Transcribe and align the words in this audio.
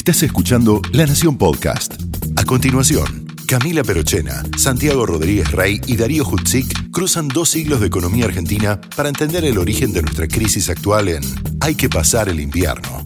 Estás 0.00 0.22
escuchando 0.22 0.80
La 0.94 1.04
Nación 1.04 1.36
Podcast. 1.36 1.92
A 2.34 2.44
continuación, 2.44 3.26
Camila 3.46 3.84
Perochena, 3.84 4.42
Santiago 4.56 5.04
Rodríguez 5.04 5.52
Rey 5.52 5.78
y 5.86 5.98
Darío 5.98 6.24
Hutzik 6.26 6.90
cruzan 6.90 7.28
dos 7.28 7.50
siglos 7.50 7.80
de 7.80 7.88
economía 7.88 8.24
argentina 8.24 8.80
para 8.96 9.10
entender 9.10 9.44
el 9.44 9.58
origen 9.58 9.92
de 9.92 10.00
nuestra 10.00 10.26
crisis 10.26 10.70
actual 10.70 11.08
en 11.08 11.20
Hay 11.60 11.74
que 11.74 11.90
pasar 11.90 12.30
el 12.30 12.40
invierno. 12.40 13.04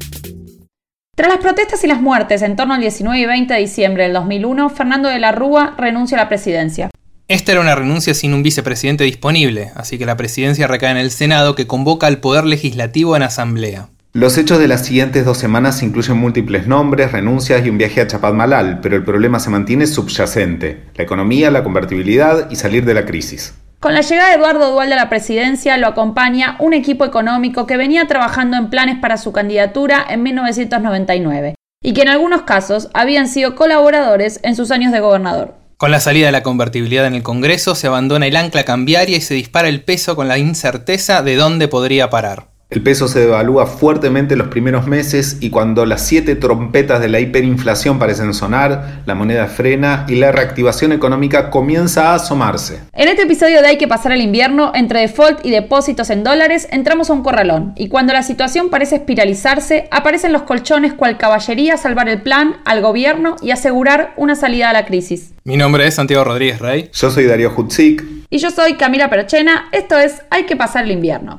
Tras 1.16 1.28
las 1.28 1.38
protestas 1.38 1.82
y 1.82 1.88
las 1.88 2.00
muertes 2.00 2.42
en 2.42 2.54
torno 2.54 2.74
al 2.74 2.80
19 2.80 3.18
y 3.18 3.26
20 3.26 3.54
de 3.54 3.60
diciembre 3.60 4.04
del 4.04 4.12
2001, 4.12 4.70
Fernando 4.70 5.08
de 5.08 5.18
la 5.18 5.32
Rúa 5.32 5.74
renuncia 5.76 6.16
a 6.16 6.22
la 6.22 6.28
presidencia. 6.28 6.90
Esta 7.26 7.50
era 7.50 7.60
una 7.60 7.74
renuncia 7.74 8.14
sin 8.14 8.34
un 8.34 8.44
vicepresidente 8.44 9.02
disponible, 9.02 9.72
así 9.74 9.98
que 9.98 10.06
la 10.06 10.16
presidencia 10.16 10.68
recae 10.68 10.92
en 10.92 10.98
el 10.98 11.10
Senado 11.10 11.56
que 11.56 11.66
convoca 11.66 12.06
al 12.06 12.20
Poder 12.20 12.44
Legislativo 12.44 13.16
en 13.16 13.24
asamblea. 13.24 13.88
Los 14.16 14.38
hechos 14.38 14.60
de 14.60 14.68
las 14.68 14.86
siguientes 14.86 15.24
dos 15.24 15.38
semanas 15.38 15.82
incluyen 15.82 16.16
múltiples 16.16 16.68
nombres, 16.68 17.10
renuncias 17.10 17.66
y 17.66 17.68
un 17.68 17.78
viaje 17.78 18.00
a 18.00 18.06
Chapadmalal, 18.06 18.78
pero 18.80 18.94
el 18.94 19.02
problema 19.02 19.40
se 19.40 19.50
mantiene 19.50 19.88
subyacente, 19.88 20.84
la 20.94 21.02
economía, 21.02 21.50
la 21.50 21.64
convertibilidad 21.64 22.48
y 22.48 22.54
salir 22.54 22.84
de 22.84 22.94
la 22.94 23.06
crisis. 23.06 23.54
Con 23.80 23.92
la 23.92 24.02
llegada 24.02 24.28
de 24.28 24.36
Eduardo 24.36 24.70
Dualde 24.70 24.94
a 24.94 24.98
la 24.98 25.08
presidencia 25.08 25.76
lo 25.78 25.88
acompaña 25.88 26.54
un 26.60 26.74
equipo 26.74 27.04
económico 27.04 27.66
que 27.66 27.76
venía 27.76 28.06
trabajando 28.06 28.56
en 28.56 28.70
planes 28.70 29.00
para 29.00 29.16
su 29.16 29.32
candidatura 29.32 30.06
en 30.08 30.22
1999 30.22 31.56
y 31.82 31.92
que 31.92 32.02
en 32.02 32.08
algunos 32.08 32.42
casos 32.42 32.90
habían 32.94 33.26
sido 33.26 33.56
colaboradores 33.56 34.38
en 34.44 34.54
sus 34.54 34.70
años 34.70 34.92
de 34.92 35.00
gobernador. 35.00 35.56
Con 35.76 35.90
la 35.90 35.98
salida 35.98 36.26
de 36.26 36.32
la 36.32 36.44
convertibilidad 36.44 37.06
en 37.06 37.14
el 37.14 37.24
Congreso 37.24 37.74
se 37.74 37.88
abandona 37.88 38.28
el 38.28 38.36
ancla 38.36 38.62
cambiaria 38.62 39.16
y 39.16 39.22
se 39.22 39.34
dispara 39.34 39.68
el 39.68 39.82
peso 39.82 40.14
con 40.14 40.28
la 40.28 40.38
incerteza 40.38 41.24
de 41.24 41.34
dónde 41.34 41.66
podría 41.66 42.10
parar. 42.10 42.53
El 42.70 42.82
peso 42.82 43.06
se 43.06 43.20
devalúa 43.20 43.66
fuertemente 43.66 44.34
los 44.34 44.48
primeros 44.48 44.86
meses 44.86 45.36
y 45.40 45.50
cuando 45.50 45.86
las 45.86 46.04
siete 46.04 46.34
trompetas 46.34 47.00
de 47.00 47.08
la 47.08 47.20
hiperinflación 47.20 47.98
parecen 47.98 48.34
sonar, 48.34 49.02
la 49.06 49.14
moneda 49.14 49.46
frena 49.46 50.06
y 50.08 50.16
la 50.16 50.32
reactivación 50.32 50.90
económica 50.90 51.50
comienza 51.50 52.10
a 52.10 52.14
asomarse. 52.16 52.80
En 52.92 53.08
este 53.08 53.22
episodio 53.22 53.60
de 53.60 53.68
Hay 53.68 53.78
que 53.78 53.86
pasar 53.86 54.12
el 54.12 54.22
invierno, 54.22 54.72
entre 54.74 55.00
default 55.00 55.44
y 55.46 55.50
depósitos 55.50 56.10
en 56.10 56.24
dólares, 56.24 56.66
entramos 56.70 57.10
a 57.10 57.12
un 57.12 57.22
corralón 57.22 57.74
y 57.76 57.88
cuando 57.88 58.12
la 58.12 58.22
situación 58.22 58.70
parece 58.70 58.96
espiralizarse, 58.96 59.86
aparecen 59.90 60.32
los 60.32 60.42
colchones 60.42 60.94
cual 60.94 61.16
caballería 61.16 61.74
a 61.74 61.78
salvar 61.78 62.08
el 62.08 62.22
plan 62.22 62.56
al 62.64 62.80
gobierno 62.80 63.36
y 63.40 63.52
asegurar 63.52 64.14
una 64.16 64.34
salida 64.34 64.70
a 64.70 64.72
la 64.72 64.86
crisis. 64.86 65.32
Mi 65.44 65.56
nombre 65.56 65.86
es 65.86 65.94
Santiago 65.94 66.24
Rodríguez 66.24 66.58
Rey. 66.58 66.90
Yo 66.92 67.10
soy 67.10 67.26
Darío 67.26 67.52
Hutzik. 67.54 68.02
Y 68.30 68.38
yo 68.38 68.50
soy 68.50 68.74
Camila 68.74 69.10
Perochena. 69.10 69.68
Esto 69.70 69.98
es 69.98 70.22
Hay 70.30 70.44
que 70.44 70.56
pasar 70.56 70.84
el 70.84 70.90
invierno. 70.90 71.38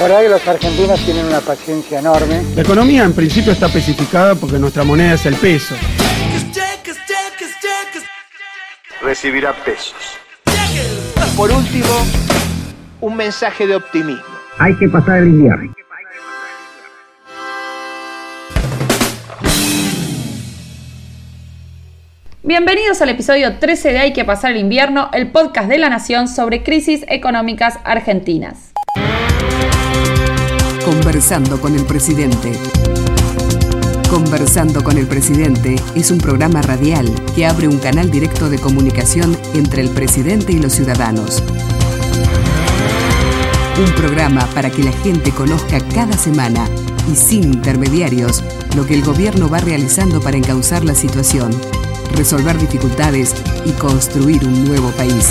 La 0.00 0.06
verdad 0.06 0.22
que 0.22 0.28
los 0.30 0.48
argentinos 0.48 0.98
tienen 1.04 1.26
una 1.26 1.40
paciencia 1.40 1.98
enorme. 1.98 2.40
La 2.56 2.62
economía 2.62 3.04
en 3.04 3.12
principio 3.12 3.52
está 3.52 3.66
especificada 3.66 4.34
porque 4.34 4.58
nuestra 4.58 4.82
moneda 4.82 5.12
es 5.12 5.26
el 5.26 5.34
peso. 5.34 5.74
Recibirá 9.02 9.52
pesos. 9.62 9.94
Por 11.36 11.50
último, 11.50 11.84
un 13.02 13.14
mensaje 13.14 13.66
de 13.66 13.76
optimismo. 13.76 14.24
Hay 14.58 14.74
que 14.78 14.88
pasar 14.88 15.18
el 15.18 15.28
invierno. 15.28 15.74
Bienvenidos 22.42 23.02
al 23.02 23.10
episodio 23.10 23.58
13 23.58 23.92
de 23.92 23.98
Hay 23.98 24.12
que 24.14 24.24
pasar 24.24 24.52
el 24.52 24.56
invierno, 24.56 25.10
el 25.12 25.30
podcast 25.30 25.68
de 25.68 25.76
la 25.76 25.90
Nación 25.90 26.26
sobre 26.26 26.62
crisis 26.62 27.04
económicas 27.06 27.78
argentinas. 27.84 28.72
Conversando 30.84 31.60
con 31.60 31.74
el 31.74 31.84
presidente. 31.84 32.52
Conversando 34.08 34.82
con 34.82 34.96
el 34.96 35.06
presidente 35.06 35.76
es 35.94 36.10
un 36.10 36.18
programa 36.18 36.62
radial 36.62 37.06
que 37.34 37.46
abre 37.46 37.68
un 37.68 37.78
canal 37.78 38.10
directo 38.10 38.48
de 38.48 38.58
comunicación 38.58 39.36
entre 39.54 39.82
el 39.82 39.90
presidente 39.90 40.52
y 40.52 40.58
los 40.58 40.72
ciudadanos. 40.72 41.42
Un 43.78 43.94
programa 43.94 44.46
para 44.54 44.70
que 44.70 44.82
la 44.82 44.92
gente 44.92 45.32
conozca 45.32 45.80
cada 45.94 46.16
semana 46.16 46.66
y 47.12 47.16
sin 47.16 47.44
intermediarios 47.44 48.42
lo 48.74 48.86
que 48.86 48.94
el 48.94 49.04
gobierno 49.04 49.48
va 49.48 49.60
realizando 49.60 50.20
para 50.20 50.38
encauzar 50.38 50.84
la 50.84 50.94
situación, 50.94 51.50
resolver 52.14 52.58
dificultades 52.58 53.34
y 53.66 53.72
construir 53.72 54.44
un 54.44 54.64
nuevo 54.64 54.90
país. 54.92 55.28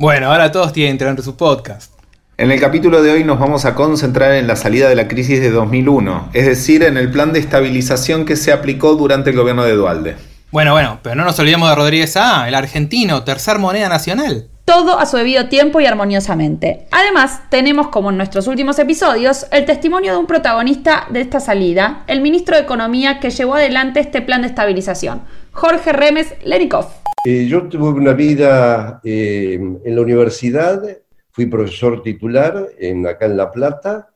Bueno, 0.00 0.30
ahora 0.30 0.52
todos 0.52 0.72
tienen 0.72 0.96
que 0.96 1.04
tener 1.04 1.20
su 1.22 1.36
podcast. 1.36 1.92
En 2.36 2.52
el 2.52 2.60
capítulo 2.60 3.02
de 3.02 3.10
hoy 3.10 3.24
nos 3.24 3.40
vamos 3.40 3.64
a 3.64 3.74
concentrar 3.74 4.30
en 4.34 4.46
la 4.46 4.54
salida 4.54 4.88
de 4.88 4.94
la 4.94 5.08
crisis 5.08 5.40
de 5.40 5.50
2001, 5.50 6.28
es 6.34 6.46
decir, 6.46 6.84
en 6.84 6.96
el 6.96 7.10
plan 7.10 7.32
de 7.32 7.40
estabilización 7.40 8.24
que 8.24 8.36
se 8.36 8.52
aplicó 8.52 8.94
durante 8.94 9.30
el 9.30 9.36
gobierno 9.36 9.64
de 9.64 9.72
Dualde. 9.72 10.16
Bueno, 10.52 10.70
bueno, 10.70 11.00
pero 11.02 11.16
no 11.16 11.24
nos 11.24 11.36
olvidemos 11.40 11.68
de 11.68 11.74
Rodríguez 11.74 12.16
A, 12.16 12.46
el 12.46 12.54
argentino, 12.54 13.24
tercer 13.24 13.58
moneda 13.58 13.88
nacional. 13.88 14.46
Todo 14.64 15.00
a 15.00 15.04
su 15.04 15.16
debido 15.16 15.48
tiempo 15.48 15.80
y 15.80 15.86
armoniosamente. 15.86 16.86
Además, 16.92 17.40
tenemos, 17.50 17.88
como 17.88 18.10
en 18.10 18.18
nuestros 18.18 18.46
últimos 18.46 18.78
episodios, 18.78 19.46
el 19.50 19.64
testimonio 19.64 20.12
de 20.12 20.18
un 20.18 20.26
protagonista 20.28 21.08
de 21.10 21.22
esta 21.22 21.40
salida, 21.40 22.04
el 22.06 22.20
ministro 22.20 22.54
de 22.54 22.62
Economía 22.62 23.18
que 23.18 23.30
llevó 23.30 23.56
adelante 23.56 23.98
este 23.98 24.22
plan 24.22 24.42
de 24.42 24.46
estabilización, 24.46 25.22
Jorge 25.50 25.92
Remes 25.92 26.34
Lenikov. 26.44 26.86
Eh, 27.24 27.46
yo 27.46 27.68
tuve 27.68 27.88
una 27.88 28.12
vida 28.12 29.00
eh, 29.02 29.54
en 29.54 29.94
la 29.94 30.00
universidad, 30.00 30.98
fui 31.30 31.46
profesor 31.46 32.00
titular 32.02 32.68
en, 32.78 33.06
acá 33.06 33.26
en 33.26 33.36
La 33.36 33.50
Plata, 33.50 34.10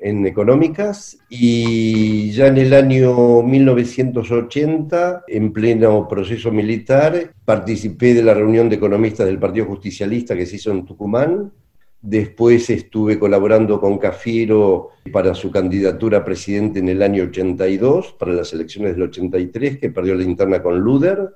en 0.00 0.24
económicas, 0.24 1.18
y 1.28 2.30
ya 2.30 2.46
en 2.46 2.58
el 2.58 2.72
año 2.72 3.42
1980, 3.42 5.24
en 5.26 5.52
pleno 5.52 6.06
proceso 6.06 6.52
militar, 6.52 7.32
participé 7.44 8.14
de 8.14 8.22
la 8.22 8.34
reunión 8.34 8.68
de 8.68 8.76
economistas 8.76 9.26
del 9.26 9.40
Partido 9.40 9.66
Justicialista 9.66 10.36
que 10.36 10.46
se 10.46 10.56
hizo 10.56 10.70
en 10.70 10.84
Tucumán. 10.84 11.52
Después 12.00 12.70
estuve 12.70 13.18
colaborando 13.18 13.80
con 13.80 13.98
Cafiero 13.98 14.90
para 15.12 15.34
su 15.34 15.50
candidatura 15.50 16.18
a 16.18 16.24
presidente 16.24 16.78
en 16.78 16.88
el 16.88 17.02
año 17.02 17.24
82, 17.24 18.12
para 18.12 18.32
las 18.32 18.52
elecciones 18.52 18.92
del 18.92 19.02
83, 19.02 19.78
que 19.78 19.90
perdió 19.90 20.14
la 20.14 20.22
interna 20.22 20.62
con 20.62 20.78
Luder. 20.78 21.28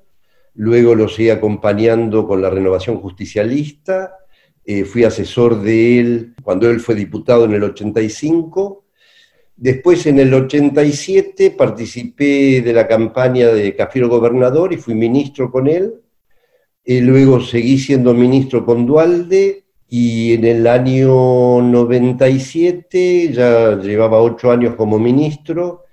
Luego 0.55 0.95
lo 0.95 1.09
seguí 1.09 1.31
acompañando 1.31 2.27
con 2.27 2.43
la 2.43 2.51
renovación 2.51 2.99
justicialista 2.99 4.19
eh, 4.65 4.85
fui 4.85 5.03
asesor 5.03 5.61
de 5.61 5.99
él 5.99 6.35
cuando 6.43 6.71
él 6.71 6.79
fue 6.81 6.95
diputado 6.95 7.45
en 7.45 7.53
el 7.53 7.65
85. 7.65 8.85
Después, 9.57 10.07
en 10.07 10.19
el 10.19 10.33
87, 10.33 11.51
participé 11.53 12.63
de 12.63 12.73
la 12.73 12.87
campaña 12.87 13.49
de 13.49 13.75
Cafiero 13.75 14.09
Gobernador 14.09 14.73
y 14.73 14.77
fui 14.77 14.95
ministro 14.95 15.51
con 15.51 15.67
él. 15.67 15.95
Y 16.85 17.01
luego 17.01 17.41
seguí 17.41 17.79
siendo 17.79 18.15
ministro 18.15 18.65
con 18.65 18.87
Dualde 18.87 19.65
y 19.89 20.35
en 20.35 20.45
el 20.45 20.67
año 20.67 21.61
97, 21.61 23.33
ya 23.33 23.77
llevaba 23.77 24.21
ocho 24.21 24.51
años 24.51 24.75
como 24.75 24.99
ministro, 24.99 25.85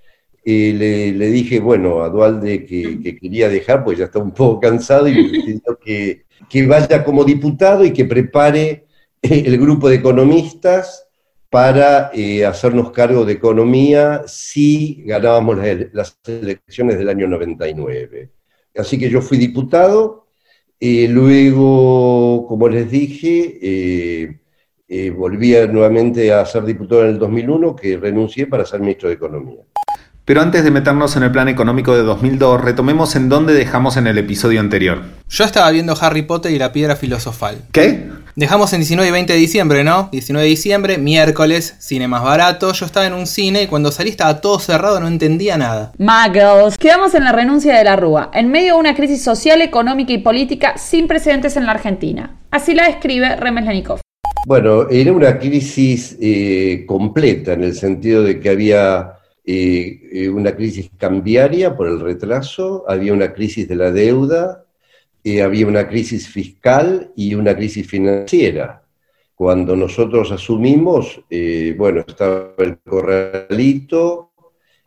eh, 0.44 0.74
le, 0.76 1.12
le, 1.14 1.28
dije, 1.28 1.60
bueno, 1.60 2.02
a 2.02 2.10
Dualde 2.10 2.66
que, 2.66 3.00
que, 3.02 3.16
quería 3.18 3.50
dejar, 3.50 3.84
pues 3.84 3.98
ya 3.98 4.06
está 4.06 4.20
un 4.20 4.32
poco 4.32 4.60
cansado 4.60 5.08
y 5.08 5.14
me 5.14 5.30
pidió 5.30 5.80
que, 5.84 6.26
que 6.50 6.68
vaya 6.68 7.04
como 7.04 7.24
diputado 7.24 7.84
y 7.86 7.92
que 7.92 8.06
prepare 8.06 8.86
el 9.22 9.58
grupo 9.58 9.90
de 9.90 9.98
economistas 9.98 11.10
para 11.50 12.12
eh, 12.14 12.46
hacernos 12.46 12.92
cargo 12.92 13.26
de 13.26 13.34
economía 13.34 14.24
si 14.28 15.04
ganábamos 15.06 15.58
las, 15.94 16.18
elecciones 16.26 16.98
del 16.98 17.10
año 17.10 17.28
99. 17.28 18.30
Así 18.78 19.00
que 19.00 19.10
yo 19.10 19.22
fui 19.22 19.38
diputado, 19.38 20.28
eh, 20.80 21.08
luego, 21.10 22.46
como 22.48 22.70
les 22.70 22.90
dije, 22.90 23.58
eh, 24.88 25.10
volví 25.12 25.54
nuevamente 25.72 26.32
a 26.32 26.46
ser 26.46 26.64
diputado 26.66 27.04
en 27.04 27.10
el 27.10 27.20
2001, 27.20 27.76
que 27.76 27.98
renuncié 27.98 28.48
para 28.48 28.66
ser 28.66 28.80
ministro 28.80 29.10
de 29.10 29.16
Economía. 29.16 29.64
Pero 30.30 30.44
antes 30.44 30.64
de 30.64 30.70
meternos 30.70 31.16
en 31.16 31.24
el 31.24 31.32
plan 31.32 31.48
económico 31.48 31.96
de 31.96 32.04
2002, 32.04 32.62
retomemos 32.62 33.16
en 33.16 33.30
dónde 33.30 33.56
dejamos 33.56 33.98
en 33.98 34.06
el 34.06 34.16
episodio 34.20 34.60
anterior. 34.60 35.02
Yo 35.28 35.44
estaba 35.44 35.72
viendo 35.72 35.98
Harry 36.00 36.22
Potter 36.22 36.52
y 36.52 36.60
la 36.60 36.72
piedra 36.72 36.96
filosofal. 36.96 37.64
¿Qué? 37.72 38.12
Dejamos 38.36 38.72
en 38.74 38.82
19 38.82 39.10
y 39.10 39.12
20 39.12 39.34
de 39.34 39.40
diciembre, 39.40 39.84
¿no? 39.84 40.08
19 40.12 40.44
de 40.44 40.50
diciembre, 40.52 40.98
miércoles, 41.00 41.78
cine 41.80 42.08
más 42.08 42.24
barato. 42.24 42.74
Yo 42.74 42.86
estaba 42.86 43.08
en 43.08 43.14
un 43.14 43.26
cine 43.26 43.64
y 43.64 43.66
cuando 43.66 43.92
salí 43.92 44.12
estaba 44.12 44.40
todo 44.40 44.60
cerrado, 44.60 45.00
no 45.00 45.08
entendía 45.08 45.58
nada. 45.58 45.94
Muggles. 45.98 46.78
Quedamos 46.78 47.16
en 47.16 47.24
la 47.24 47.32
renuncia 47.32 47.76
de 47.76 47.84
la 47.84 47.96
Rúa, 47.96 48.30
en 48.32 48.52
medio 48.52 48.76
de 48.76 48.82
una 48.82 48.94
crisis 48.94 49.24
social, 49.24 49.64
económica 49.64 50.14
y 50.14 50.20
política 50.20 50.78
sin 50.78 51.08
precedentes 51.08 51.58
en 51.58 51.66
la 51.66 51.72
Argentina. 51.72 52.36
Así 52.52 52.76
la 52.76 52.86
describe 52.86 53.36
Remes 53.36 53.66
Lenikov. 53.66 54.00
Bueno, 54.46 54.88
era 54.92 55.12
una 55.12 55.40
crisis 55.40 56.16
eh, 56.22 56.84
completa 56.88 57.54
en 57.54 57.64
el 57.64 57.74
sentido 57.74 58.22
de 58.22 58.40
que 58.40 58.50
había 58.50 59.16
eh, 59.52 60.30
una 60.30 60.56
crisis 60.56 60.92
cambiaria 60.96 61.76
por 61.76 61.88
el 61.88 62.00
retraso, 62.00 62.86
había 62.88 63.14
una 63.14 63.34
crisis 63.34 63.68
de 63.68 63.76
la 63.76 63.92
deuda, 63.92 64.66
eh, 65.24 65.42
había 65.42 65.66
una 65.66 65.88
crisis 65.88 66.28
fiscal 66.28 67.12
y 67.16 67.34
una 67.34 67.56
crisis 67.56 67.88
financiera. 67.88 68.84
Cuando 69.34 69.76
nosotros 69.76 70.32
asumimos, 70.32 71.22
eh, 71.32 71.74
bueno, 71.76 72.04
estaba 72.08 72.54
el 72.60 72.78
corralito, 72.78 74.29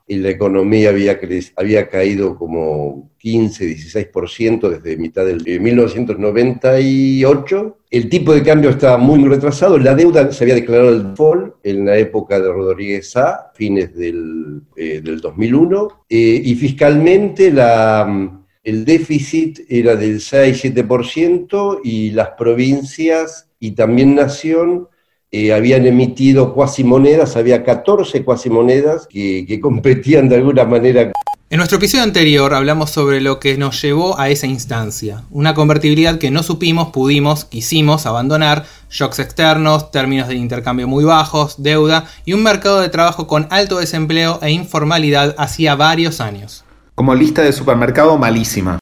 y 0.06 0.16
la 0.16 0.30
economía 0.30 0.90
había, 0.90 1.18
había 1.56 1.88
caído 1.88 2.36
como 2.36 3.10
15, 3.18 3.66
16% 3.66 4.68
desde 4.68 4.96
mitad 4.96 5.24
del 5.24 5.44
1998. 5.44 7.78
El 7.90 8.08
tipo 8.08 8.34
de 8.34 8.42
cambio 8.42 8.70
estaba 8.70 8.98
muy 8.98 9.28
retrasado, 9.28 9.78
la 9.78 9.94
deuda 9.94 10.32
se 10.32 10.44
había 10.44 10.54
declarado 10.54 10.90
el 10.90 11.10
default 11.10 11.54
en 11.62 11.86
la 11.86 11.98
época 11.98 12.40
de 12.40 12.48
Rodríguez 12.48 13.16
A, 13.16 13.52
fines 13.54 13.94
del, 13.94 14.62
eh, 14.76 15.00
del 15.02 15.20
2001, 15.20 16.04
eh, 16.08 16.42
y 16.44 16.54
fiscalmente 16.54 17.52
la, 17.52 18.40
el 18.64 18.84
déficit 18.84 19.60
era 19.68 19.96
del 19.96 20.20
6-7% 20.20 21.80
y 21.84 22.10
las 22.10 22.30
provincias 22.30 23.48
y 23.58 23.72
también 23.72 24.14
Nación 24.14 24.88
eh, 25.34 25.54
habían 25.54 25.86
emitido 25.86 26.52
cuasimonedas, 26.52 27.36
había 27.36 27.64
14 27.64 28.22
cuasimonedas 28.22 29.06
que, 29.08 29.46
que 29.48 29.60
competían 29.60 30.28
de 30.28 30.36
alguna 30.36 30.64
manera. 30.64 31.10
En 31.48 31.56
nuestro 31.56 31.78
episodio 31.78 32.04
anterior 32.04 32.52
hablamos 32.52 32.90
sobre 32.90 33.22
lo 33.22 33.40
que 33.40 33.56
nos 33.56 33.80
llevó 33.80 34.18
a 34.18 34.28
esa 34.28 34.46
instancia, 34.46 35.24
una 35.30 35.54
convertibilidad 35.54 36.18
que 36.18 36.30
no 36.30 36.42
supimos, 36.42 36.92
pudimos, 36.92 37.46
quisimos 37.46 38.04
abandonar, 38.04 38.66
shocks 38.90 39.18
externos, 39.18 39.90
términos 39.90 40.28
de 40.28 40.34
intercambio 40.34 40.86
muy 40.86 41.04
bajos, 41.04 41.62
deuda 41.62 42.06
y 42.26 42.34
un 42.34 42.42
mercado 42.42 42.80
de 42.80 42.90
trabajo 42.90 43.26
con 43.26 43.46
alto 43.50 43.78
desempleo 43.78 44.38
e 44.42 44.50
informalidad 44.50 45.34
hacía 45.38 45.76
varios 45.76 46.20
años. 46.20 46.64
Como 46.94 47.14
lista 47.14 47.40
de 47.42 47.52
supermercado 47.52 48.18
malísima. 48.18 48.78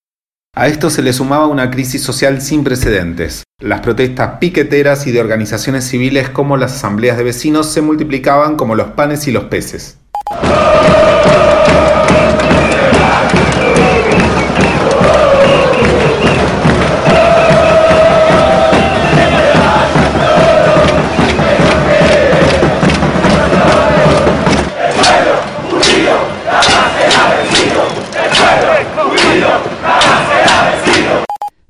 A 0.57 0.67
esto 0.67 0.91
se 0.91 1.03
le 1.03 1.13
sumaba 1.13 1.47
una 1.47 1.71
crisis 1.71 2.03
social 2.03 2.41
sin 2.41 2.65
precedentes. 2.65 3.45
Las 3.61 3.81
protestas 3.81 4.39
piqueteras 4.39 5.07
y 5.07 5.13
de 5.13 5.21
organizaciones 5.21 5.85
civiles 5.85 6.31
como 6.31 6.57
las 6.57 6.73
asambleas 6.73 7.19
de 7.19 7.25
vecinos 7.25 7.71
se 7.71 7.83
multiplicaban 7.83 8.57
como 8.57 8.75
los 8.75 8.93
panes 8.93 9.29
y 9.29 9.33
los 9.33 9.45
peces. 9.45 9.99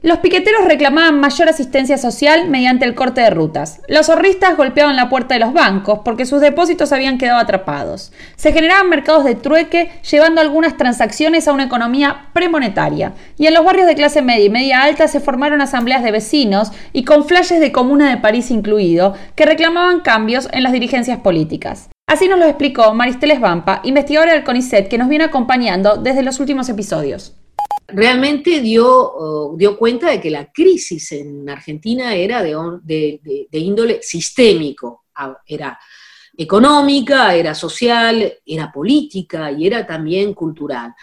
Los 0.02 0.20
piqueteros 0.20 0.64
reclamaban 0.64 1.20
mayor 1.20 1.50
asistencia 1.50 1.99
social 1.99 2.49
mediante 2.49 2.87
el 2.87 2.94
corte 2.94 3.20
de 3.20 3.29
rutas. 3.29 3.82
Los 3.87 4.06
zorristas 4.06 4.56
golpeaban 4.56 4.97
la 4.97 5.11
puerta 5.11 5.35
de 5.35 5.41
los 5.41 5.52
bancos 5.52 6.00
porque 6.02 6.25
sus 6.25 6.41
depósitos 6.41 6.93
habían 6.93 7.19
quedado 7.19 7.38
atrapados. 7.38 8.11
Se 8.37 8.50
generaban 8.50 8.88
mercados 8.88 9.26
de 9.26 9.35
trueque 9.35 9.91
llevando 10.11 10.41
algunas 10.41 10.79
transacciones 10.79 11.47
a 11.47 11.52
una 11.52 11.64
economía 11.64 12.31
premonetaria. 12.32 13.12
Y 13.37 13.47
en 13.47 13.52
los 13.52 13.62
barrios 13.62 13.87
de 13.87 13.94
clase 13.94 14.23
media 14.23 14.47
y 14.47 14.49
media 14.49 14.82
alta 14.82 15.06
se 15.06 15.20
formaron 15.20 15.61
asambleas 15.61 16.02
de 16.02 16.12
vecinos 16.12 16.73
y 16.94 17.05
con 17.05 17.26
flashes 17.26 17.61
de 17.61 17.70
Comuna 17.70 18.08
de 18.08 18.17
París 18.17 18.50
incluido 18.50 19.12
que 19.35 19.44
reclamaban 19.44 20.00
cambios 20.00 20.49
en 20.52 20.62
las 20.62 20.73
dirigencias 20.73 21.19
políticas. 21.19 21.91
Así 22.06 22.26
nos 22.26 22.38
lo 22.38 22.47
explicó 22.47 22.94
Maristeles 22.94 23.38
Vampa, 23.38 23.82
investigadora 23.85 24.32
del 24.32 24.44
CONICET 24.44 24.88
que 24.88 24.97
nos 24.97 25.11
viene 25.11 25.25
acompañando 25.25 25.99
desde 25.99 26.23
los 26.23 26.41
últimos 26.41 26.70
episodios 26.70 27.35
realmente 27.92 28.60
dio, 28.60 29.54
dio 29.56 29.76
cuenta 29.76 30.10
de 30.10 30.20
que 30.20 30.31
la 30.31 30.50
crisis 30.52 31.12
en 31.12 31.48
Argentina 31.48 32.14
era 32.14 32.42
de, 32.42 33.20
índole 33.52 34.02
sistémico, 34.02 35.04
era 35.46 35.78
económica, 36.37 37.34
era 37.34 37.54
social, 37.54 38.32
era 38.46 38.72
política 38.72 39.52
y 39.52 39.66
era 39.66 39.87
también 39.87 40.32
cultural. 40.34 40.94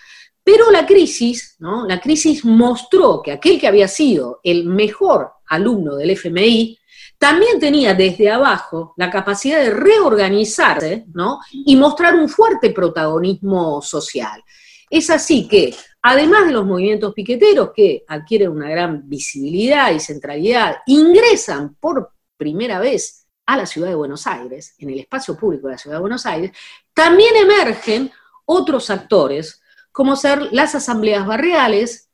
Pero 0.43 0.71
la 0.71 0.85
crisis, 0.85 1.57
¿no? 1.59 1.85
La 1.85 1.99
crisis 1.99 2.45
mostró 2.45 3.21
que 3.21 3.33
aquel 3.33 3.59
que 3.59 3.67
había 3.67 3.87
sido 3.87 4.39
el 4.43 4.65
mejor 4.65 5.31
alumno 5.49 5.95
del 5.97 6.11
FMI 6.11 6.79
también 7.17 7.59
tenía 7.59 7.93
desde 7.93 8.31
abajo 8.31 8.93
la 8.95 9.09
capacidad 9.09 9.59
de 9.59 9.71
reorganizarse, 9.71 11.05
¿no? 11.13 11.39
Y 11.51 11.75
mostrar 11.75 12.15
un 12.15 12.29
fuerte 12.29 12.69
protagonismo 12.69 13.81
social. 13.81 14.41
Es 14.89 15.09
así 15.09 15.47
que 15.47 15.75
además 16.01 16.47
de 16.47 16.53
los 16.53 16.65
movimientos 16.65 17.13
piqueteros 17.13 17.71
que 17.75 18.03
adquieren 18.07 18.49
una 18.49 18.69
gran 18.69 19.07
visibilidad 19.07 19.91
y 19.91 19.99
centralidad, 19.99 20.77
ingresan 20.85 21.75
por 21.75 22.11
primera 22.37 22.80
vez 22.80 23.27
a 23.45 23.57
la 23.57 23.66
ciudad 23.66 23.89
de 23.89 23.95
Buenos 23.95 24.27
Aires, 24.27 24.75
en 24.77 24.89
el 24.89 24.99
espacio 24.99 25.37
público 25.37 25.68
de 25.68 25.73
la 25.73 25.77
ciudad 25.77 25.97
de 25.97 26.01
Buenos 26.01 26.25
Aires, 26.25 26.51
también 26.94 27.35
emergen 27.35 28.11
otros 28.45 28.89
actores, 28.89 29.61
como 29.92 30.16
ser 30.16 30.54
las 30.54 30.75
asambleas 30.75 31.25
barriales, 31.25 32.09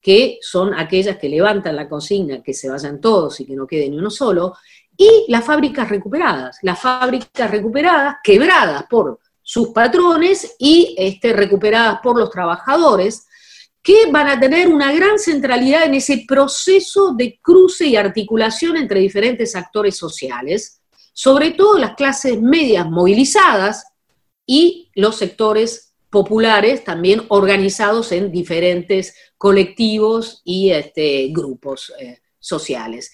que 0.00 0.38
son 0.42 0.74
aquellas 0.74 1.16
que 1.16 1.28
levantan 1.28 1.76
la 1.76 1.88
consigna 1.88 2.42
que 2.42 2.54
se 2.54 2.68
vayan 2.68 3.00
todos 3.00 3.40
y 3.40 3.46
que 3.46 3.56
no 3.56 3.66
quede 3.66 3.88
ni 3.88 3.98
uno 3.98 4.10
solo, 4.10 4.54
y 4.96 5.26
las 5.28 5.44
fábricas 5.44 5.88
recuperadas, 5.88 6.58
las 6.62 6.80
fábricas 6.80 7.50
recuperadas 7.50 8.16
quebradas 8.22 8.84
por 8.84 9.18
sus 9.44 9.68
patrones 9.68 10.56
y 10.58 10.96
este, 10.98 11.34
recuperadas 11.34 12.00
por 12.02 12.18
los 12.18 12.30
trabajadores, 12.30 13.26
que 13.82 14.10
van 14.10 14.26
a 14.28 14.40
tener 14.40 14.68
una 14.68 14.92
gran 14.92 15.18
centralidad 15.18 15.84
en 15.84 15.94
ese 15.94 16.24
proceso 16.26 17.12
de 17.12 17.38
cruce 17.42 17.86
y 17.86 17.96
articulación 17.96 18.78
entre 18.78 19.00
diferentes 19.00 19.54
actores 19.54 19.96
sociales, 19.96 20.80
sobre 21.12 21.50
todo 21.50 21.78
las 21.78 21.94
clases 21.94 22.40
medias 22.40 22.88
movilizadas 22.88 23.84
y 24.46 24.90
los 24.94 25.16
sectores 25.16 25.92
populares 26.08 26.82
también 26.82 27.24
organizados 27.28 28.12
en 28.12 28.32
diferentes 28.32 29.14
colectivos 29.36 30.40
y 30.44 30.70
este, 30.70 31.28
grupos 31.30 31.92
eh, 32.00 32.20
sociales. 32.38 33.10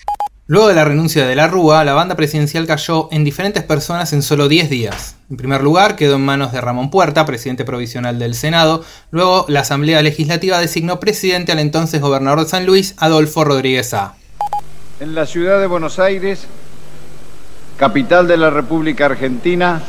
Luego 0.50 0.66
de 0.66 0.74
la 0.74 0.84
renuncia 0.84 1.28
de 1.28 1.36
la 1.36 1.46
Rúa, 1.46 1.84
la 1.84 1.92
banda 1.94 2.16
presidencial 2.16 2.66
cayó 2.66 3.06
en 3.12 3.22
diferentes 3.22 3.62
personas 3.62 4.12
en 4.12 4.20
solo 4.20 4.48
10 4.48 4.68
días. 4.68 5.14
En 5.30 5.36
primer 5.36 5.62
lugar, 5.62 5.94
quedó 5.94 6.16
en 6.16 6.24
manos 6.24 6.50
de 6.50 6.60
Ramón 6.60 6.90
Puerta, 6.90 7.24
presidente 7.24 7.64
provisional 7.64 8.18
del 8.18 8.34
Senado. 8.34 8.84
Luego, 9.12 9.44
la 9.46 9.60
Asamblea 9.60 10.02
Legislativa 10.02 10.58
designó 10.58 10.98
presidente 10.98 11.52
al 11.52 11.60
entonces 11.60 12.00
gobernador 12.00 12.40
de 12.40 12.46
San 12.46 12.66
Luis, 12.66 12.96
Adolfo 12.98 13.44
Rodríguez 13.44 13.94
A. 13.94 14.16
En 14.98 15.14
la 15.14 15.24
ciudad 15.24 15.60
de 15.60 15.68
Buenos 15.68 16.00
Aires, 16.00 16.48
capital 17.76 18.26
de 18.26 18.36
la 18.36 18.50
República 18.50 19.06
Argentina, 19.06 19.80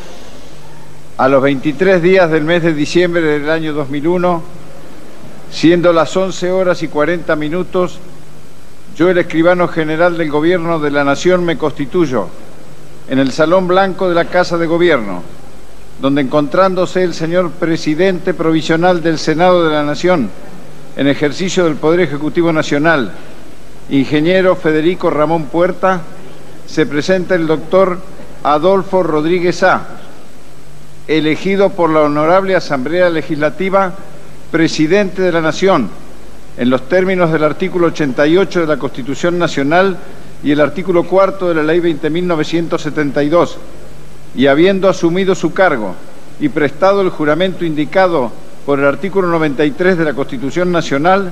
a 1.17 1.27
los 1.27 1.41
23 1.41 2.03
días 2.03 2.29
del 2.29 2.43
mes 2.43 2.61
de 2.61 2.75
diciembre 2.75 3.23
del 3.23 3.49
año 3.49 3.73
2001, 3.73 4.43
siendo 5.49 5.91
las 5.91 6.15
11 6.15 6.51
horas 6.51 6.83
y 6.83 6.87
40 6.87 7.35
minutos, 7.35 7.99
yo, 8.95 9.09
el 9.09 9.17
escribano 9.17 9.67
general 9.67 10.17
del 10.17 10.29
Gobierno 10.29 10.79
de 10.79 10.91
la 10.91 11.03
Nación, 11.03 11.45
me 11.45 11.57
constituyo 11.57 12.27
en 13.09 13.19
el 13.19 13.31
Salón 13.31 13.67
Blanco 13.67 14.09
de 14.09 14.15
la 14.15 14.25
Casa 14.25 14.57
de 14.57 14.67
Gobierno, 14.67 15.23
donde 16.01 16.21
encontrándose 16.21 17.03
el 17.03 17.13
señor 17.13 17.51
presidente 17.51 18.33
provisional 18.33 19.01
del 19.01 19.17
Senado 19.17 19.63
de 19.63 19.73
la 19.73 19.83
Nación, 19.83 20.29
en 20.97 21.07
ejercicio 21.07 21.65
del 21.65 21.75
Poder 21.75 22.01
Ejecutivo 22.01 22.51
Nacional, 22.51 23.11
ingeniero 23.89 24.55
Federico 24.55 25.09
Ramón 25.09 25.45
Puerta, 25.45 26.01
se 26.67 26.85
presenta 26.85 27.35
el 27.35 27.47
doctor 27.47 27.99
Adolfo 28.43 29.03
Rodríguez 29.03 29.63
A., 29.63 29.87
elegido 31.07 31.69
por 31.69 31.89
la 31.89 32.01
Honorable 32.01 32.55
Asamblea 32.55 33.09
Legislativa 33.09 33.93
presidente 34.51 35.21
de 35.21 35.31
la 35.31 35.41
Nación, 35.41 35.89
en 36.57 36.69
los 36.69 36.87
términos 36.87 37.31
del 37.31 37.43
artículo 37.43 37.87
88 37.87 38.61
de 38.61 38.67
la 38.67 38.77
Constitución 38.77 39.39
Nacional 39.39 39.97
y 40.43 40.51
el 40.51 40.61
artículo 40.61 41.03
cuarto 41.03 41.47
de 41.49 41.55
la 41.55 41.63
Ley 41.63 41.79
20.972, 41.79 43.55
y 44.35 44.47
habiendo 44.47 44.89
asumido 44.89 45.35
su 45.35 45.53
cargo 45.53 45.95
y 46.39 46.49
prestado 46.49 47.01
el 47.01 47.09
juramento 47.09 47.65
indicado 47.65 48.31
por 48.65 48.79
el 48.79 48.85
artículo 48.85 49.27
93 49.27 49.97
de 49.97 50.05
la 50.05 50.13
Constitución 50.13 50.71
Nacional, 50.71 51.31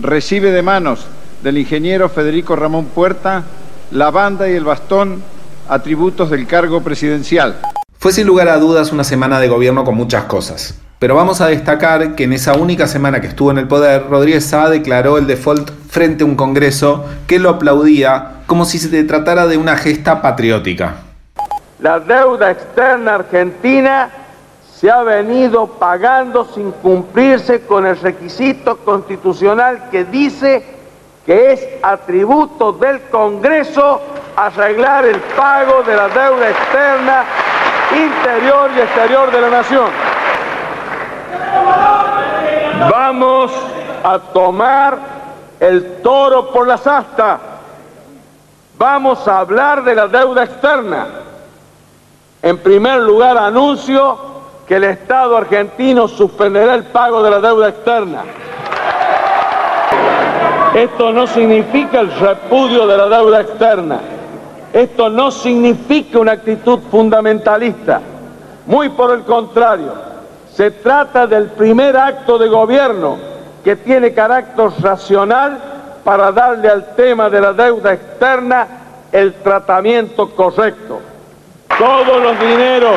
recibe 0.00 0.50
de 0.50 0.62
manos 0.62 1.06
del 1.42 1.58
ingeniero 1.58 2.08
Federico 2.08 2.56
Ramón 2.56 2.86
Puerta 2.86 3.44
la 3.90 4.10
banda 4.10 4.48
y 4.48 4.54
el 4.54 4.64
bastón, 4.64 5.22
atributos 5.68 6.30
del 6.30 6.46
cargo 6.46 6.82
presidencial. 6.82 7.60
Fue 7.98 8.12
sin 8.12 8.26
lugar 8.26 8.48
a 8.48 8.58
dudas 8.58 8.92
una 8.92 9.04
semana 9.04 9.40
de 9.40 9.48
gobierno 9.48 9.84
con 9.84 9.94
muchas 9.94 10.24
cosas. 10.24 10.78
Pero 11.00 11.14
vamos 11.14 11.40
a 11.40 11.46
destacar 11.46 12.14
que 12.14 12.24
en 12.24 12.34
esa 12.34 12.52
única 12.52 12.86
semana 12.86 13.22
que 13.22 13.28
estuvo 13.28 13.50
en 13.50 13.56
el 13.56 13.66
poder, 13.66 14.10
Rodríguez 14.10 14.44
Sá 14.44 14.68
declaró 14.68 15.16
el 15.16 15.26
default 15.26 15.70
frente 15.88 16.24
a 16.24 16.26
un 16.26 16.36
Congreso 16.36 17.06
que 17.26 17.38
lo 17.38 17.48
aplaudía 17.48 18.42
como 18.46 18.66
si 18.66 18.78
se 18.78 19.02
tratara 19.04 19.46
de 19.46 19.56
una 19.56 19.78
gesta 19.78 20.20
patriótica. 20.20 20.96
La 21.78 22.00
deuda 22.00 22.50
externa 22.50 23.14
argentina 23.14 24.10
se 24.74 24.90
ha 24.90 25.02
venido 25.02 25.68
pagando 25.68 26.44
sin 26.44 26.70
cumplirse 26.70 27.62
con 27.62 27.86
el 27.86 27.98
requisito 27.98 28.76
constitucional 28.76 29.88
que 29.90 30.04
dice 30.04 30.62
que 31.24 31.52
es 31.52 31.66
atributo 31.82 32.72
del 32.72 33.00
Congreso 33.10 34.02
arreglar 34.36 35.06
el 35.06 35.16
pago 35.34 35.82
de 35.82 35.96
la 35.96 36.08
deuda 36.08 36.50
externa 36.50 37.24
interior 37.90 38.70
y 38.76 38.80
exterior 38.80 39.32
de 39.32 39.40
la 39.40 39.48
nación. 39.48 40.19
Vamos 42.88 43.52
a 44.02 44.18
tomar 44.18 44.98
el 45.58 45.96
toro 46.02 46.50
por 46.50 46.66
las 46.66 46.86
astas. 46.86 47.40
Vamos 48.78 49.28
a 49.28 49.40
hablar 49.40 49.84
de 49.84 49.94
la 49.94 50.06
deuda 50.08 50.44
externa. 50.44 51.06
En 52.40 52.56
primer 52.58 53.00
lugar, 53.00 53.36
anuncio 53.36 54.18
que 54.66 54.76
el 54.76 54.84
Estado 54.84 55.36
argentino 55.36 56.08
suspenderá 56.08 56.74
el 56.74 56.84
pago 56.84 57.22
de 57.22 57.30
la 57.30 57.40
deuda 57.40 57.68
externa. 57.68 58.22
Esto 60.74 61.12
no 61.12 61.26
significa 61.26 62.00
el 62.00 62.10
repudio 62.18 62.86
de 62.86 62.96
la 62.96 63.08
deuda 63.08 63.40
externa. 63.42 64.00
Esto 64.72 65.10
no 65.10 65.30
significa 65.30 66.18
una 66.18 66.32
actitud 66.32 66.78
fundamentalista. 66.90 68.00
Muy 68.64 68.88
por 68.88 69.10
el 69.10 69.22
contrario 69.24 70.09
se 70.60 70.72
trata 70.72 71.26
del 71.26 71.46
primer 71.46 71.96
acto 71.96 72.36
de 72.36 72.46
gobierno 72.46 73.16
que 73.64 73.76
tiene 73.76 74.12
carácter 74.12 74.68
racional 74.82 75.58
para 76.04 76.30
darle 76.32 76.68
al 76.68 76.94
tema 76.94 77.30
de 77.30 77.40
la 77.40 77.54
deuda 77.54 77.94
externa 77.94 78.66
el 79.10 79.32
tratamiento 79.36 80.28
correcto. 80.36 81.00
Todos 81.78 82.22
los 82.22 82.38
dineros 82.38 82.96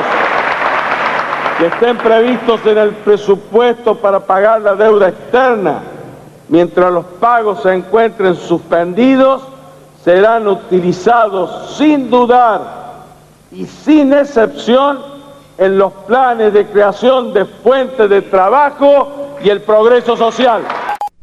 que 1.58 1.68
estén 1.68 1.98
previstos 2.00 2.60
en 2.66 2.80
el 2.80 2.90
presupuesto 2.90 3.96
para 3.96 4.20
pagar 4.20 4.60
la 4.60 4.76
deuda 4.76 5.08
externa, 5.08 5.84
mientras 6.50 6.92
los 6.92 7.06
pagos 7.06 7.64
se 7.64 7.72
encuentren 7.72 8.36
suspendidos, 8.36 9.42
serán 10.04 10.50
utilizados 10.50 11.78
sin 11.78 12.10
dudar 12.10 12.60
y 13.54 13.66
sin 13.66 14.12
excepción 14.12 15.13
en 15.58 15.78
los 15.78 15.94
planes 16.08 16.54
de 16.54 16.66
creación 16.66 17.34
de 17.34 17.46
fuentes 17.46 18.10
de 18.10 18.22
trabajo 18.22 19.38
y 19.44 19.50
el 19.50 19.62
progreso 19.62 20.16
social. 20.18 20.64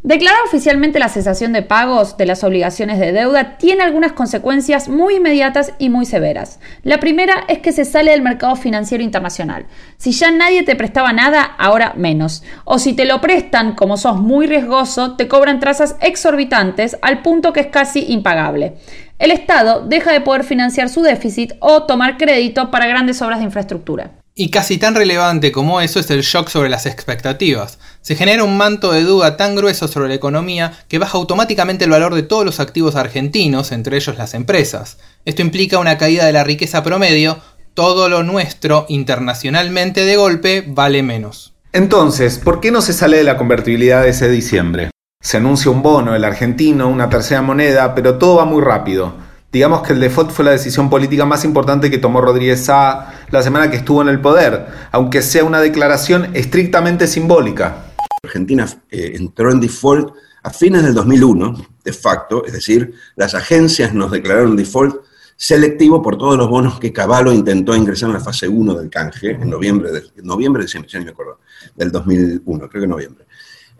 Declarar 0.03 0.41
oficialmente 0.47 0.99
la 0.99 1.11
cesación 1.11 1.53
de 1.53 1.61
pagos 1.61 2.17
de 2.17 2.25
las 2.25 2.43
obligaciones 2.43 2.99
de 2.99 3.13
deuda 3.13 3.59
tiene 3.59 3.83
algunas 3.83 4.13
consecuencias 4.13 4.89
muy 4.89 5.17
inmediatas 5.17 5.75
y 5.79 5.91
muy 5.91 6.07
severas. 6.07 6.59
La 6.83 7.01
primera 7.01 7.45
es 7.49 7.59
que 7.59 7.73
se 7.73 7.85
sale 7.85 8.13
del 8.13 8.23
mercado 8.23 8.57
financiero 8.57 9.05
internacional. 9.05 9.67
Si 9.99 10.13
ya 10.13 10.31
nadie 10.31 10.63
te 10.63 10.75
prestaba 10.75 11.13
nada, 11.13 11.43
ahora 11.43 11.93
menos. 11.97 12.43
O 12.65 12.79
si 12.79 12.95
te 12.95 13.05
lo 13.05 13.21
prestan, 13.21 13.75
como 13.75 13.99
sos 13.99 14.17
muy 14.17 14.47
riesgoso, 14.47 15.17
te 15.17 15.29
cobran 15.29 15.61
trazas 15.61 15.97
exorbitantes 16.01 16.97
al 17.03 17.21
punto 17.21 17.53
que 17.53 17.61
es 17.61 17.67
casi 17.67 18.11
impagable. 18.11 18.77
El 19.19 19.31
Estado 19.31 19.87
deja 19.87 20.13
de 20.13 20.23
poder 20.23 20.45
financiar 20.45 20.89
su 20.89 21.03
déficit 21.03 21.53
o 21.61 21.83
tomar 21.83 22.17
crédito 22.17 22.71
para 22.71 22.87
grandes 22.87 23.21
obras 23.21 23.41
de 23.41 23.45
infraestructura. 23.45 24.13
Y 24.35 24.51
casi 24.51 24.79
tan 24.79 24.95
relevante 24.95 25.53
como 25.53 25.81
eso 25.81 25.99
es 25.99 26.11
el 26.11 26.23
shock 26.23 26.49
sobre 26.49 26.69
las 26.69 26.87
expectativas. 26.87 27.79
Se 28.01 28.15
genera 28.15 28.45
un 28.45 28.57
manto 28.57 28.93
de 28.93 29.03
duda 29.03 29.37
tan 29.37 29.57
grueso 29.57 29.89
sobre 29.89 30.09
la 30.09 30.15
economía 30.15 30.73
que 30.89 30.99
baja 30.99 31.19
automáticamente 31.19 31.85
el 31.85 31.91
valor 31.91 32.15
de 32.15 32.23
todos 32.23 32.45
los 32.45 32.61
activos 32.61 32.95
argentinos, 32.95 33.73
entre 33.73 33.97
ellos 33.97 34.17
las 34.17 34.35
empresas. 34.35 34.99
Esto 35.25 35.43
implica 35.43 35.79
una 35.79 35.99
caída 35.99 36.25
de 36.27 36.33
la 36.33 36.45
riqueza 36.45 36.83
promedio, 36.83 37.39
todo 37.75 38.09
lo 38.09 38.23
nuestro 38.23 38.87
internacionalmente 38.89 40.05
de 40.05 40.17
golpe 40.17 40.65
vale 40.67 41.03
menos. 41.03 41.55
Entonces, 41.73 42.39
¿por 42.39 42.61
qué 42.61 42.71
no 42.71 42.83
se 42.83 42.93
sale 42.93 43.19
de 43.19 43.25
la 43.25 43.37
convertibilidad 43.37 44.03
de 44.03 44.11
ese 44.11 44.29
diciembre? 44.29 44.91
Se 45.23 45.37
anuncia 45.37 45.71
un 45.71 45.83
bono, 45.83 46.15
el 46.15 46.25
argentino, 46.25 46.89
una 46.89 47.11
tercera 47.11 47.43
moneda, 47.43 47.95
pero 47.95 48.17
todo 48.17 48.37
va 48.37 48.45
muy 48.45 48.63
rápido. 48.63 49.15
Digamos 49.53 49.83
que 49.83 49.95
el 49.95 50.01
default 50.01 50.31
fue 50.31 50.45
la 50.45 50.53
decisión 50.53 50.89
política 50.89 51.25
más 51.25 51.45
importante 51.45 51.91
que 51.91 51.99
tomó 51.99 52.21
Rodríguez 52.21 52.69
A 52.69 53.15
la 53.31 53.43
semana 53.43 53.69
que 53.69 53.79
estuvo 53.79 54.01
en 54.01 54.09
el 54.09 54.21
poder, 54.21 54.67
aunque 54.93 55.23
sea 55.23 55.43
una 55.43 55.61
declaración 55.61 56.31
estrictamente 56.35 57.09
simbólica. 57.09 57.87
Argentina 58.23 58.69
eh, 58.91 59.13
entró 59.17 59.51
en 59.51 59.61
default 59.61 60.15
a 60.45 60.51
fines 60.51 60.85
del 60.85 60.95
2001, 60.95 61.67
de 61.85 61.93
facto, 61.93 62.45
es 62.47 62.53
decir, 62.53 62.95
las 63.17 63.35
agencias 63.35 63.93
nos 63.93 64.13
declararon 64.13 64.55
default 64.55 64.97
selectivo 65.37 66.01
por 66.01 66.17
todos 66.17 66.37
los 66.37 66.49
bonos 66.49 66.79
que 66.79 66.93
Caballo 66.93 67.33
intentó 67.33 67.75
ingresar 67.75 68.11
en 68.11 68.15
la 68.15 68.21
fase 68.21 68.47
1 68.47 68.75
del 68.75 68.89
canje, 68.89 69.31
en 69.31 69.51
noviembre, 69.51 69.91
de, 69.91 70.03
noviembre, 70.23 70.65
me 70.75 71.11
acuerdo, 71.11 71.41
del 71.75 71.91
2001, 71.91 72.69
creo 72.69 72.83
que 72.83 72.87
noviembre. 72.87 73.25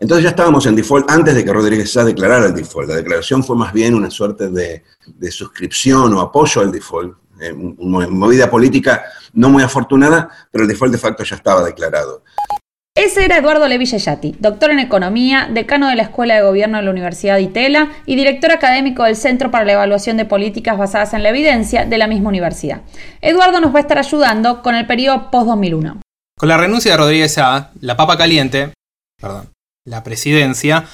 Entonces 0.01 0.23
ya 0.23 0.31
estábamos 0.31 0.65
en 0.65 0.75
default 0.75 1.09
antes 1.11 1.35
de 1.35 1.45
que 1.45 1.53
Rodríguez 1.53 1.91
Sá 1.91 2.03
declarara 2.03 2.47
el 2.47 2.55
default. 2.55 2.89
La 2.89 2.95
declaración 2.95 3.43
fue 3.43 3.55
más 3.55 3.71
bien 3.71 3.93
una 3.93 4.09
suerte 4.09 4.49
de, 4.49 4.83
suscripción 5.29 6.11
o 6.15 6.21
apoyo 6.21 6.61
al 6.61 6.71
default, 6.71 7.15
eh, 7.39 7.53
una 7.53 8.07
movida 8.07 8.49
política 8.49 9.03
no 9.33 9.49
muy 9.49 9.61
afortunada, 9.61 10.27
pero 10.51 10.63
el 10.63 10.67
default 10.67 10.91
de 10.91 10.97
facto 10.97 11.23
ya 11.23 11.35
estaba 11.35 11.63
declarado. 11.63 12.23
Ese 12.95 13.25
era 13.25 13.37
Eduardo 13.37 13.67
Levi 13.67 13.85
doctor 14.39 14.71
en 14.71 14.79
Economía, 14.79 15.47
decano 15.53 15.87
de 15.87 15.95
la 15.95 16.03
Escuela 16.03 16.33
de 16.33 16.41
Gobierno 16.41 16.79
de 16.79 16.83
la 16.83 16.91
Universidad 16.91 17.35
de 17.35 17.43
Itela 17.43 17.91
y 18.07 18.15
director 18.15 18.51
académico 18.51 19.03
del 19.03 19.15
Centro 19.15 19.51
para 19.51 19.65
la 19.65 19.73
Evaluación 19.73 20.17
de 20.17 20.25
Políticas 20.25 20.79
Basadas 20.79 21.13
en 21.13 21.21
la 21.21 21.29
Evidencia 21.29 21.85
de 21.85 21.97
la 21.99 22.07
misma 22.07 22.29
universidad. 22.29 22.81
Eduardo 23.21 23.61
nos 23.61 23.73
va 23.73 23.77
a 23.77 23.81
estar 23.81 23.99
ayudando 23.99 24.63
con 24.63 24.73
el 24.73 24.87
periodo 24.87 25.29
post-2001. 25.29 26.01
Con 26.39 26.49
la 26.49 26.57
renuncia 26.57 26.91
de 26.91 26.97
Rodríguez 26.97 27.37
A, 27.37 27.69
la 27.79 27.95
papa 27.95 28.17
caliente, 28.17 28.73
perdón, 29.21 29.51
la 29.85 30.03
presidencia, 30.03 30.85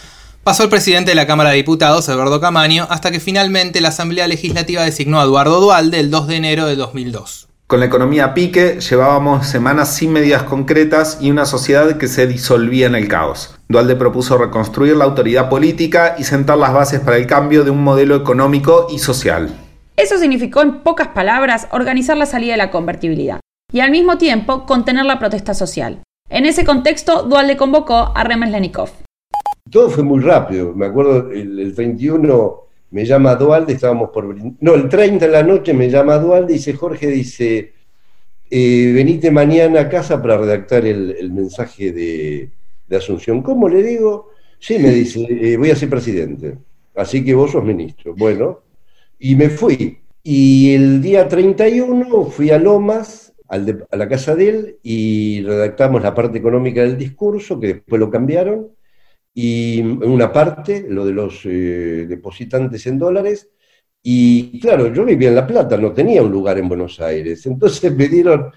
pasó 0.45 0.63
el 0.63 0.69
presidente 0.69 1.11
de 1.11 1.15
la 1.15 1.27
Cámara 1.27 1.49
de 1.49 1.57
Diputados, 1.57 2.07
Eduardo 2.07 2.39
Camaño, 2.39 2.87
hasta 2.89 3.11
que 3.11 3.19
finalmente 3.19 3.81
la 3.81 3.89
Asamblea 3.89 4.29
Legislativa 4.29 4.83
designó 4.83 5.19
a 5.19 5.25
Eduardo 5.25 5.59
Dualde 5.59 5.99
el 5.99 6.09
2 6.09 6.27
de 6.27 6.35
enero 6.37 6.65
de 6.67 6.77
2002. 6.77 7.49
Con 7.67 7.81
la 7.81 7.87
economía 7.87 8.23
a 8.23 8.33
pique, 8.33 8.79
llevábamos 8.79 9.45
semanas 9.45 9.93
sin 9.93 10.13
medidas 10.13 10.43
concretas 10.43 11.17
y 11.19 11.31
una 11.31 11.45
sociedad 11.45 11.97
que 11.97 12.07
se 12.07 12.27
disolvía 12.27 12.87
en 12.87 12.95
el 12.95 13.09
caos. 13.09 13.59
Dualde 13.67 13.97
propuso 13.97 14.37
reconstruir 14.37 14.95
la 14.95 15.03
autoridad 15.03 15.49
política 15.49 16.15
y 16.17 16.23
sentar 16.23 16.57
las 16.57 16.71
bases 16.71 17.01
para 17.01 17.17
el 17.17 17.27
cambio 17.27 17.65
de 17.65 17.71
un 17.71 17.83
modelo 17.83 18.15
económico 18.15 18.87
y 18.89 18.99
social. 18.99 19.53
Eso 19.97 20.17
significó, 20.17 20.61
en 20.61 20.79
pocas 20.79 21.09
palabras, 21.09 21.67
organizar 21.71 22.15
la 22.15 22.25
salida 22.25 22.53
de 22.53 22.57
la 22.57 22.71
convertibilidad 22.71 23.41
y 23.73 23.81
al 23.81 23.91
mismo 23.91 24.17
tiempo 24.17 24.65
contener 24.65 25.05
la 25.05 25.19
protesta 25.19 25.53
social. 25.53 26.03
En 26.29 26.45
ese 26.45 26.65
contexto, 26.65 27.23
Dualde 27.23 27.55
convocó 27.55 28.11
a 28.13 28.23
Remes 28.23 28.51
Lenikov. 28.51 28.89
Todo 29.71 29.89
fue 29.89 30.03
muy 30.03 30.19
rápido. 30.21 30.73
Me 30.73 30.87
acuerdo, 30.87 31.31
el, 31.31 31.73
31 31.73 32.63
me 32.91 33.05
llama 33.05 33.35
Dualde, 33.35 33.73
estábamos 33.73 34.09
por... 34.09 34.35
No, 34.59 34.75
el 34.75 34.89
30 34.89 35.25
de 35.25 35.31
la 35.31 35.43
noche 35.43 35.73
me 35.73 35.89
llama 35.89 36.17
Dualde 36.17 36.53
y 36.53 36.57
dice, 36.57 36.73
Jorge, 36.73 37.07
dice, 37.07 37.73
eh, 38.49 38.91
venite 38.93 39.31
mañana 39.31 39.81
a 39.81 39.89
casa 39.89 40.21
para 40.21 40.37
redactar 40.37 40.85
el, 40.85 41.31
mensaje 41.31 41.91
de, 41.91 42.51
Asunción. 42.89 43.41
¿Cómo 43.41 43.67
le 43.67 43.83
digo? 43.83 44.29
Sí, 44.59 44.79
me 44.79 44.89
dice, 44.89 45.27
eh, 45.29 45.57
voy 45.57 45.71
a 45.71 45.75
ser 45.75 45.89
presidente. 45.89 46.57
Así 46.95 47.23
que 47.23 47.35
vos 47.35 47.51
sos 47.51 47.63
ministro. 47.63 48.15
Bueno, 48.15 48.61
y 49.19 49.35
me 49.35 49.49
fui. 49.49 49.99
Y 50.23 50.73
el 50.73 51.01
día 51.01 51.27
31 51.27 52.25
fui 52.25 52.49
a 52.49 52.57
Lomas 52.57 53.26
a 53.49 53.97
la 53.97 54.09
casa 54.09 54.35
de 54.35 54.49
él 54.49 54.79
y 54.83 55.41
redactamos 55.43 56.01
la 56.01 56.13
parte 56.13 56.37
económica 56.37 56.81
del 56.81 56.97
discurso, 56.97 57.59
que 57.59 57.67
después 57.67 57.99
lo 57.99 58.09
cambiaron, 58.09 58.69
y 59.33 59.81
una 59.81 60.31
parte, 60.33 60.85
lo 60.89 61.05
de 61.05 61.13
los 61.13 61.45
eh, 61.45 62.05
depositantes 62.07 62.87
en 62.87 62.97
dólares, 62.99 63.49
y 64.01 64.59
claro, 64.59 64.93
yo 64.93 65.05
vivía 65.05 65.29
en 65.29 65.35
La 65.35 65.47
Plata, 65.47 65.77
no 65.77 65.91
tenía 65.93 66.23
un 66.23 66.31
lugar 66.31 66.57
en 66.57 66.69
Buenos 66.69 66.99
Aires, 66.99 67.45
entonces 67.45 67.93
me 67.95 68.07
dieron 68.07 68.51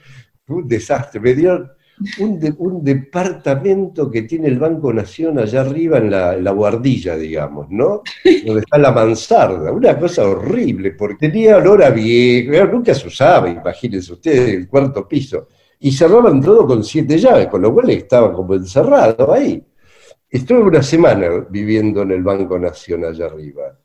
un 0.49 0.67
desastre, 0.69 1.21
me 1.21 1.35
dieron 1.35 1.71
un, 2.19 2.85
departamento 2.85 4.11
que 4.11 4.23
tiene 4.23 4.49
el 4.49 4.59
Banco 4.59 4.93
Nación 4.93 5.39
allá 5.39 5.61
arriba 5.61 5.99
en 5.99 6.11
la, 6.11 6.51
guardilla, 6.53 7.17
digamos, 7.17 7.69
¿no? 7.71 8.03
Donde 8.45 8.61
está 8.61 8.79
la 8.79 8.93
mansarda, 8.93 9.73
una 9.73 9.99
cosa 9.99 10.27
horrible, 10.27 10.93
porque 10.93 11.29
tenía 11.29 11.57
olor 11.57 11.83
a 11.83 11.91
viejo, 11.91 12.67
nunca 12.67 12.95
se 12.95 13.09
usaba, 13.09 13.49
imagínense 13.49 14.13
ustedes, 14.13 14.55
el 14.55 14.69
cuarto 14.69 15.07
piso, 15.07 15.49
y 15.79 15.93
cerraban 15.93 16.41
todo 16.41 16.67
con 16.67 16.85
siete 16.85 17.19
llaves, 17.19 17.49
con 17.49 17.63
lo 17.63 17.73
cual 17.73 17.91
estaba 17.91 18.33
como 18.33 18.55
encerrado 18.55 19.33
ahí. 19.33 19.63
Estuve 20.29 20.61
una 20.61 20.83
semana 20.83 21.47
viviendo 21.51 22.03
en 22.03 22.13
el 22.13 22.23
Banco 22.23 22.59
Nación 22.59 23.05
allá 23.05 23.27
arriba. 23.27 23.79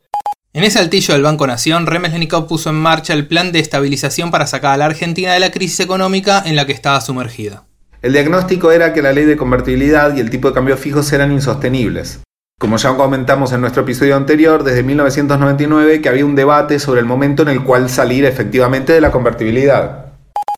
En 0.53 0.63
ese 0.63 0.79
altillo 0.79 1.13
del 1.13 1.24
Banco 1.24 1.48
Nación, 1.48 1.86
Remeslenikov 1.86 2.48
puso 2.48 2.69
en 2.69 2.75
marcha 2.75 3.13
el 3.13 3.27
plan 3.27 3.51
de 3.51 3.60
estabilización 3.60 4.31
para 4.31 4.48
sacar 4.48 4.74
a 4.74 4.77
la 4.77 4.86
Argentina 4.86 5.34
de 5.34 5.41
la 5.41 5.51
crisis 5.51 5.81
económica 5.81 6.43
en 6.45 6.55
la 6.55 6.65
que 6.65 6.72
estaba 6.72 7.01
sumergida. 7.01 7.65
El 8.05 8.13
diagnóstico 8.13 8.71
era 8.71 8.93
que 8.93 9.01
la 9.01 9.13
ley 9.13 9.25
de 9.25 9.35
convertibilidad 9.35 10.15
y 10.15 10.19
el 10.19 10.29
tipo 10.29 10.50
de 10.50 10.53
cambio 10.53 10.77
fijos 10.77 11.12
eran 11.12 11.31
insostenibles. 11.31 12.21
Como 12.59 12.77
ya 12.77 12.95
comentamos 12.95 13.51
en 13.51 13.62
nuestro 13.62 13.81
episodio 13.81 14.15
anterior, 14.15 14.63
desde 14.63 14.83
1999 14.83 16.01
que 16.01 16.09
había 16.09 16.24
un 16.24 16.35
debate 16.35 16.77
sobre 16.77 17.00
el 17.00 17.07
momento 17.07 17.41
en 17.41 17.50
el 17.50 17.63
cual 17.63 17.89
salir 17.89 18.24
efectivamente 18.25 18.93
de 18.93 19.01
la 19.01 19.09
convertibilidad. 19.09 20.13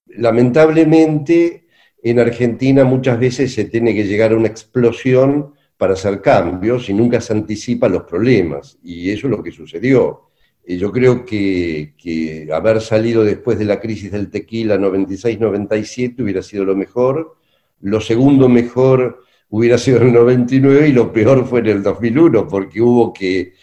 Lamentablemente, 0.08 1.68
en 2.04 2.20
Argentina 2.20 2.84
muchas 2.84 3.18
veces 3.18 3.54
se 3.54 3.64
tiene 3.64 3.96
que 3.96 4.04
llegar 4.04 4.34
a 4.34 4.36
una 4.36 4.50
explosión 4.50 5.54
para 5.78 5.94
hacer 5.94 6.22
cambios 6.22 6.90
y 6.90 6.94
nunca 6.94 7.22
se 7.22 7.32
anticipan 7.32 7.94
los 7.94 8.04
problemas. 8.04 8.78
Y 8.84 9.10
eso 9.10 9.28
es 9.28 9.32
lo 9.32 9.42
que 9.42 9.54
sucedió. 9.54 10.27
Yo 10.68 10.92
creo 10.92 11.24
que, 11.24 12.50
haber 12.54 12.82
salido 12.82 13.24
después 13.24 13.58
de 13.58 13.64
la 13.64 13.80
crisis 13.80 14.12
del 14.12 14.30
tequila 14.30 14.76
96-97 14.76 16.22
hubiera 16.22 16.42
sido 16.42 16.66
lo 16.66 16.76
mejor, 16.76 17.38
lo 17.80 18.02
segundo 18.02 18.50
mejor 18.50 19.24
hubiera 19.50 19.78
sido 19.78 20.02
en 20.02 20.08
el 20.08 20.14
99 20.14 20.90
y 20.90 20.92
lo 20.92 21.14
peor 21.14 21.48
fue 21.48 21.62
en 21.62 21.68
el 21.68 21.84
2001, 21.84 22.50
porque 22.50 22.82
hubo 22.82 23.14
que, 23.14 23.54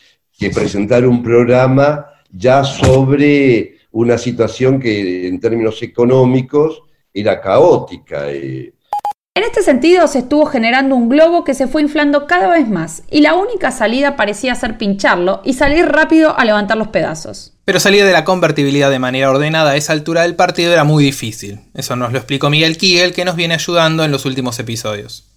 presentar 0.54 1.06
un 1.06 1.22
programa 1.22 2.06
ya 2.30 2.64
sobre 2.64 3.76
una 3.92 4.16
situación 4.16 4.80
que 4.80 5.28
en 5.28 5.38
términos 5.40 5.82
económicos 5.82 6.82
era 7.12 7.38
caótica. 7.38 8.32
Eh. 8.32 8.72
En 9.36 9.42
este 9.42 9.62
sentido, 9.62 10.06
se 10.06 10.20
estuvo 10.20 10.46
generando 10.46 10.94
un 10.94 11.08
globo 11.08 11.42
que 11.42 11.54
se 11.54 11.66
fue 11.66 11.82
inflando 11.82 12.28
cada 12.28 12.50
vez 12.50 12.68
más, 12.68 13.02
y 13.10 13.20
la 13.20 13.34
única 13.34 13.72
salida 13.72 14.14
parecía 14.14 14.54
ser 14.54 14.78
pincharlo 14.78 15.40
y 15.42 15.54
salir 15.54 15.86
rápido 15.86 16.38
a 16.38 16.44
levantar 16.44 16.76
los 16.76 16.86
pedazos. 16.86 17.52
Pero 17.64 17.80
salir 17.80 18.04
de 18.04 18.12
la 18.12 18.22
convertibilidad 18.22 18.92
de 18.92 19.00
manera 19.00 19.28
ordenada 19.28 19.72
a 19.72 19.76
esa 19.76 19.92
altura 19.92 20.22
del 20.22 20.36
partido 20.36 20.72
era 20.72 20.84
muy 20.84 21.02
difícil. 21.02 21.58
Eso 21.74 21.96
nos 21.96 22.12
lo 22.12 22.18
explicó 22.18 22.48
Miguel 22.48 22.76
Kigel, 22.76 23.12
que 23.12 23.24
nos 23.24 23.34
viene 23.34 23.54
ayudando 23.54 24.04
en 24.04 24.12
los 24.12 24.24
últimos 24.24 24.56
episodios. 24.60 25.28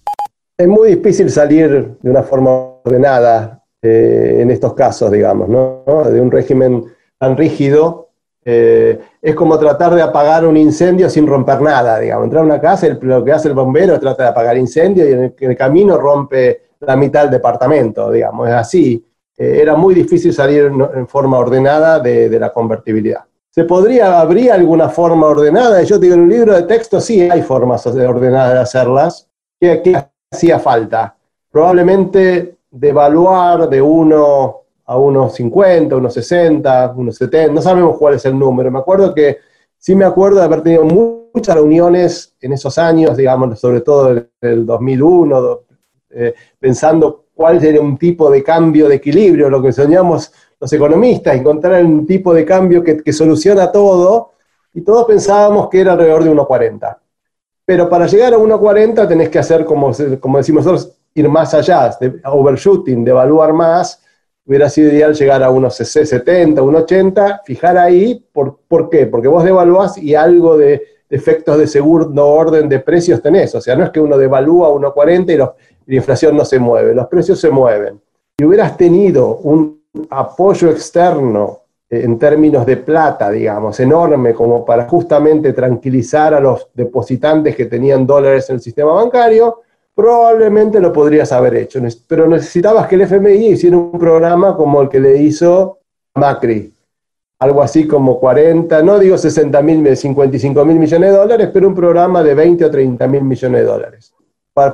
Es 0.56 0.68
muy 0.68 0.94
difícil 0.94 1.28
salir 1.28 1.96
de 2.00 2.10
una 2.10 2.22
forma 2.22 2.50
ordenada 2.84 3.64
eh, 3.82 4.38
en 4.38 4.52
estos 4.52 4.74
casos, 4.74 5.10
digamos, 5.10 5.48
¿no? 5.48 5.82
De 6.08 6.20
un 6.20 6.30
régimen 6.30 6.84
tan 7.18 7.36
rígido. 7.36 8.07
Eh, 8.50 8.98
es 9.20 9.34
como 9.34 9.58
tratar 9.58 9.94
de 9.94 10.00
apagar 10.00 10.46
un 10.46 10.56
incendio 10.56 11.10
sin 11.10 11.26
romper 11.26 11.60
nada, 11.60 11.98
digamos. 11.98 12.24
Entrar 12.24 12.42
a 12.42 12.46
una 12.46 12.58
casa, 12.58 12.86
y 12.86 12.96
lo 13.02 13.22
que 13.22 13.32
hace 13.32 13.48
el 13.48 13.54
bombero 13.54 13.92
es 13.92 14.00
tratar 14.00 14.24
de 14.24 14.30
apagar 14.30 14.56
incendio 14.56 15.06
y 15.06 15.12
en 15.12 15.50
el 15.50 15.56
camino 15.56 15.98
rompe 15.98 16.62
la 16.80 16.96
mitad 16.96 17.24
del 17.24 17.32
departamento, 17.32 18.10
digamos. 18.10 18.48
Es 18.48 18.54
así. 18.54 19.04
Eh, 19.36 19.58
era 19.60 19.76
muy 19.76 19.94
difícil 19.94 20.32
salir 20.32 20.72
en, 20.94 21.06
forma 21.06 21.36
ordenada 21.36 22.00
de, 22.00 22.40
la 22.40 22.50
convertibilidad. 22.50 23.22
¿Se 23.50 23.64
podría, 23.64 24.18
habría 24.18 24.54
alguna 24.54 24.88
forma 24.88 25.26
ordenada? 25.26 25.82
Yo 25.82 25.98
digo, 25.98 26.14
en 26.14 26.20
un 26.20 26.30
libro 26.30 26.54
de 26.54 26.62
texto 26.62 27.02
sí 27.02 27.20
hay 27.20 27.42
formas 27.42 27.86
ordenadas 27.86 28.54
de 28.54 28.60
hacerlas. 28.60 29.28
¿Qué, 29.60 29.94
hacía 30.32 30.58
falta? 30.58 31.14
Probablemente 31.50 32.56
devaluar 32.70 33.68
de 33.68 33.82
uno 33.82 34.62
a 34.88 34.96
unos 34.96 35.34
50, 35.34 35.94
unos 35.96 36.14
60, 36.14 36.94
unos 36.96 37.16
70, 37.16 37.52
no 37.52 37.60
sabemos 37.60 37.98
cuál 37.98 38.14
es 38.14 38.24
el 38.24 38.38
número. 38.38 38.70
Me 38.70 38.78
acuerdo 38.78 39.14
que, 39.14 39.36
sí 39.76 39.94
me 39.94 40.06
acuerdo 40.06 40.38
de 40.38 40.44
haber 40.44 40.62
tenido 40.62 40.84
muchas 40.84 41.54
reuniones 41.54 42.34
en 42.40 42.54
esos 42.54 42.78
años, 42.78 43.14
digamos, 43.14 43.60
sobre 43.60 43.82
todo 43.82 44.12
en 44.12 44.30
el 44.40 44.64
2001, 44.64 45.60
eh, 46.08 46.34
pensando 46.58 47.26
cuál 47.34 47.60
sería 47.60 47.82
un 47.82 47.98
tipo 47.98 48.30
de 48.30 48.42
cambio 48.42 48.88
de 48.88 48.94
equilibrio, 48.94 49.50
lo 49.50 49.60
que 49.60 49.72
soñamos 49.72 50.32
los 50.58 50.72
economistas, 50.72 51.36
encontrar 51.36 51.84
un 51.84 52.06
tipo 52.06 52.32
de 52.32 52.46
cambio 52.46 52.82
que, 52.82 53.12
soluciona 53.12 53.70
todo, 53.70 54.32
y 54.72 54.80
todos 54.80 55.04
pensábamos 55.04 55.68
que 55.68 55.82
era 55.82 55.92
alrededor 55.92 56.24
de 56.24 56.32
1,40. 56.32 56.96
Pero 57.66 57.90
para 57.90 58.06
llegar 58.06 58.32
a 58.32 58.38
1,40 58.38 59.06
tenés 59.06 59.28
que 59.28 59.38
hacer, 59.38 59.66
como, 59.66 59.92
como 60.18 60.38
decimos 60.38 60.64
nosotros, 60.64 60.96
ir 61.12 61.28
más 61.28 61.52
allá, 61.52 61.94
de 62.00 62.20
overshooting, 62.24 63.04
de 63.04 63.10
evaluar 63.10 63.52
más, 63.52 64.02
hubiera 64.48 64.68
sido 64.68 64.90
ideal 64.90 65.14
llegar 65.14 65.42
a 65.42 65.50
unos 65.50 65.76
70, 65.76 66.60
1,80, 66.60 67.42
fijar 67.44 67.78
ahí, 67.78 68.24
¿por, 68.32 68.58
¿por 68.66 68.90
qué? 68.90 69.06
Porque 69.06 69.28
vos 69.28 69.44
devaluás 69.44 69.98
y 69.98 70.14
algo 70.16 70.56
de, 70.56 70.82
efectos 71.10 71.58
de 71.58 71.66
segundo 71.66 72.26
orden 72.26 72.68
de 72.68 72.80
precios 72.80 73.22
tenés, 73.22 73.54
o 73.54 73.60
sea, 73.60 73.76
no 73.76 73.84
es 73.84 73.90
que 73.90 74.00
uno 74.00 74.18
devalúa 74.18 74.68
1,40 74.70 75.32
y 75.32 75.36
los 75.36 75.50
la 75.88 75.94
inflación 75.94 76.36
no 76.36 76.44
se 76.44 76.58
mueve, 76.58 76.94
los 76.94 77.06
precios 77.06 77.40
se 77.40 77.48
mueven. 77.48 77.98
Si 78.38 78.44
hubieras 78.44 78.76
tenido 78.76 79.36
un 79.38 79.82
apoyo 80.10 80.70
externo 80.70 81.62
eh, 81.88 82.02
en 82.04 82.18
términos 82.18 82.66
de 82.66 82.76
plata, 82.76 83.30
digamos, 83.30 83.80
enorme, 83.80 84.34
como 84.34 84.66
para 84.66 84.86
justamente 84.86 85.54
tranquilizar 85.54 86.34
a 86.34 86.40
los 86.40 86.68
depositantes 86.74 87.56
que 87.56 87.64
tenían 87.64 88.06
dólares 88.06 88.50
en 88.50 88.56
el 88.56 88.60
sistema 88.60 88.92
bancario, 88.92 89.62
probablemente 89.98 90.78
lo 90.78 90.92
podrías 90.92 91.32
haber 91.32 91.56
hecho. 91.56 91.80
Pero 92.06 92.28
necesitabas 92.28 92.86
que 92.86 92.94
el 92.94 93.02
FMI 93.02 93.48
hiciera 93.48 93.76
un 93.76 93.98
programa 93.98 94.56
como 94.56 94.80
el 94.80 94.88
que 94.88 95.00
le 95.00 95.16
hizo 95.16 95.80
Macri. 96.14 96.72
Algo 97.40 97.62
así 97.62 97.88
como 97.88 98.20
40, 98.20 98.80
no 98.82 98.98
digo 98.98 99.18
60 99.18 99.60
mil, 99.62 99.96
55 99.96 100.64
mil 100.64 100.78
millones 100.78 101.10
de 101.10 101.16
dólares, 101.16 101.50
pero 101.52 101.66
un 101.66 101.74
programa 101.74 102.22
de 102.22 102.34
20 102.34 102.64
o 102.64 102.70
30 102.70 103.08
mil 103.08 103.22
millones 103.22 103.60
de 103.60 103.66
dólares 103.66 104.14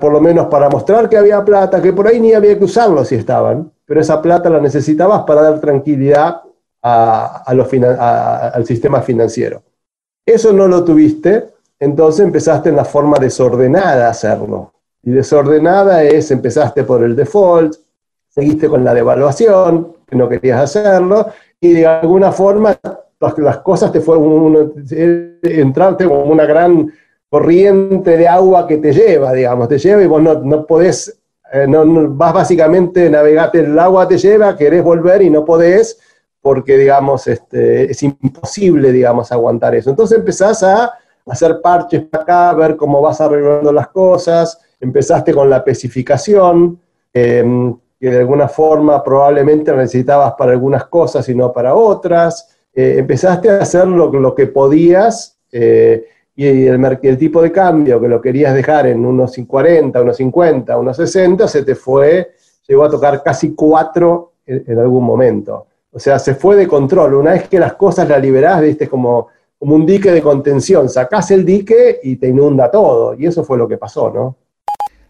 por 0.00 0.12
lo 0.12 0.20
menos 0.20 0.46
para 0.46 0.68
mostrar 0.70 1.08
que 1.08 1.16
había 1.16 1.44
plata, 1.44 1.82
que 1.82 1.92
por 1.92 2.08
ahí 2.08 2.18
ni 2.18 2.32
había 2.32 2.58
que 2.58 2.64
usarlo 2.64 3.04
si 3.04 3.16
estaban, 3.16 3.70
pero 3.84 4.00
esa 4.00 4.20
plata 4.22 4.48
la 4.48 4.60
necesitabas 4.60 5.24
para 5.24 5.42
dar 5.42 5.60
tranquilidad 5.60 6.40
al 6.80 8.64
sistema 8.66 9.02
financiero. 9.02 9.62
Eso 10.24 10.52
no 10.52 10.66
lo 10.68 10.84
tuviste, 10.84 11.48
entonces 11.78 12.24
empezaste 12.24 12.70
en 12.70 12.76
la 12.76 12.84
forma 12.84 13.18
desordenada 13.18 14.06
a 14.06 14.10
hacerlo. 14.10 14.72
Y 15.04 15.10
desordenada 15.10 16.02
es, 16.02 16.30
empezaste 16.30 16.84
por 16.84 17.02
el 17.04 17.14
default, 17.14 17.74
seguiste 18.28 18.68
con 18.68 18.84
la 18.84 18.94
devaluación, 18.94 19.94
que 20.06 20.16
no 20.16 20.28
querías 20.28 20.60
hacerlo, 20.60 21.26
y 21.60 21.72
de 21.72 21.86
alguna 21.86 22.32
forma 22.32 22.78
las, 23.36 23.58
cosas 23.58 23.92
te 23.92 24.00
fueron, 24.00 24.74
entrarte 25.42 26.04
como 26.06 26.24
una 26.24 26.44
gran 26.44 26.92
corriente 27.28 28.16
de 28.16 28.28
agua 28.28 28.66
que 28.66 28.78
te 28.78 28.92
lleva, 28.92 29.32
digamos, 29.32 29.68
te 29.68 29.78
lleva 29.78 30.02
y 30.02 30.06
vos 30.06 30.22
no, 30.22 30.34
no 30.34 30.66
podés, 30.66 31.20
eh, 31.52 31.66
no, 31.66 31.84
vas 32.10 32.32
básicamente, 32.32 33.08
navegate, 33.10 33.60
el 33.60 33.78
agua 33.78 34.06
te 34.06 34.18
lleva, 34.18 34.56
querés 34.56 34.82
volver 34.82 35.22
y 35.22 35.30
no 35.30 35.44
podés, 35.44 35.98
porque, 36.40 36.76
digamos, 36.76 37.26
este, 37.26 37.90
es 37.90 38.02
imposible, 38.02 38.92
digamos, 38.92 39.32
aguantar 39.32 39.74
eso. 39.74 39.90
Entonces 39.90 40.18
empezás 40.18 40.62
a 40.62 40.92
hacer 41.26 41.60
parches 41.62 42.02
para 42.02 42.22
acá, 42.22 42.52
ver 42.54 42.76
cómo 42.76 43.00
vas 43.00 43.20
arreglando 43.20 43.72
las 43.72 43.88
cosas, 43.88 44.60
empezaste 44.80 45.32
con 45.32 45.48
la 45.48 45.58
especificación, 45.58 46.78
em, 47.12 47.76
que 47.98 48.10
de 48.10 48.18
alguna 48.18 48.48
forma 48.48 49.02
probablemente 49.02 49.72
necesitabas 49.72 50.34
para 50.34 50.52
algunas 50.52 50.86
cosas 50.86 51.28
y 51.28 51.34
no 51.34 51.52
para 51.52 51.74
otras, 51.74 52.56
eh, 52.74 52.96
empezaste 52.98 53.50
a 53.50 53.58
hacer 53.58 53.86
lo, 53.86 54.34
que 54.34 54.46
podías, 54.48 55.38
eh, 55.52 56.06
y 56.36 56.66
el, 56.66 56.98
el, 57.02 57.18
tipo 57.18 57.40
de 57.40 57.52
cambio 57.52 58.00
que 58.00 58.08
lo 58.08 58.20
querías 58.20 58.52
dejar 58.54 58.88
en 58.88 59.06
unos 59.06 59.36
40, 59.46 60.02
unos 60.02 60.16
50, 60.16 60.76
unos 60.76 60.96
60, 60.96 61.46
se 61.46 61.62
te 61.62 61.76
fue, 61.76 62.32
llegó 62.66 62.84
a 62.84 62.90
tocar 62.90 63.22
casi 63.22 63.54
4 63.54 64.32
en, 64.46 64.78
algún 64.78 65.04
momento. 65.04 65.66
O 65.92 65.98
sea, 65.98 66.18
se 66.18 66.34
fue 66.34 66.56
de 66.56 66.66
control. 66.66 67.14
Una 67.14 67.32
vez 67.32 67.48
que 67.48 67.58
las 67.58 67.74
cosas 67.74 68.08
las 68.08 68.20
liberás, 68.20 68.60
viste, 68.60 68.88
como, 68.88 69.28
como 69.58 69.76
un 69.76 69.86
dique 69.86 70.10
de 70.10 70.20
contención. 70.20 70.88
Sacás 70.88 71.30
el 71.30 71.44
dique 71.44 72.00
y 72.02 72.16
te 72.16 72.28
inunda 72.28 72.70
todo. 72.70 73.14
Y 73.14 73.26
eso 73.26 73.44
fue 73.44 73.56
lo 73.56 73.68
que 73.68 73.78
pasó, 73.78 74.10
¿no? 74.10 74.36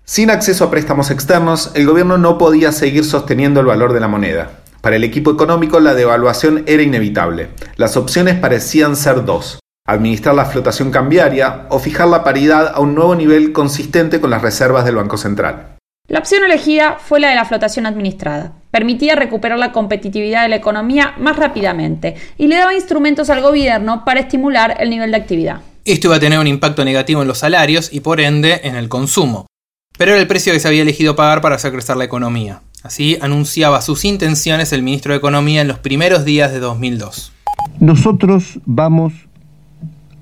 Sin 0.07 0.31
acceso 0.31 0.65
a 0.65 0.71
préstamos 0.71 1.11
externos, 1.11 1.71
el 1.75 1.87
gobierno 1.87 2.19
no 2.19 2.37
podía 2.37 2.73
seguir 2.73 3.05
sosteniendo 3.05 3.61
el 3.61 3.67
valor 3.67 3.95
de 3.95 4.01
la 4.01 4.09
moneda. 4.09 4.51
Para 4.83 4.97
el 4.97 5.05
equipo 5.05 5.31
económico 5.31 5.81
la 5.81 5.95
devaluación 5.95 6.63
era 6.67 6.83
inevitable. 6.83 7.49
Las 7.77 7.97
opciones 7.97 8.39
parecían 8.39 8.97
ser 8.97 9.25
dos 9.25 9.59
administrar 9.87 10.35
la 10.35 10.47
flotación 10.47 10.91
cambiaria 10.91 11.67
o 11.69 11.79
fijar 11.79 12.09
la 12.09 12.25
paridad 12.25 12.73
a 12.75 12.81
un 12.81 12.95
nuevo 12.95 13.15
nivel 13.15 13.53
consistente 13.53 14.19
con 14.19 14.31
las 14.31 14.41
reservas 14.41 14.87
del 14.87 14.95
Banco 14.95 15.19
Central. 15.19 15.77
La 16.09 16.21
opción 16.21 16.43
elegida 16.43 16.97
fue 16.99 17.21
la 17.21 17.29
de 17.29 17.35
la 17.35 17.45
flotación 17.45 17.85
administrada. 17.85 18.53
Permitía 18.71 19.15
recuperar 19.15 19.59
la 19.59 19.73
competitividad 19.73 20.43
de 20.43 20.49
la 20.49 20.57
economía 20.57 21.15
más 21.19 21.37
rápidamente 21.37 22.15
y 22.39 22.47
le 22.47 22.57
daba 22.57 22.75
instrumentos 22.75 23.29
al 23.29 23.43
gobierno 23.43 24.05
para 24.07 24.21
estimular 24.21 24.77
el 24.81 24.89
nivel 24.89 25.11
de 25.11 25.17
actividad. 25.19 25.61
Esto 25.85 26.09
iba 26.09 26.17
a 26.17 26.21
tener 26.21 26.39
un 26.39 26.47
impacto 26.47 26.83
negativo 26.83 27.21
en 27.21 27.29
los 27.29 27.39
salarios 27.39 27.93
y 27.93 28.01
por 28.01 28.21
ende 28.21 28.63
en 28.65 28.77
el 28.77 28.89
consumo. 28.89 29.47
Pero 29.97 30.11
era 30.11 30.21
el 30.21 30.27
precio 30.27 30.53
que 30.53 30.59
se 30.59 30.67
había 30.67 30.83
elegido 30.83 31.15
pagar 31.15 31.41
para 31.41 31.55
hacer 31.55 31.71
crecer 31.71 31.97
la 31.97 32.05
economía. 32.05 32.63
Así 32.83 33.17
anunciaba 33.21 33.81
sus 33.81 34.05
intenciones 34.05 34.73
el 34.73 34.83
ministro 34.83 35.13
de 35.13 35.19
Economía 35.19 35.61
en 35.61 35.69
los 35.69 35.79
primeros 35.79 36.25
días 36.25 36.53
de 36.53 36.59
2002. 36.59 37.33
Nosotros 37.79 38.59
vamos 38.67 39.13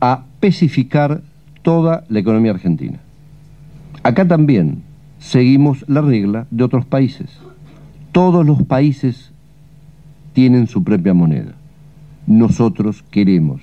a 0.01 0.25
especificar 0.35 1.23
toda 1.63 2.05
la 2.09 2.19
economía 2.19 2.53
argentina. 2.53 3.01
Acá 4.03 4.29
también 4.29 4.83
seguimos 5.19 5.85
la 5.89 6.03
regla 6.03 6.47
de 6.51 6.65
otros 6.65 6.85
países. 6.85 7.31
Todos 8.13 8.45
los 8.45 8.63
países 8.65 9.33
tienen 10.35 10.67
su 10.67 10.85
propia 10.85 11.15
moneda. 11.15 11.55
Nosotros 12.27 13.03
queremos 13.11 13.63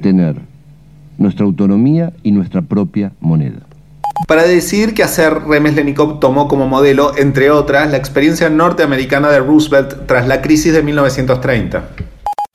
tener 0.00 0.36
nuestra 1.18 1.44
autonomía 1.44 2.12
y 2.22 2.30
nuestra 2.30 2.62
propia 2.62 3.12
moneda. 3.20 3.60
Para 4.28 4.44
decidir 4.44 4.94
qué 4.94 5.02
hacer, 5.02 5.42
Remes 5.46 5.74
Lenikov 5.74 6.20
tomó 6.20 6.48
como 6.48 6.68
modelo, 6.68 7.16
entre 7.16 7.50
otras, 7.50 7.90
la 7.90 7.96
experiencia 7.96 8.48
norteamericana 8.48 9.30
de 9.30 9.40
Roosevelt 9.40 10.06
tras 10.06 10.26
la 10.28 10.40
crisis 10.40 10.72
de 10.72 10.82
1930. 10.82 11.90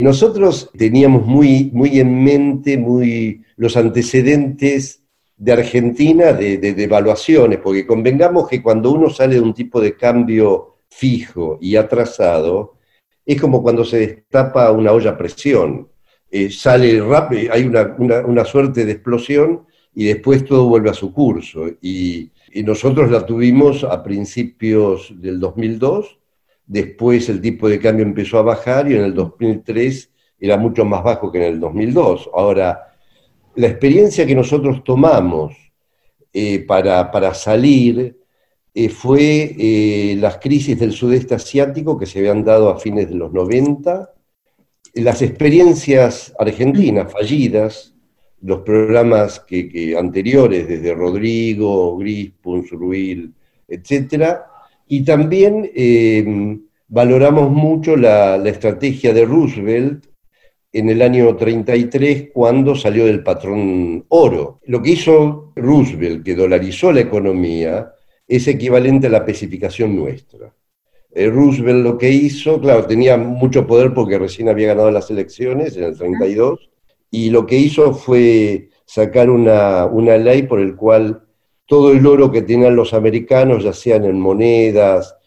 Nosotros 0.01 0.69
teníamos 0.77 1.25
muy, 1.25 1.71
muy 1.73 1.99
en 1.99 2.23
mente 2.23 2.77
muy, 2.77 3.43
los 3.55 3.75
antecedentes 3.75 5.03
de 5.35 5.51
Argentina 5.51 6.33
de, 6.33 6.57
de 6.57 6.73
devaluaciones, 6.73 7.59
porque 7.59 7.85
convengamos 7.85 8.47
que 8.47 8.61
cuando 8.61 8.91
uno 8.91 9.09
sale 9.09 9.35
de 9.35 9.41
un 9.41 9.53
tipo 9.53 9.81
de 9.81 9.95
cambio 9.95 10.77
fijo 10.89 11.57
y 11.61 11.75
atrasado, 11.75 12.77
es 13.25 13.39
como 13.39 13.61
cuando 13.61 13.83
se 13.83 13.99
destapa 13.99 14.71
una 14.71 14.93
olla 14.93 15.11
a 15.11 15.17
presión. 15.17 15.89
Eh, 16.31 16.49
sale 16.49 17.01
rápido, 17.01 17.53
hay 17.53 17.63
una, 17.63 17.95
una, 18.25 18.45
suerte 18.45 18.85
de 18.85 18.91
explosión 18.93 19.65
y 19.97 20.05
después 20.05 20.45
todo 20.45 20.67
vuelve 20.69 20.91
a 20.91 20.93
su 20.93 21.11
curso. 21.11 21.65
Y, 21.81 22.29
nosotros 22.63 23.11
la 23.11 23.23
tuvimos 23.25 23.83
a 23.83 24.01
principios 24.03 25.11
del 25.15 25.39
2002, 25.39 26.17
después 26.65 27.29
el 27.29 27.39
tipo 27.39 27.67
de 27.69 27.79
cambio 27.79 28.03
empezó 28.03 28.39
a 28.39 28.43
bajar 28.43 28.89
y 28.89 28.95
en 28.95 29.03
el 29.03 29.13
2003 29.13 30.11
era 30.39 30.57
mucho 30.57 30.83
más 30.85 31.03
bajo 31.03 31.31
que 31.31 31.39
en 31.39 31.53
el 31.53 31.59
2002. 31.59 32.29
Ahora, 32.33 32.93
la 33.55 33.67
experiencia 33.67 34.25
que 34.25 34.33
nosotros 34.33 34.83
tomamos 34.83 35.55
eh, 36.33 36.59
para, 36.59 37.11
para, 37.11 37.33
salir 37.35 38.17
eh, 38.73 38.89
fue 38.89 39.55
eh, 39.57 40.15
las 40.19 40.37
crisis 40.37 40.79
del 40.79 40.93
sudeste 40.93 41.35
asiático 41.35 41.97
que 41.97 42.07
se 42.07 42.19
habían 42.19 42.43
dado 42.43 42.69
a 42.69 42.79
fines 42.79 43.09
de 43.09 43.15
los 43.15 43.31
90, 43.33 44.13
las 44.95 45.21
experiencias 45.21 46.33
argentinas 46.39 47.11
fallidas, 47.11 47.96
los 48.41 48.61
programas 48.61 49.39
que, 49.39 49.95
anteriores, 49.97 50.67
desde 50.67 50.93
Rodrigo, 50.93 51.97
Gris, 51.97 52.31
Punzurruil, 52.41 53.33
etc. 53.67 54.37
Y 54.87 55.03
también 55.03 55.69
eh, 55.75 56.57
valoramos 56.87 57.49
mucho 57.51 57.95
la, 57.95 58.37
la, 58.37 58.49
estrategia 58.49 59.13
de 59.13 59.25
Roosevelt 59.25 60.05
en 60.71 60.89
el 60.89 61.01
año 61.01 61.35
33 61.35 62.29
cuando 62.33 62.75
salió 62.75 63.05
del 63.05 63.23
patrón 63.23 64.05
oro. 64.09 64.59
Lo 64.65 64.81
que 64.81 64.91
hizo 64.91 65.51
Roosevelt, 65.55 66.23
que 66.23 66.35
dolarizó 66.35 66.91
la 66.91 67.01
economía, 67.01 67.93
es 68.27 68.47
equivalente 68.47 69.07
a 69.07 69.09
la 69.09 69.19
especificación 69.19 69.95
nuestra. 69.95 70.53
Eh, 71.11 71.29
Roosevelt 71.29 71.83
lo 71.83 71.97
que 71.97 72.11
hizo, 72.11 72.59
claro, 72.59 72.85
tenía 72.85 73.17
mucho 73.17 73.65
poder 73.65 73.93
porque 73.93 74.19
recién 74.19 74.49
había 74.49 74.67
ganado 74.67 74.91
las 74.91 75.09
elecciones 75.09 75.75
en 75.77 75.85
el 75.85 75.97
32, 75.97 76.69
y 77.09 77.29
lo 77.29 77.45
que 77.45 77.57
hizo 77.57 77.93
fue 77.93 78.69
sacar 78.85 79.29
una, 79.29 79.85
una 79.85 80.17
ley 80.17 80.43
por 80.43 80.59
el 80.59 80.75
cual 80.75 81.23
todo 81.65 81.91
el 81.91 82.05
oro 82.05 82.31
que 82.31 82.41
tenían 82.41 82.75
los 82.75 82.93
americanos, 82.93 83.63
ya 83.63 83.73
sean 83.73 84.05
en 84.05 84.19
monedas, 84.19 85.17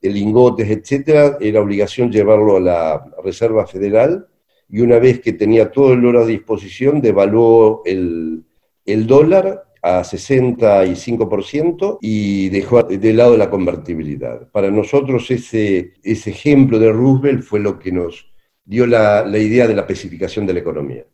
lingotes, 0.00 0.70
etcétera, 0.70 1.38
era 1.40 1.60
obligación 1.60 2.10
llevarlo 2.10 2.56
a 2.56 2.60
la 2.60 3.04
Reserva 3.22 3.66
Federal, 3.66 4.26
y 4.68 4.80
una 4.80 4.98
vez 4.98 5.20
que 5.20 5.32
tenía 5.32 5.70
todo 5.70 5.92
el 5.92 6.04
oro 6.04 6.22
a 6.22 6.26
disposición, 6.26 7.00
devaluó 7.00 7.82
el, 7.84 8.44
el 8.86 9.06
dólar 9.06 9.64
a 9.82 10.02
65% 10.02 11.98
y 12.00 12.48
dejó 12.48 12.84
de 12.84 13.12
lado 13.12 13.36
la 13.36 13.50
convertibilidad. 13.50 14.48
Para 14.50 14.70
nosotros 14.70 15.30
ese, 15.30 15.94
ese 16.02 16.30
ejemplo 16.30 16.78
de 16.78 16.92
Roosevelt 16.92 17.42
fue 17.42 17.60
lo 17.60 17.78
que 17.78 17.92
nos 17.92 18.31
dio 18.64 18.86
la, 18.86 19.24
la 19.24 19.38
idea 19.38 19.66
de 19.66 19.74
la 19.74 19.82
especificación 19.82 20.46
de 20.46 20.54
la 20.54 20.60
economía. 20.60 21.04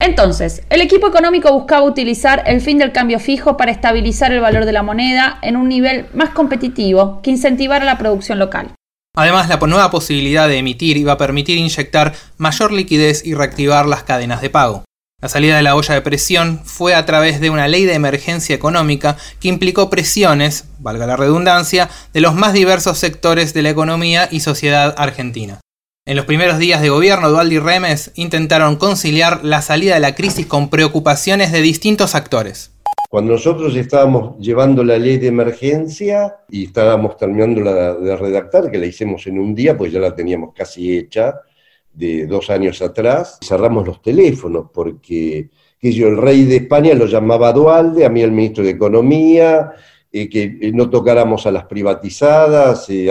Entonces, 0.00 0.62
el 0.68 0.80
equipo 0.80 1.06
económico 1.06 1.52
buscaba 1.52 1.84
utilizar 1.84 2.42
el 2.46 2.60
fin 2.60 2.78
del 2.78 2.90
cambio 2.90 3.20
fijo 3.20 3.56
para 3.56 3.70
estabilizar 3.70 4.32
el 4.32 4.40
valor 4.40 4.64
de 4.64 4.72
la 4.72 4.82
moneda 4.82 5.38
en 5.42 5.56
un 5.56 5.68
nivel 5.68 6.06
más 6.12 6.30
competitivo 6.30 7.20
que 7.22 7.30
incentivara 7.30 7.84
la 7.84 7.98
producción 7.98 8.40
local. 8.40 8.72
Además, 9.14 9.48
la 9.48 9.58
nueva 9.58 9.90
posibilidad 9.90 10.48
de 10.48 10.58
emitir 10.58 10.96
iba 10.96 11.12
a 11.12 11.18
permitir 11.18 11.58
inyectar 11.58 12.14
mayor 12.38 12.72
liquidez 12.72 13.24
y 13.24 13.34
reactivar 13.34 13.86
las 13.86 14.02
cadenas 14.02 14.40
de 14.40 14.50
pago. 14.50 14.84
La 15.20 15.28
salida 15.28 15.56
de 15.56 15.62
la 15.62 15.76
olla 15.76 15.94
de 15.94 16.00
presión 16.00 16.62
fue 16.64 16.96
a 16.96 17.06
través 17.06 17.40
de 17.40 17.50
una 17.50 17.68
ley 17.68 17.84
de 17.84 17.94
emergencia 17.94 18.56
económica 18.56 19.16
que 19.38 19.46
implicó 19.46 19.88
presiones, 19.88 20.64
valga 20.80 21.06
la 21.06 21.16
redundancia, 21.16 21.88
de 22.12 22.20
los 22.20 22.34
más 22.34 22.54
diversos 22.54 22.98
sectores 22.98 23.54
de 23.54 23.62
la 23.62 23.70
economía 23.70 24.28
y 24.32 24.40
sociedad 24.40 24.96
argentina. 24.98 25.60
En 26.12 26.16
los 26.16 26.26
primeros 26.26 26.58
días 26.58 26.82
de 26.82 26.90
gobierno, 26.90 27.30
Dualdi 27.30 27.54
y 27.54 27.58
Remes 27.58 28.12
intentaron 28.16 28.76
conciliar 28.76 29.42
la 29.42 29.62
salida 29.62 29.94
de 29.94 30.00
la 30.00 30.14
crisis 30.14 30.44
con 30.44 30.68
preocupaciones 30.68 31.52
de 31.52 31.62
distintos 31.62 32.14
actores. 32.14 32.70
Cuando 33.08 33.32
nosotros 33.32 33.74
estábamos 33.74 34.38
llevando 34.38 34.84
la 34.84 34.98
ley 34.98 35.16
de 35.16 35.28
emergencia 35.28 36.36
y 36.50 36.64
estábamos 36.64 37.16
terminando 37.16 37.62
de 37.98 38.14
redactar, 38.14 38.70
que 38.70 38.76
la 38.76 38.84
hicimos 38.84 39.26
en 39.26 39.38
un 39.38 39.54
día, 39.54 39.74
pues 39.74 39.90
ya 39.90 40.00
la 40.00 40.14
teníamos 40.14 40.52
casi 40.54 40.98
hecha, 40.98 41.40
de 41.94 42.26
dos 42.26 42.50
años 42.50 42.82
atrás, 42.82 43.38
cerramos 43.42 43.86
los 43.86 44.02
teléfonos 44.02 44.66
porque 44.70 45.48
que 45.80 45.92
yo, 45.94 46.08
el 46.08 46.18
rey 46.18 46.44
de 46.44 46.56
España 46.56 46.92
lo 46.92 47.06
llamaba 47.06 47.54
Dualde, 47.54 48.04
a 48.04 48.10
mí 48.10 48.20
el 48.20 48.32
ministro 48.32 48.62
de 48.62 48.72
Economía, 48.72 49.72
eh, 50.12 50.28
que 50.28 50.70
no 50.74 50.90
tocáramos 50.90 51.46
a 51.46 51.50
las 51.50 51.64
privatizadas, 51.64 52.90
eh, 52.90 53.10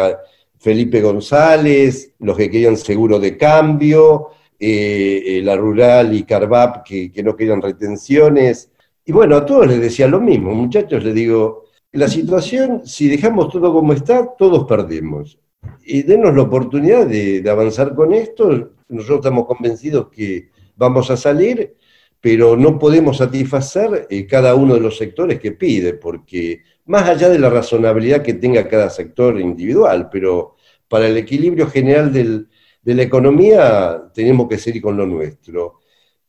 Felipe 0.62 1.02
González, 1.02 2.14
los 2.20 2.38
que 2.38 2.50
querían 2.52 2.78
seguro 2.78 3.20
de 3.20 3.36
cambio, 3.36 4.30
eh, 4.60 5.42
la 5.44 5.58
Rural 5.58 6.14
y 6.14 6.22
Carvap 6.22 6.86
que, 6.86 7.12
que 7.12 7.24
no 7.24 7.36
querían 7.36 7.64
retenciones. 7.64 8.70
Y 9.04 9.12
bueno, 9.12 9.38
a 9.38 9.46
todos 9.46 9.66
les 9.66 9.82
decía 9.82 10.08
lo 10.08 10.22
mismo, 10.22 10.54
muchachos, 10.54 11.04
les 11.04 11.16
digo, 11.16 11.64
la 11.94 12.08
situación, 12.08 12.84
si 12.86 13.08
dejamos 13.08 13.50
todo 13.50 13.74
como 13.74 13.94
está, 13.94 14.36
todos 14.38 14.68
perdemos. 14.68 15.40
Y 15.84 16.04
denos 16.04 16.36
la 16.36 16.44
oportunidad 16.44 17.08
de, 17.08 17.42
de, 17.42 17.50
avanzar 17.50 17.96
con 17.96 18.14
esto. 18.14 18.74
Nosotros 18.88 19.18
estamos 19.18 19.48
convencidos 19.48 20.10
que 20.10 20.50
vamos 20.76 21.10
a 21.10 21.18
salir, 21.18 21.76
pero 22.20 22.56
no 22.56 22.78
podemos 22.78 23.18
satisfacer 23.18 24.06
eh, 24.12 24.28
cada 24.28 24.54
uno 24.54 24.76
de 24.76 24.80
los 24.80 24.96
sectores 24.96 25.40
que 25.40 25.54
pide, 25.54 25.96
porque 25.96 26.62
más 26.86 27.08
allá 27.08 27.30
de 27.30 27.40
la 27.40 27.50
razonabilidad 27.50 28.22
que 28.22 28.34
tenga 28.34 28.68
cada 28.68 28.90
sector 28.90 29.40
individual, 29.40 30.10
pero 30.12 30.56
para 30.88 31.08
el 31.08 31.18
equilibrio 31.18 31.68
general 31.68 32.12
del, 32.12 32.50
de 32.82 32.96
la 32.96 33.04
economía 33.04 34.04
tenemos 34.14 34.48
que 34.48 34.58
seguir 34.58 34.82
con 34.82 34.98
lo 34.98 35.06
nuestro. 35.06 35.80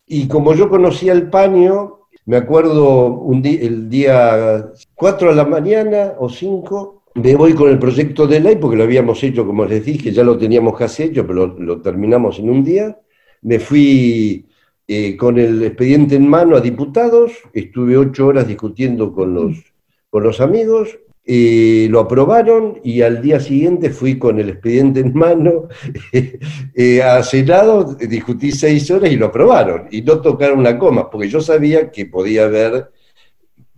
Y 0.06 0.28
como 0.28 0.54
yo 0.54 0.68
conocía 0.68 1.12
el 1.12 1.30
paño, 1.30 2.08
me 2.26 2.36
acuerdo 2.36 3.06
un 3.06 3.44
el 3.44 3.88
día 3.88 4.70
4 4.94 5.30
de 5.30 5.34
la 5.34 5.44
mañana 5.44 6.14
o 6.18 6.28
5, 6.28 7.04
me 7.14 7.34
voy 7.34 7.54
con 7.54 7.70
el 7.70 7.78
proyecto 7.78 8.26
de 8.26 8.40
ley, 8.40 8.56
porque 8.56 8.76
lo 8.76 8.84
habíamos 8.84 9.22
hecho, 9.22 9.46
como 9.46 9.64
les 9.64 9.84
dije, 9.84 10.12
ya 10.12 10.24
lo 10.24 10.38
teníamos 10.38 10.78
casi 10.78 11.04
hecho, 11.04 11.26
pero 11.26 11.46
lo, 11.46 11.58
lo 11.58 11.82
terminamos 11.82 12.38
en 12.38 12.50
un 12.50 12.64
día. 12.64 12.98
Me 13.42 13.58
fui 13.58 14.46
eh, 14.88 15.16
con 15.16 15.38
el 15.38 15.62
expediente 15.62 16.16
en 16.16 16.28
mano 16.28 16.56
a 16.56 16.60
diputados, 16.60 17.32
estuve 17.52 17.96
ocho 17.96 18.26
horas 18.26 18.46
discutiendo 18.46 19.12
con 19.12 19.34
los, 19.34 19.71
con 20.12 20.24
los 20.24 20.42
amigos, 20.42 20.98
eh, 21.24 21.86
lo 21.88 22.00
aprobaron 22.00 22.78
y 22.84 23.00
al 23.00 23.22
día 23.22 23.40
siguiente 23.40 23.88
fui 23.88 24.18
con 24.18 24.38
el 24.38 24.50
expediente 24.50 25.00
en 25.00 25.14
mano 25.14 25.68
eh, 26.12 27.02
a 27.02 27.22
Senado, 27.22 27.94
discutí 27.94 28.52
seis 28.52 28.90
horas 28.90 29.10
y 29.10 29.16
lo 29.16 29.28
aprobaron. 29.28 29.88
Y 29.90 30.02
no 30.02 30.20
tocaron 30.20 30.58
una 30.58 30.78
coma, 30.78 31.08
porque 31.08 31.30
yo 31.30 31.40
sabía 31.40 31.90
que 31.90 32.04
podía 32.04 32.44
haber, 32.44 32.90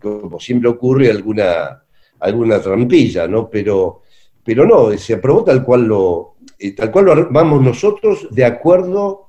como 0.00 0.40
siempre 0.40 0.70
ocurre, 0.70 1.08
alguna, 1.08 1.84
alguna 2.18 2.60
trampilla, 2.60 3.28
¿no? 3.28 3.48
Pero, 3.48 4.02
pero 4.44 4.66
no, 4.66 4.90
se 4.98 5.14
aprobó 5.14 5.44
tal 5.44 5.62
cual 5.62 5.84
lo, 5.84 6.34
eh, 6.58 6.72
tal 6.72 6.90
cual 6.90 7.04
lo 7.04 7.30
vamos 7.30 7.62
nosotros 7.62 8.26
de 8.32 8.44
acuerdo, 8.44 9.28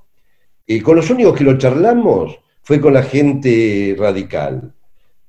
eh, 0.66 0.82
con 0.82 0.96
los 0.96 1.08
únicos 1.12 1.38
que 1.38 1.44
lo 1.44 1.56
charlamos 1.60 2.40
fue 2.64 2.82
con 2.82 2.96
la 2.96 3.04
gente 3.04 3.96
radical, 3.96 4.74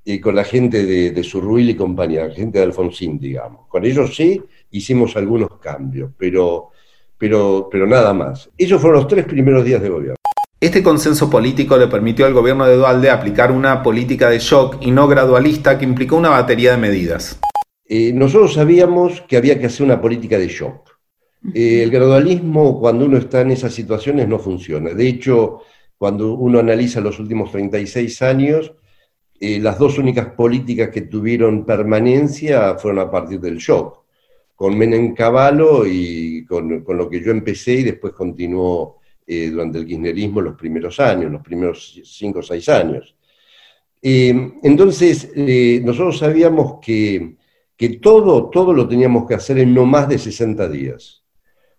y 0.08 0.20
con 0.20 0.36
la 0.36 0.44
gente 0.44 0.86
de, 0.86 1.10
de 1.10 1.24
Surruil 1.24 1.68
y 1.68 1.74
compañía, 1.74 2.30
gente 2.30 2.60
de 2.60 2.64
Alfonsín, 2.64 3.18
digamos. 3.18 3.66
Con 3.66 3.84
ellos 3.84 4.14
sí 4.14 4.40
hicimos 4.70 5.16
algunos 5.16 5.58
cambios, 5.58 6.12
pero, 6.16 6.70
pero, 7.18 7.68
pero 7.68 7.88
nada 7.88 8.14
más. 8.14 8.48
Ellos 8.56 8.80
fueron 8.80 9.00
los 9.00 9.08
tres 9.08 9.24
primeros 9.24 9.64
días 9.64 9.82
de 9.82 9.88
gobierno. 9.88 10.16
Este 10.60 10.80
consenso 10.80 11.28
político 11.28 11.76
le 11.76 11.88
permitió 11.88 12.24
al 12.24 12.34
gobierno 12.34 12.66
de 12.66 12.76
Dualde 12.76 13.10
aplicar 13.10 13.50
una 13.50 13.82
política 13.82 14.30
de 14.30 14.38
shock 14.38 14.76
y 14.80 14.92
no 14.92 15.08
gradualista 15.08 15.76
que 15.76 15.84
implicó 15.84 16.14
una 16.14 16.30
batería 16.30 16.70
de 16.70 16.78
medidas. 16.78 17.40
Eh, 17.88 18.12
nosotros 18.12 18.54
sabíamos 18.54 19.22
que 19.22 19.36
había 19.36 19.58
que 19.58 19.66
hacer 19.66 19.84
una 19.84 20.00
política 20.00 20.38
de 20.38 20.46
shock. 20.46 20.88
Eh, 21.52 21.82
el 21.82 21.90
gradualismo, 21.90 22.78
cuando 22.78 23.06
uno 23.06 23.18
está 23.18 23.40
en 23.40 23.50
esas 23.50 23.74
situaciones, 23.74 24.28
no 24.28 24.38
funciona. 24.38 24.94
De 24.94 25.08
hecho, 25.08 25.62
cuando 25.98 26.34
uno 26.34 26.60
analiza 26.60 27.00
los 27.00 27.18
últimos 27.18 27.50
36 27.50 28.22
años, 28.22 28.72
eh, 29.40 29.58
las 29.60 29.78
dos 29.78 29.98
únicas 29.98 30.28
políticas 30.32 30.90
que 30.90 31.02
tuvieron 31.02 31.64
permanencia 31.64 32.76
fueron 32.76 33.00
a 33.00 33.10
partir 33.10 33.40
del 33.40 33.58
shock, 33.58 34.04
con 34.54 34.76
Menem 34.76 35.14
Cavallo 35.14 35.84
y 35.86 36.44
con, 36.46 36.82
con 36.82 36.96
lo 36.96 37.08
que 37.08 37.22
yo 37.22 37.30
empecé 37.30 37.74
y 37.74 37.82
después 37.82 38.12
continuó 38.14 39.00
eh, 39.28 39.50
durante 39.50 39.78
el 39.78 39.86
kirchnerismo 39.86 40.40
los 40.40 40.56
primeros 40.56 41.00
años, 41.00 41.32
los 41.32 41.42
primeros 41.42 42.00
cinco 42.04 42.38
o 42.38 42.42
seis 42.42 42.68
años. 42.68 43.16
Eh, 44.00 44.52
entonces, 44.62 45.32
eh, 45.34 45.80
nosotros 45.84 46.18
sabíamos 46.18 46.78
que, 46.80 47.34
que, 47.76 47.88
todo, 47.98 48.50
todo 48.50 48.72
lo 48.72 48.86
teníamos 48.86 49.26
que 49.26 49.34
hacer 49.34 49.58
en 49.58 49.74
no 49.74 49.84
más 49.84 50.08
de 50.08 50.18
60 50.18 50.68
días. 50.68 51.24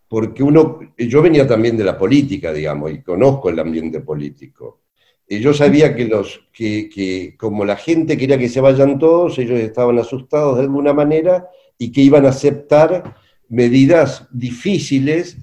Porque 0.10 0.43
uno, 0.43 0.80
yo 0.98 1.22
venía 1.22 1.48
también 1.48 1.78
de 1.78 1.86
la 1.86 1.98
política, 1.98 2.52
digamos, 2.52 2.91
y 2.91 3.02
conozco 3.02 3.50
el 3.50 3.60
ambiente 3.60 4.02
político. 4.02 4.82
Yo 5.30 5.54
sabía 5.54 5.96
que, 5.96 6.06
los, 6.06 6.42
que, 6.54 6.90
que 6.90 7.36
como 7.38 7.66
la 7.66 7.76
gente 7.76 8.18
quería 8.18 8.38
que 8.38 8.50
se 8.50 8.62
vayan 8.62 8.98
todos, 8.98 9.38
ellos 9.40 9.60
estaban 9.60 10.00
asustados 10.00 10.58
de 10.58 10.63
alguna 10.63 10.94
manera 10.94 11.50
y 11.78 11.92
que 11.92 12.02
iban 12.02 12.26
a 12.26 12.30
aceptar 12.30 13.16
medidas 13.50 14.28
difíciles 14.32 15.38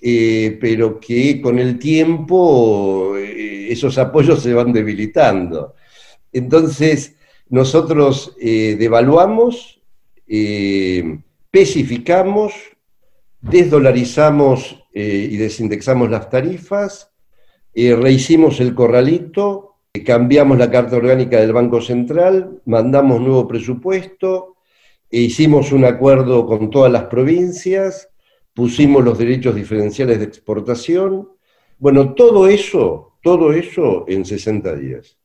eh, 0.00 0.56
pero 0.60 1.00
que 1.00 1.40
con 1.40 1.58
el 1.58 1.78
tiempo 1.78 3.16
eh, 3.16 3.72
esos 3.72 3.96
apoyos 3.98 4.42
se 4.42 4.54
van 4.54 4.72
debilitando. 4.72 5.74
Entonces, 6.32 7.16
nosotros 7.48 8.34
eh, 8.40 8.76
devaluamos, 8.78 9.80
especificamos, 10.26 12.52
desdolarizamos 13.40 14.82
y 14.92 15.36
desindexamos 15.36 16.10
las 16.10 16.28
tarifas, 16.30 17.12
rehicimos 17.76 18.60
el 18.60 18.74
corralito, 18.74 19.76
cambiamos 20.04 20.58
la 20.58 20.70
carta 20.70 20.96
orgánica 20.96 21.40
del 21.40 21.52
Banco 21.52 21.80
Central, 21.80 22.60
mandamos 22.64 23.20
nuevo 23.20 23.46
presupuesto, 23.46 24.56
e 25.10 25.20
hicimos 25.20 25.72
un 25.72 25.84
acuerdo 25.84 26.46
con 26.46 26.70
todas 26.70 26.90
las 26.90 27.04
provincias, 27.04 28.08
pusimos 28.54 29.04
los 29.04 29.18
derechos 29.18 29.54
diferenciales 29.54 30.18
de 30.18 30.24
exportación. 30.24 31.28
Bueno, 31.78 32.14
todo 32.14 32.48
eso, 32.48 33.12
todo 33.22 33.52
eso 33.52 34.04
en 34.08 34.24
60 34.24 34.74
días. 34.76 35.16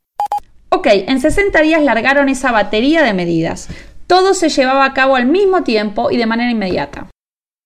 Ok, 0.69 0.87
en 0.91 1.19
60 1.19 1.61
días 1.61 1.83
largaron 1.83 2.29
esa 2.29 2.51
batería 2.51 3.03
de 3.03 3.13
medidas. 3.13 3.69
Todo 4.07 4.33
se 4.33 4.49
llevaba 4.49 4.85
a 4.85 4.93
cabo 4.93 5.15
al 5.15 5.25
mismo 5.25 5.63
tiempo 5.63 6.11
y 6.11 6.17
de 6.17 6.25
manera 6.25 6.51
inmediata. 6.51 7.09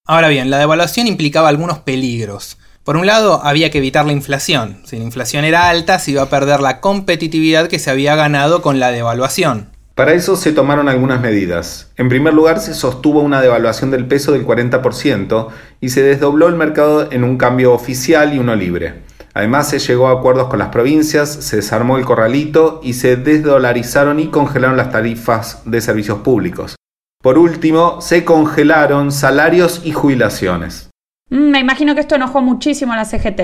Ahora 0.07 0.29
bien, 0.29 0.51
la 0.51 0.59
devaluación 0.59 1.07
implicaba 1.07 1.49
algunos 1.49 1.79
peligros. 1.79 2.59
Por 2.85 2.97
un 2.97 3.07
lado, 3.07 3.41
había 3.43 3.71
que 3.71 3.79
evitar 3.79 4.05
la 4.05 4.11
inflación. 4.11 4.77
Si 4.83 4.95
la 4.95 5.03
inflación 5.03 5.43
era 5.43 5.69
alta, 5.69 5.97
se 5.97 6.11
iba 6.11 6.21
a 6.21 6.29
perder 6.29 6.59
la 6.59 6.81
competitividad 6.81 7.67
que 7.67 7.79
se 7.79 7.89
había 7.89 8.15
ganado 8.15 8.61
con 8.61 8.79
la 8.79 8.91
devaluación. 8.91 9.69
Para 9.95 10.13
eso 10.13 10.35
se 10.35 10.51
tomaron 10.51 10.87
algunas 10.87 11.19
medidas. 11.19 11.89
En 11.97 12.09
primer 12.09 12.35
lugar, 12.35 12.59
se 12.59 12.75
sostuvo 12.75 13.21
una 13.21 13.41
devaluación 13.41 13.89
del 13.89 14.05
peso 14.05 14.33
del 14.33 14.45
40% 14.45 15.47
y 15.81 15.89
se 15.89 16.03
desdobló 16.03 16.47
el 16.47 16.53
mercado 16.53 17.11
en 17.11 17.23
un 17.23 17.39
cambio 17.39 17.73
oficial 17.73 18.35
y 18.35 18.37
uno 18.37 18.55
libre. 18.55 19.01
Además, 19.33 19.67
se 19.67 19.79
llegó 19.79 20.07
a 20.07 20.11
acuerdos 20.11 20.47
con 20.49 20.59
las 20.59 20.69
provincias, 20.69 21.33
se 21.33 21.55
desarmó 21.55 21.97
el 21.97 22.05
corralito 22.05 22.81
y 22.83 22.93
se 22.93 23.15
desdolarizaron 23.15 24.19
y 24.19 24.27
congelaron 24.27 24.77
las 24.77 24.91
tarifas 24.91 25.63
de 25.65 25.81
servicios 25.81 26.19
públicos. 26.19 26.75
Por 27.23 27.39
último, 27.39 27.99
se 27.99 28.23
congelaron 28.23 29.11
salarios 29.11 29.81
y 29.83 29.91
jubilaciones. 29.91 30.91
Mm, 31.29 31.49
me 31.49 31.59
imagino 31.59 31.95
que 31.95 32.01
esto 32.01 32.15
enojó 32.15 32.41
muchísimo 32.41 32.93
a 32.93 32.97
la 32.97 33.05
CGT. 33.05 33.39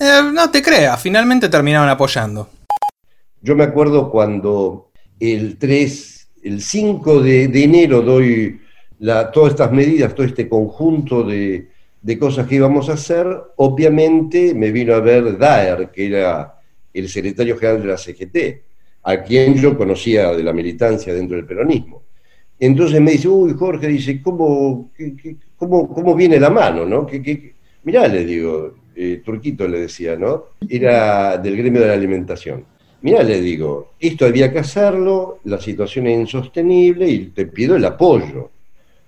Eh, 0.00 0.20
no 0.32 0.50
te 0.50 0.62
creas, 0.62 1.00
finalmente 1.00 1.48
terminaron 1.48 1.88
apoyando. 1.88 2.48
Yo 3.40 3.54
me 3.54 3.64
acuerdo 3.64 4.10
cuando 4.10 4.90
el 5.20 5.58
3, 5.58 6.28
el 6.44 6.62
5 6.62 7.22
de, 7.22 7.44
enero 7.44 8.02
doy 8.02 8.60
la, 9.00 9.30
todas 9.30 9.52
estas 9.52 9.72
medidas, 9.72 10.14
todo 10.14 10.26
este 10.26 10.48
conjunto 10.48 11.22
de, 11.22 11.68
cosas 12.18 12.46
que 12.46 12.54
íbamos 12.54 12.88
a 12.88 12.94
hacer, 12.94 13.26
obviamente 13.56 14.54
me 14.54 14.70
vino 14.70 14.94
a 14.94 15.00
ver 15.00 15.36
Daer, 15.36 15.90
que 15.90 16.06
era 16.06 16.54
el 16.94 17.08
secretario 17.08 17.58
general 17.58 17.82
de 17.82 17.88
la 17.88 17.98
CGT, 17.98 18.62
a 19.02 19.22
quien 19.22 19.54
yo 19.54 19.76
conocía 19.76 20.30
de 20.30 20.42
la 20.42 20.52
militancia 20.52 21.12
dentro 21.12 21.36
del 21.36 21.46
peronismo. 21.46 21.97
Entonces 22.60 23.00
me 23.00 23.12
dice, 23.12 23.28
uy, 23.28 23.54
Jorge, 23.54 23.86
dice, 23.88 24.20
¿cómo, 24.20 24.90
cómo, 25.56 25.88
cómo 25.88 26.14
viene 26.14 26.40
la 26.40 26.50
mano? 26.50 26.84
¿no? 26.84 27.06
mirá, 27.84 28.08
le 28.08 28.24
digo, 28.24 28.74
eh, 28.94 29.22
Turquito 29.24 29.68
le 29.68 29.80
decía, 29.80 30.16
¿no? 30.16 30.46
Era 30.68 31.38
del 31.38 31.56
gremio 31.56 31.80
de 31.82 31.86
la 31.86 31.94
alimentación 31.94 32.64
Mira, 33.00 33.22
le 33.22 33.40
digo, 33.40 33.92
esto 34.00 34.26
había 34.26 34.52
que 34.52 34.58
hacerlo, 34.58 35.38
la 35.44 35.60
situación 35.60 36.08
es 36.08 36.18
insostenible 36.18 37.08
y 37.08 37.26
te 37.26 37.46
pido 37.46 37.76
el 37.76 37.84
apoyo. 37.84 38.50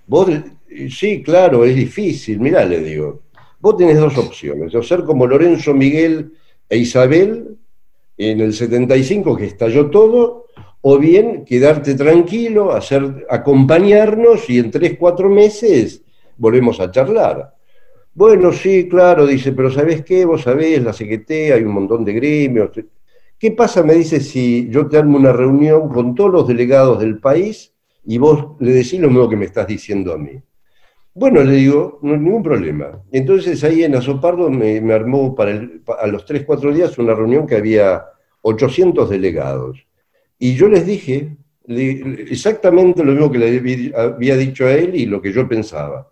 Vos, 0.06 0.30
sí, 0.90 1.22
claro, 1.22 1.64
es 1.64 1.74
difícil. 1.74 2.38
Mira, 2.38 2.64
le 2.64 2.80
digo, 2.80 3.22
vos 3.58 3.76
tenés 3.76 3.98
dos 3.98 4.16
opciones, 4.16 4.72
o 4.74 4.82
ser 4.82 5.02
como 5.02 5.26
Lorenzo 5.26 5.74
Miguel 5.74 6.32
e 6.68 6.76
Isabel 6.76 7.56
en 8.16 8.40
el 8.40 8.52
75 8.52 9.36
que 9.36 9.46
estalló 9.46 9.90
todo, 9.90 10.46
o 10.82 10.98
bien 10.98 11.44
quedarte 11.44 11.94
tranquilo, 11.94 12.72
hacer, 12.72 13.26
acompañarnos 13.28 14.48
y 14.48 14.58
en 14.58 14.70
tres, 14.70 14.96
cuatro 14.98 15.28
meses 15.28 16.02
volvemos 16.36 16.80
a 16.80 16.90
charlar. 16.90 17.54
Bueno, 18.14 18.52
sí, 18.52 18.88
claro, 18.88 19.26
dice, 19.26 19.52
pero 19.52 19.70
¿sabés 19.70 20.04
qué? 20.04 20.24
Vos 20.24 20.42
sabés, 20.42 20.82
la 20.82 20.92
CGT, 20.92 21.52
hay 21.54 21.62
un 21.62 21.72
montón 21.72 22.04
de 22.04 22.12
gremios, 22.12 22.70
¿Qué 23.38 23.52
pasa, 23.52 23.82
me 23.82 23.94
dice, 23.94 24.20
si 24.20 24.68
yo 24.68 24.86
te 24.86 24.98
armo 24.98 25.16
una 25.16 25.32
reunión 25.32 25.88
con 25.88 26.14
todos 26.14 26.30
los 26.30 26.46
delegados 26.46 27.00
del 27.00 27.20
país 27.20 27.72
y 28.04 28.18
vos 28.18 28.56
le 28.60 28.72
decís 28.72 29.00
lo 29.00 29.08
mismo 29.08 29.30
que 29.30 29.36
me 29.36 29.46
estás 29.46 29.66
diciendo 29.66 30.12
a 30.12 30.18
mí? 30.18 30.32
Bueno, 31.14 31.42
le 31.42 31.52
digo, 31.52 31.98
no 32.02 32.12
hay 32.12 32.20
ningún 32.20 32.42
problema. 32.42 33.02
Entonces 33.10 33.64
ahí 33.64 33.82
en 33.82 33.94
Azopardo 33.94 34.50
me, 34.50 34.82
me 34.82 34.92
armó 34.92 35.34
para 35.34 35.58
a 36.00 36.06
los 36.06 36.26
3, 36.26 36.44
4 36.44 36.70
días 36.74 36.98
una 36.98 37.14
reunión 37.14 37.46
que 37.46 37.56
había 37.56 38.04
800 38.42 39.08
delegados. 39.08 39.86
Y 40.42 40.54
yo 40.54 40.68
les 40.68 40.86
dije 40.86 41.36
exactamente 41.68 43.04
lo 43.04 43.12
mismo 43.12 43.30
que 43.30 43.38
le 43.38 43.92
había 43.94 44.36
dicho 44.36 44.64
a 44.64 44.72
él 44.72 44.96
y 44.96 45.04
lo 45.04 45.20
que 45.20 45.32
yo 45.32 45.46
pensaba. 45.46 46.08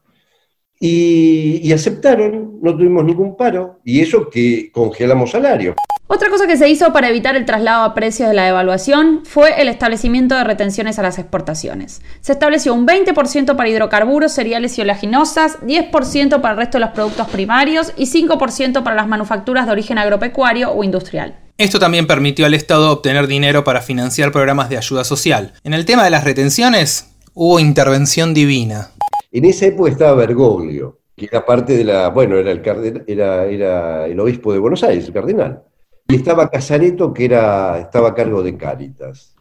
Y, 0.78 1.72
aceptaron, 1.72 2.60
no 2.62 2.76
tuvimos 2.76 3.04
ningún 3.04 3.36
paro, 3.36 3.80
y 3.84 4.00
eso 4.00 4.30
que 4.30 4.70
congelamos 4.70 5.30
salarios. 5.30 5.74
Otra 6.06 6.30
cosa 6.30 6.46
que 6.46 6.56
se 6.56 6.68
hizo 6.68 6.92
para 6.92 7.08
evitar 7.08 7.36
el 7.36 7.46
traslado 7.46 7.84
a 7.84 7.94
precios 7.94 8.28
de 8.28 8.34
la 8.34 8.44
devaluación 8.44 9.22
fue 9.24 9.60
el 9.60 9.68
establecimiento 9.68 10.36
de 10.36 10.44
retenciones 10.44 10.98
a 10.98 11.02
las 11.02 11.18
exportaciones. 11.18 12.02
Se 12.20 12.32
estableció 12.32 12.74
un 12.74 12.86
20% 12.86 13.56
para 13.56 13.68
hidrocarburos, 13.68 14.32
cereales 14.32 14.78
y 14.78 14.82
oleaginosas, 14.82 15.58
10% 15.62 16.40
para 16.40 16.52
el 16.52 16.58
resto 16.58 16.78
de 16.78 16.84
los 16.84 16.90
productos 16.90 17.28
primarios 17.28 17.92
y 17.96 18.06
5% 18.06 18.82
para 18.82 18.94
las 18.94 19.08
manufacturas 19.08 19.66
de 19.66 19.72
origen 19.72 19.98
agropecuario 19.98 20.70
o 20.70 20.84
industrial. 20.84 21.47
Esto 21.58 21.78
también 21.78 22.06
permitió 22.06 22.46
al 22.46 22.54
Estado 22.54 22.90
obtener 22.90 23.26
dinero 23.26 23.64
para 23.64 23.82
financiar 23.82 24.32
programas 24.32 24.70
de 24.70 24.78
ayuda 24.78 25.04
social. 25.04 25.52
En 25.64 25.74
el 25.74 25.84
tema 25.84 26.04
de 26.04 26.10
las 26.10 26.24
retenciones, 26.24 27.14
hubo 27.34 27.60
intervención 27.60 28.32
divina. 28.32 28.92
En 29.32 29.44
esa 29.44 29.66
época 29.66 29.90
estaba 29.90 30.14
Bergoglio, 30.14 31.00
que 31.16 31.26
era 31.26 31.44
parte 31.44 31.76
de 31.76 31.84
la, 31.84 32.08
bueno, 32.08 32.36
era 32.36 32.52
el, 32.52 32.62
era, 33.06 33.44
era 33.44 34.06
el 34.06 34.18
obispo 34.20 34.52
de 34.52 34.58
Buenos 34.58 34.82
Aires, 34.82 35.06
el 35.06 35.12
cardenal 35.12 35.62
y 36.10 36.14
estaba 36.16 36.48
Casareto, 36.48 37.12
que 37.12 37.26
era, 37.26 37.78
estaba 37.78 38.08
a 38.08 38.14
cargo 38.14 38.42
de 38.42 38.56
Cáritas. 38.56 39.34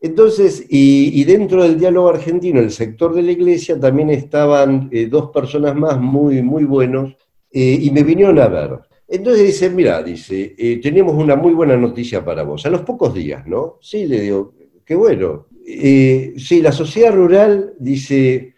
Entonces, 0.00 0.64
y, 0.68 1.24
dentro 1.24 1.64
del 1.64 1.76
diálogo 1.76 2.08
argentino, 2.08 2.60
el 2.60 2.70
sector 2.70 3.12
de 3.12 3.22
la 3.22 3.32
iglesia, 3.32 3.80
también 3.80 4.10
estaban 4.10 4.88
eh, 4.92 5.06
dos 5.06 5.30
personas 5.30 5.74
más 5.74 5.98
muy, 6.00 6.40
muy 6.40 6.62
buenos, 6.62 7.16
eh, 7.50 7.78
y 7.82 7.90
me 7.90 8.04
vinieron 8.04 8.38
a 8.38 8.46
ver. 8.46 8.78
Entonces 9.08 9.46
dice, 9.46 9.70
mira, 9.70 10.02
dice, 10.02 10.54
eh, 10.58 10.80
tenemos 10.82 11.14
una 11.14 11.34
muy 11.34 11.54
buena 11.54 11.76
noticia 11.76 12.24
para 12.24 12.42
vos. 12.42 12.64
A 12.66 12.70
los 12.70 12.82
pocos 12.82 13.14
días, 13.14 13.46
¿no? 13.46 13.78
Sí, 13.80 14.06
le 14.06 14.20
digo, 14.20 14.54
qué 14.84 14.94
bueno. 14.94 15.46
sí, 15.64 16.60
la 16.62 16.72
sociedad 16.72 17.14
rural 17.14 17.74
dice 17.78 18.54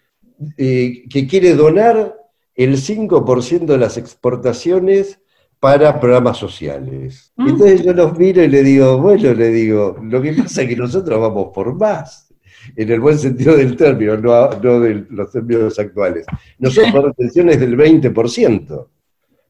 que 0.56 1.26
quiere 1.28 1.54
donar 1.54 2.16
el 2.54 2.76
5% 2.76 3.64
de 3.64 3.78
las 3.78 3.96
exportaciones 3.96 5.20
para 5.60 6.00
programas 6.00 6.38
sociales. 6.38 7.32
Mm. 7.36 7.48
Entonces 7.48 7.84
yo 7.84 7.92
los 7.92 8.18
miro 8.18 8.42
y 8.42 8.48
le 8.48 8.62
digo, 8.62 8.98
bueno, 8.98 9.34
le 9.34 9.50
digo, 9.50 9.96
lo 10.02 10.20
que 10.22 10.32
pasa 10.32 10.62
es 10.62 10.68
que 10.68 10.76
nosotros 10.76 11.20
vamos 11.20 11.50
por 11.54 11.74
más, 11.74 12.34
en 12.74 12.90
el 12.90 13.00
buen 13.00 13.18
sentido 13.18 13.56
del 13.56 13.76
término, 13.76 14.16
no, 14.16 14.50
no 14.62 14.80
de 14.80 15.06
los 15.10 15.30
términos 15.30 15.78
actuales. 15.78 16.26
Nosotros 16.58 16.94
la 16.94 17.00
retención 17.08 17.50
es 17.50 17.60
del 17.60 17.76
20%. 17.76 18.86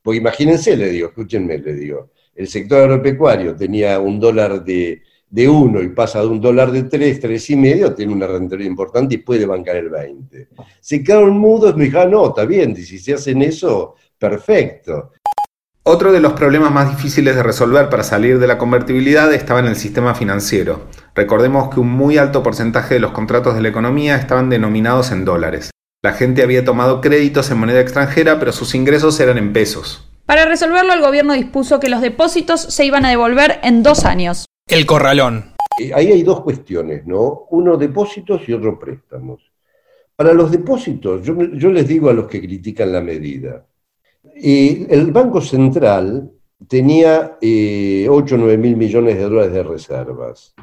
Porque 0.03 0.19
imagínense, 0.19 0.77
le 0.77 0.91
digo, 0.91 1.09
escúchenme, 1.09 1.59
le 1.59 1.75
digo, 1.75 2.11
el 2.35 2.49
sector 2.49 2.83
agropecuario 2.83 3.55
tenía 3.55 3.99
un 4.01 4.19
dólar 4.19 4.65
de, 4.65 5.03
de 5.31 5.49
uno 5.49 5.81
y 5.81 5.89
pasa 5.89 6.21
de 6.21 6.27
un 6.27 6.41
dólar 6.41 6.73
de 6.73 6.85
tres, 6.85 7.21
tres 7.21 7.49
y 7.51 7.57
medio, 7.57 7.95
tiene 7.95 8.13
una 8.13 8.27
rentabilidad 8.27 8.71
importante 8.71 9.15
y 9.15 9.19
puede 9.19 9.47
bancar 9.47 9.77
el 9.77 9.89
20. 9.89 10.49
Se 10.81 11.03
quedaron 11.03 11.39
mudos, 11.39 11.77
me 11.77 11.85
dijeron, 11.85 12.11
no, 12.11 12.29
está 12.29 12.45
bien, 12.45 12.75
si 12.77 12.99
se 12.99 13.15
hacen 13.15 13.43
eso, 13.43 13.95
perfecto. 14.19 15.13
Otro 15.83 16.13
de 16.13 16.21
los 16.21 16.35
problemas 16.35 16.73
más 16.73 16.91
difíciles 16.95 17.37
de 17.37 17.43
resolver 17.43 17.89
para 17.89 18.03
salir 18.03 18.39
de 18.39 18.47
la 18.47 18.59
convertibilidad 18.59 19.33
estaba 19.33 19.61
en 19.61 19.67
el 19.67 19.77
sistema 19.77 20.15
financiero. 20.15 20.83
Recordemos 21.15 21.73
que 21.73 21.81
un 21.81 21.91
muy 21.91 22.19
alto 22.19 22.43
porcentaje 22.43 22.95
de 22.95 23.01
los 23.01 23.13
contratos 23.13 23.55
de 23.55 23.63
la 23.63 23.69
economía 23.69 24.17
estaban 24.17 24.51
denominados 24.51 25.11
en 25.11 25.25
dólares. 25.25 25.71
La 26.03 26.15
gente 26.15 26.43
había 26.43 26.65
tomado 26.65 27.03
créditos 27.03 27.51
en 27.51 27.59
moneda 27.59 27.79
extranjera, 27.81 28.39
pero 28.39 28.53
sus 28.53 28.75
ingresos 28.75 29.21
eran 29.21 29.37
en 29.37 29.53
pesos. 29.53 30.11
Para 30.25 30.47
resolverlo, 30.47 30.95
el 30.95 31.03
gobierno 31.03 31.35
dispuso 31.35 31.79
que 31.79 31.91
los 31.91 32.01
depósitos 32.01 32.63
se 32.63 32.87
iban 32.87 33.05
a 33.05 33.11
devolver 33.11 33.61
en 33.63 33.83
dos 33.83 34.07
años. 34.07 34.47
El 34.67 34.87
corralón. 34.87 35.53
Eh, 35.79 35.93
Ahí 35.95 36.11
hay 36.11 36.23
dos 36.23 36.41
cuestiones, 36.41 37.07
¿no? 37.07 37.47
Uno 37.51 37.77
depósitos 37.77 38.49
y 38.49 38.55
otro 38.55 38.79
préstamos. 38.79 39.43
Para 40.17 40.33
los 40.33 40.51
depósitos, 40.51 41.23
yo, 41.23 41.35
yo 41.53 41.71
les 41.71 41.87
digo 41.87 42.09
a 42.09 42.15
los 42.15 42.27
que 42.29 42.41
critican 42.41 42.93
la 42.93 43.03
medida, 43.03 43.67
eh, 44.37 44.87
el 44.89 45.13
Banco 45.13 45.43
Central 45.43 46.31
tenía 46.67 47.37
eh, 47.43 48.07
8 48.09 48.35
o 48.37 48.39
9 48.39 48.57
mil 48.57 48.77
millones 48.77 49.17
de 49.19 49.23
dólares 49.25 49.53
de 49.53 49.63
reservas 49.65 50.55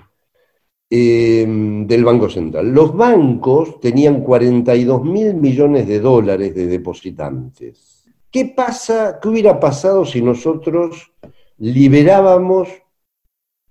eh, 0.90 1.46
del 1.48 2.06
Banco 2.06 2.30
Central. 2.30 2.70
Los 2.70 2.96
bancos 2.96 3.80
tenían 3.80 4.22
42 4.22 5.04
mil 5.04 5.34
millones 5.34 5.88
de 5.88 6.00
dólares 6.00 6.56
de 6.56 6.68
depositantes. 6.68 8.06
¿Qué 8.32 8.46
pasa, 8.46 9.20
qué 9.22 9.28
hubiera 9.28 9.60
pasado 9.60 10.06
si 10.06 10.22
nosotros 10.22 11.12
liberábamos, 11.58 12.70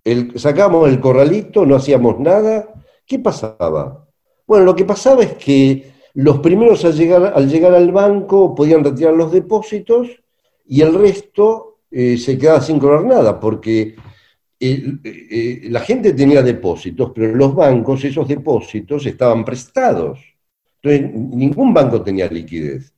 el, 0.04 0.38
sacábamos 0.38 0.88
el 0.88 1.00
corralito, 1.00 1.64
no 1.64 1.76
hacíamos 1.76 2.18
nada? 2.18 2.68
¿Qué 3.06 3.18
pasaba? 3.18 4.06
Bueno, 4.46 4.64
lo 4.64 4.76
que 4.76 4.84
pasaba 4.84 5.22
es 5.22 5.34
que 5.34 5.92
los 6.14 6.38
primeros 6.40 6.84
al 6.84 6.94
llegar, 6.94 7.32
al 7.34 7.48
llegar 7.48 7.74
al 7.74 7.92
banco 7.92 8.54
podían 8.54 8.82
retirar 8.82 9.14
los 9.14 9.32
depósitos 9.32 10.08
y 10.66 10.80
el 10.80 10.94
resto 10.94 11.78
eh, 11.90 12.16
se 12.18 12.36
quedaba 12.38 12.60
sin 12.60 12.78
cobrar 12.78 13.04
nada, 13.04 13.38
porque 13.38 13.94
la 15.70 15.80
gente 15.80 16.12
tenía 16.14 16.42
depósitos, 16.42 17.12
pero 17.14 17.34
los 17.34 17.54
bancos, 17.54 18.04
esos 18.04 18.26
depósitos 18.26 19.04
estaban 19.06 19.44
prestados. 19.44 20.20
Entonces, 20.82 21.14
ningún 21.14 21.74
banco 21.74 22.02
tenía 22.02 22.28
liquidez. 22.28 22.92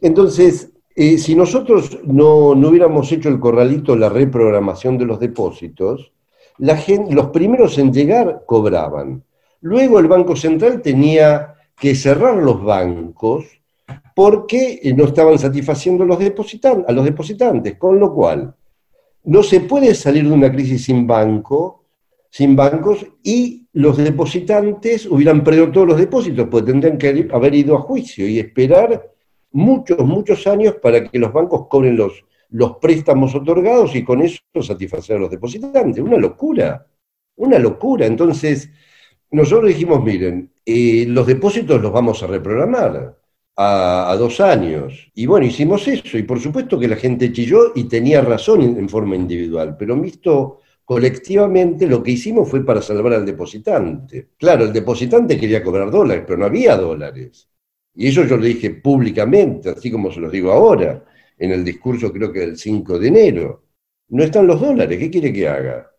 Entonces, 0.00 0.72
eh, 0.94 1.18
si 1.18 1.34
nosotros 1.34 2.00
no, 2.04 2.54
no 2.54 2.68
hubiéramos 2.68 3.10
hecho 3.12 3.28
el 3.28 3.40
corralito, 3.40 3.96
la 3.96 4.08
reprogramación 4.08 4.98
de 4.98 5.06
los 5.06 5.20
depósitos, 5.20 6.12
la 6.58 6.76
gen- 6.76 7.14
los 7.14 7.28
primeros 7.28 7.78
en 7.78 7.92
llegar 7.92 8.42
cobraban. 8.46 9.22
Luego 9.62 9.98
el 9.98 10.08
Banco 10.08 10.36
Central 10.36 10.82
tenía 10.82 11.54
que 11.76 11.94
cerrar 11.94 12.36
los 12.36 12.62
bancos 12.62 13.46
porque 14.14 14.80
eh, 14.82 14.92
no 14.94 15.04
estaban 15.04 15.38
satisfaciendo 15.38 16.04
los 16.04 16.18
a 16.18 16.92
los 16.92 17.04
depositantes, 17.04 17.76
con 17.76 17.98
lo 17.98 18.12
cual 18.14 18.54
no 19.24 19.42
se 19.42 19.60
puede 19.60 19.94
salir 19.94 20.26
de 20.26 20.32
una 20.32 20.50
crisis 20.50 20.84
sin 20.84 21.06
banco, 21.06 21.84
sin 22.30 22.56
bancos, 22.56 23.06
y 23.22 23.66
los 23.72 23.96
depositantes 23.96 25.06
hubieran 25.06 25.44
perdido 25.44 25.70
todos 25.70 25.88
los 25.88 25.98
depósitos, 25.98 26.48
pues 26.50 26.64
tendrían 26.64 26.98
que 26.98 27.28
haber 27.32 27.54
ido 27.54 27.76
a 27.76 27.80
juicio 27.80 28.26
y 28.26 28.38
esperar 28.38 29.10
muchos, 29.52 29.98
muchos 29.98 30.46
años 30.46 30.76
para 30.82 31.08
que 31.08 31.18
los 31.18 31.32
bancos 31.32 31.66
cobren 31.68 31.96
los, 31.96 32.24
los 32.50 32.76
préstamos 32.76 33.34
otorgados 33.34 33.94
y 33.94 34.04
con 34.04 34.22
eso 34.22 34.40
satisfacer 34.60 35.16
a 35.16 35.20
los 35.20 35.30
depositantes. 35.30 36.02
Una 36.02 36.16
locura, 36.16 36.86
una 37.36 37.58
locura. 37.58 38.06
Entonces, 38.06 38.70
nosotros 39.30 39.68
dijimos, 39.68 40.02
miren, 40.02 40.52
eh, 40.64 41.04
los 41.08 41.26
depósitos 41.26 41.80
los 41.80 41.92
vamos 41.92 42.22
a 42.22 42.26
reprogramar 42.26 43.19
a, 43.56 44.16
dos 44.18 44.40
años. 44.40 45.10
Y 45.14 45.26
bueno, 45.26 45.46
hicimos 45.46 45.86
eso. 45.88 46.16
Y 46.18 46.22
por 46.22 46.40
supuesto 46.40 46.78
que 46.78 46.88
la 46.88 46.96
gente 46.96 47.32
chilló 47.32 47.72
y 47.74 47.84
tenía 47.84 48.20
razón 48.20 48.62
en, 48.62 48.78
en 48.78 48.88
forma 48.88 49.16
individual, 49.16 49.76
pero 49.78 49.96
visto 49.96 50.60
colectivamente 50.84 51.86
lo 51.86 52.02
que 52.02 52.12
hicimos 52.12 52.48
fue 52.48 52.64
para 52.64 52.82
salvar 52.82 53.14
al 53.14 53.26
depositante. 53.26 54.30
Claro, 54.36 54.64
el 54.64 54.72
depositante 54.72 55.38
quería 55.38 55.62
cobrar 55.62 55.90
dólares, 55.90 56.24
pero 56.26 56.38
no 56.38 56.46
había 56.46 56.76
dólares. 56.76 57.48
Y 57.94 58.08
eso 58.08 58.24
yo 58.24 58.36
lo 58.36 58.44
dije 58.44 58.70
públicamente, 58.70 59.70
así 59.70 59.90
como 59.90 60.10
se 60.10 60.20
los 60.20 60.32
digo 60.32 60.50
ahora, 60.50 61.04
en 61.38 61.52
el 61.52 61.64
discurso 61.64 62.12
creo 62.12 62.32
que 62.32 62.40
del 62.40 62.56
5 62.56 62.98
de 62.98 63.08
enero. 63.08 63.64
No 64.08 64.24
están 64.24 64.46
los 64.46 64.60
dólares, 64.60 64.98
¿qué 64.98 65.10
quiere 65.10 65.32
que 65.32 65.48
haga? 65.48 65.90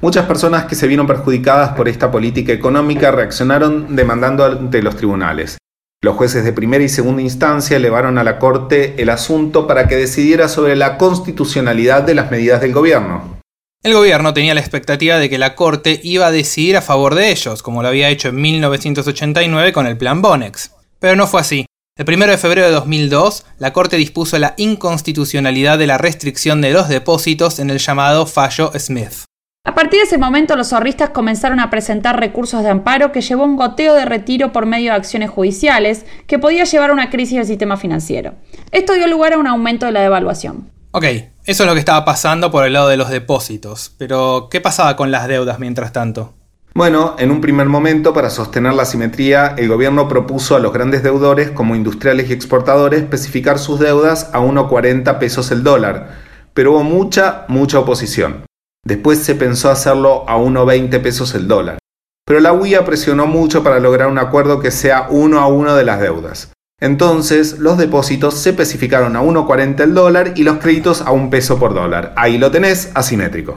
Muchas 0.00 0.26
personas 0.26 0.64
que 0.64 0.74
se 0.74 0.88
vieron 0.88 1.06
perjudicadas 1.06 1.74
por 1.74 1.88
esta 1.88 2.10
política 2.10 2.52
económica 2.52 3.10
reaccionaron 3.10 3.94
demandando 3.94 4.44
ante 4.44 4.82
los 4.82 4.96
tribunales. 4.96 5.56
Los 6.04 6.16
jueces 6.16 6.44
de 6.44 6.52
primera 6.52 6.84
y 6.84 6.90
segunda 6.90 7.22
instancia 7.22 7.78
elevaron 7.78 8.18
a 8.18 8.24
la 8.24 8.38
Corte 8.38 8.94
el 8.98 9.08
asunto 9.08 9.66
para 9.66 9.88
que 9.88 9.96
decidiera 9.96 10.50
sobre 10.50 10.76
la 10.76 10.98
constitucionalidad 10.98 12.02
de 12.02 12.14
las 12.14 12.30
medidas 12.30 12.60
del 12.60 12.74
gobierno. 12.74 13.40
El 13.82 13.94
gobierno 13.94 14.34
tenía 14.34 14.52
la 14.52 14.60
expectativa 14.60 15.16
de 15.16 15.30
que 15.30 15.38
la 15.38 15.54
Corte 15.54 16.00
iba 16.02 16.26
a 16.26 16.30
decidir 16.30 16.76
a 16.76 16.82
favor 16.82 17.14
de 17.14 17.30
ellos, 17.30 17.62
como 17.62 17.80
lo 17.80 17.88
había 17.88 18.10
hecho 18.10 18.28
en 18.28 18.36
1989 18.36 19.72
con 19.72 19.86
el 19.86 19.96
Plan 19.96 20.20
Bonex. 20.20 20.72
Pero 20.98 21.16
no 21.16 21.26
fue 21.26 21.40
así. 21.40 21.64
El 21.96 22.06
1 22.06 22.26
de 22.26 22.36
febrero 22.36 22.66
de 22.66 22.72
2002, 22.74 23.46
la 23.56 23.72
Corte 23.72 23.96
dispuso 23.96 24.38
la 24.38 24.52
inconstitucionalidad 24.58 25.78
de 25.78 25.86
la 25.86 25.96
restricción 25.96 26.60
de 26.60 26.74
los 26.74 26.90
depósitos 26.90 27.60
en 27.60 27.70
el 27.70 27.78
llamado 27.78 28.26
fallo 28.26 28.72
Smith. 28.78 29.24
A 29.66 29.74
partir 29.74 29.98
de 29.98 30.04
ese 30.04 30.18
momento, 30.18 30.56
los 30.56 30.68
zorristas 30.68 31.08
comenzaron 31.08 31.58
a 31.58 31.70
presentar 31.70 32.20
recursos 32.20 32.62
de 32.62 32.68
amparo 32.68 33.12
que 33.12 33.22
llevó 33.22 33.44
a 33.44 33.46
un 33.46 33.56
goteo 33.56 33.94
de 33.94 34.04
retiro 34.04 34.52
por 34.52 34.66
medio 34.66 34.92
de 34.92 34.98
acciones 34.98 35.30
judiciales 35.30 36.04
que 36.26 36.38
podía 36.38 36.64
llevar 36.64 36.90
a 36.90 36.92
una 36.92 37.08
crisis 37.08 37.38
del 37.38 37.46
sistema 37.46 37.78
financiero. 37.78 38.34
Esto 38.72 38.92
dio 38.92 39.06
lugar 39.06 39.32
a 39.32 39.38
un 39.38 39.46
aumento 39.46 39.86
de 39.86 39.92
la 39.92 40.02
devaluación. 40.02 40.70
Ok, 40.90 41.04
eso 41.46 41.62
es 41.62 41.66
lo 41.66 41.72
que 41.72 41.78
estaba 41.78 42.04
pasando 42.04 42.50
por 42.50 42.66
el 42.66 42.74
lado 42.74 42.88
de 42.88 42.98
los 42.98 43.08
depósitos, 43.08 43.94
pero 43.96 44.48
¿qué 44.50 44.60
pasaba 44.60 44.96
con 44.96 45.10
las 45.10 45.28
deudas 45.28 45.58
mientras 45.58 45.94
tanto? 45.94 46.34
Bueno, 46.74 47.16
en 47.18 47.30
un 47.30 47.40
primer 47.40 47.66
momento, 47.66 48.12
para 48.12 48.28
sostener 48.28 48.74
la 48.74 48.84
simetría, 48.84 49.54
el 49.56 49.68
gobierno 49.68 50.08
propuso 50.08 50.56
a 50.56 50.60
los 50.60 50.74
grandes 50.74 51.02
deudores, 51.02 51.50
como 51.50 51.74
industriales 51.74 52.28
y 52.28 52.34
exportadores, 52.34 53.00
especificar 53.00 53.58
sus 53.58 53.80
deudas 53.80 54.28
a 54.34 54.40
1,40 54.40 55.18
pesos 55.18 55.50
el 55.50 55.64
dólar, 55.64 56.10
pero 56.52 56.72
hubo 56.72 56.82
mucha, 56.82 57.44
mucha 57.48 57.78
oposición. 57.78 58.44
Después 58.84 59.18
se 59.20 59.34
pensó 59.34 59.70
hacerlo 59.70 60.28
a 60.28 60.36
1,20 60.36 61.00
pesos 61.00 61.34
el 61.34 61.48
dólar. 61.48 61.78
Pero 62.26 62.40
la 62.40 62.52
UIA 62.52 62.84
presionó 62.84 63.26
mucho 63.26 63.62
para 63.62 63.80
lograr 63.80 64.08
un 64.08 64.18
acuerdo 64.18 64.60
que 64.60 64.70
sea 64.70 65.08
uno 65.10 65.40
a 65.40 65.46
uno 65.46 65.74
de 65.74 65.84
las 65.84 66.00
deudas. 66.00 66.52
Entonces, 66.80 67.58
los 67.58 67.78
depósitos 67.78 68.34
se 68.34 68.50
especificaron 68.50 69.16
a 69.16 69.22
1,40 69.22 69.80
el 69.80 69.94
dólar 69.94 70.34
y 70.36 70.42
los 70.42 70.58
créditos 70.58 71.00
a 71.00 71.12
un 71.12 71.30
peso 71.30 71.58
por 71.58 71.72
dólar. 71.72 72.12
Ahí 72.16 72.36
lo 72.36 72.50
tenés, 72.50 72.90
asimétrico. 72.94 73.56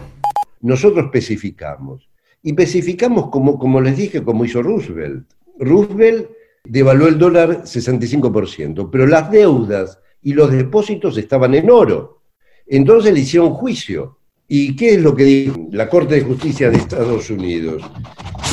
Nosotros 0.62 1.06
especificamos. 1.06 2.10
Y 2.42 2.52
especificamos 2.52 3.30
como, 3.30 3.60
como 3.60 3.82
les 3.82 3.98
dije, 3.98 4.24
como 4.24 4.46
hizo 4.46 4.62
Roosevelt. 4.62 5.28
Roosevelt 5.60 6.30
devaluó 6.64 7.08
el 7.08 7.18
dólar 7.18 7.64
65%, 7.64 8.90
pero 8.90 9.08
las 9.08 9.30
deudas 9.30 10.00
y 10.22 10.34
los 10.34 10.52
depósitos 10.52 11.18
estaban 11.18 11.54
en 11.56 11.70
oro. 11.70 12.22
Entonces 12.66 13.14
le 13.14 13.20
hicieron 13.22 13.54
juicio. 13.54 14.20
¿Y 14.48 14.76
qué 14.76 14.92
es 14.92 15.02
lo 15.02 15.14
que 15.14 15.26
dijo 15.26 15.68
la 15.72 15.90
Corte 15.90 16.16
de 16.16 16.22
Justicia 16.22 16.70
de 16.70 16.78
Estados 16.78 17.30
Unidos? 17.30 17.84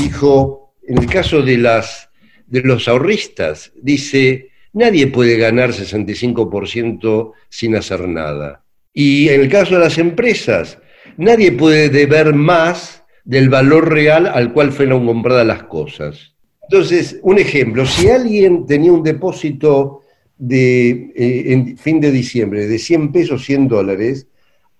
Dijo, 0.00 0.74
en 0.82 0.98
el 0.98 1.06
caso 1.06 1.40
de, 1.40 1.56
las, 1.56 2.10
de 2.46 2.62
los 2.62 2.88
ahorristas, 2.88 3.72
dice, 3.80 4.50
nadie 4.72 5.06
puede 5.06 5.36
ganar 5.36 5.70
65% 5.70 7.32
sin 7.48 7.76
hacer 7.76 8.08
nada. 8.08 8.64
Y 8.92 9.28
en 9.28 9.42
el 9.42 9.48
caso 9.48 9.74
de 9.74 9.80
las 9.80 9.98
empresas, 9.98 10.78
nadie 11.16 11.52
puede 11.52 11.88
deber 11.88 12.34
más 12.34 13.04
del 13.24 13.48
valor 13.48 13.92
real 13.92 14.26
al 14.26 14.52
cual 14.52 14.72
fueron 14.72 15.06
compradas 15.06 15.46
las 15.46 15.62
cosas. 15.64 16.34
Entonces, 16.62 17.20
un 17.22 17.38
ejemplo, 17.38 17.86
si 17.86 18.08
alguien 18.08 18.66
tenía 18.66 18.92
un 18.92 19.02
depósito 19.02 20.00
de, 20.36 21.12
eh, 21.14 21.52
en 21.52 21.78
fin 21.78 22.00
de 22.00 22.10
diciembre 22.10 22.66
de 22.66 22.78
100 22.78 23.12
pesos, 23.12 23.44
100 23.44 23.68
dólares, 23.68 24.26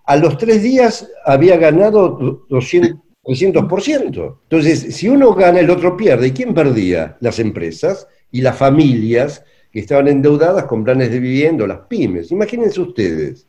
a 0.05 0.17
los 0.17 0.37
tres 0.39 0.63
días 0.63 1.09
había 1.25 1.57
ganado 1.57 2.47
200, 2.49 3.01
300%. 3.25 4.39
Entonces, 4.43 4.95
si 4.95 5.09
uno 5.09 5.35
gana, 5.35 5.61
el 5.61 5.71
otro 5.71 5.97
pierde. 5.97 6.29
¿Y 6.29 6.33
quién 6.33 6.55
perdía? 6.55 7.17
Las 7.21 7.39
empresas 7.39 8.07
y 8.31 8.43
las 8.43 8.57
familias 8.57 9.45
que 9.73 9.81
estaban 9.81 10.09
endeudadas 10.09 10.65
con 10.65 10.85
planes 10.85 11.11
de 11.11 11.21
vivienda, 11.21 11.67
las 11.67 11.81
pymes. 11.89 12.31
Imagínense 12.31 12.81
ustedes. 12.81 13.47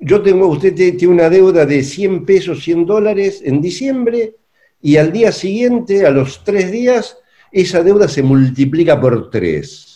yo 0.00 0.20
tengo, 0.22 0.48
usted 0.48 0.74
tiene 0.74 1.08
una 1.08 1.30
deuda 1.30 1.64
de 1.64 1.82
100 1.82 2.24
pesos, 2.24 2.64
100 2.64 2.86
dólares 2.86 3.40
en 3.44 3.60
diciembre 3.60 4.34
y 4.80 4.96
al 4.96 5.12
día 5.12 5.30
siguiente, 5.30 6.04
a 6.04 6.10
los 6.10 6.42
tres 6.42 6.72
días, 6.72 7.18
esa 7.52 7.84
deuda 7.84 8.08
se 8.08 8.22
multiplica 8.24 9.00
por 9.00 9.30
tres. 9.30 9.91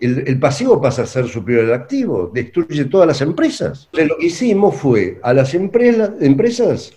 El, 0.00 0.38
pasivo 0.38 0.80
pasa 0.80 1.02
a 1.02 1.06
ser 1.06 1.28
superior 1.28 1.66
al 1.66 1.74
activo, 1.74 2.30
destruye 2.32 2.86
todas 2.86 3.06
las 3.06 3.20
empresas. 3.20 3.88
Entonces, 3.92 4.08
lo 4.08 4.16
que 4.16 4.26
hicimos 4.26 4.74
fue 4.76 5.18
a 5.22 5.34
las 5.34 5.52
empresas, 5.54 6.92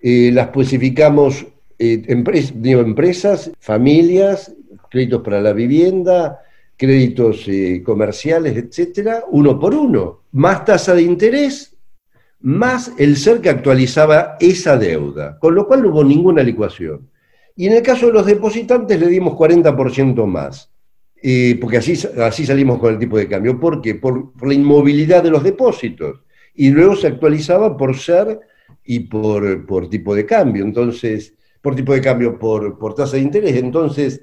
eh, 0.00 0.30
las 0.32 0.46
especificamos 0.46 1.46
eh, 1.78 2.04
empresas, 2.08 3.50
familias, 3.58 4.54
créditos 4.88 5.22
para 5.22 5.40
la 5.40 5.52
vivienda, 5.52 6.40
créditos 6.76 7.42
eh, 7.48 7.82
comerciales, 7.84 8.56
etcétera, 8.56 9.24
uno 9.30 9.58
por 9.58 9.74
uno, 9.74 10.20
más 10.32 10.64
tasa 10.64 10.94
de 10.94 11.02
interés, 11.02 11.76
más 12.40 12.92
el 12.98 13.16
ser 13.16 13.40
que 13.40 13.50
actualizaba 13.50 14.36
esa 14.38 14.78
deuda, 14.78 15.38
con 15.40 15.54
lo 15.56 15.66
cual 15.66 15.82
no 15.82 15.88
hubo 15.88 16.04
ninguna 16.04 16.42
licuación. 16.42 17.10
Y 17.56 17.66
en 17.66 17.72
el 17.72 17.82
caso 17.82 18.06
de 18.06 18.12
los 18.12 18.26
depositantes 18.26 18.98
le 18.98 19.08
dimos 19.08 19.34
40% 19.34 20.24
más, 20.26 20.70
porque 21.60 21.78
así, 21.78 21.94
así 22.22 22.46
salimos 22.46 22.78
con 22.78 22.92
el 22.92 22.98
tipo 22.98 23.18
de 23.18 23.28
cambio. 23.28 23.58
¿Por 23.58 23.80
qué? 23.80 23.94
Por, 23.96 24.32
la 24.46 24.54
inmovilidad 24.54 25.22
de 25.22 25.30
los 25.30 25.42
depósitos. 25.42 26.22
Y 26.54 26.70
luego 26.70 26.96
se 26.96 27.08
actualizaba 27.08 27.76
por 27.76 27.96
ser 27.96 28.40
y 28.84 29.00
por, 29.00 29.66
por 29.66 29.88
tipo 29.88 30.14
de 30.14 30.26
cambio. 30.26 30.64
Entonces, 30.64 31.34
por 31.60 31.74
tipo 31.74 31.92
de 31.92 32.00
cambio, 32.00 32.38
por, 32.38 32.78
por 32.78 32.94
tasa 32.94 33.16
de 33.16 33.22
interés. 33.22 33.56
Entonces, 33.56 34.22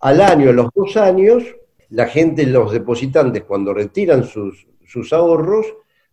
al 0.00 0.20
año, 0.20 0.50
a 0.50 0.52
los 0.52 0.68
dos 0.74 0.96
años, 0.96 1.44
la 1.90 2.06
gente, 2.06 2.46
los 2.46 2.72
depositantes, 2.72 3.44
cuando 3.44 3.72
retiran 3.72 4.24
sus, 4.24 4.66
sus 4.86 5.12
ahorros, 5.12 5.66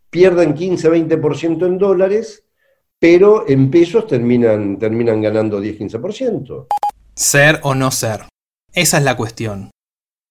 pierden 0.09 0.55
15-20% 0.55 1.65
en 1.65 1.77
dólares, 1.77 2.43
pero 2.99 3.47
en 3.47 3.71
pesos 3.71 4.05
terminan, 4.07 4.77
terminan 4.77 5.21
ganando 5.21 5.61
10-15%. 5.61 6.67
Ser 7.15 7.59
o 7.63 7.73
no 7.75 7.91
ser. 7.91 8.27
Esa 8.73 8.97
es 8.99 9.03
la 9.03 9.17
cuestión. 9.17 9.71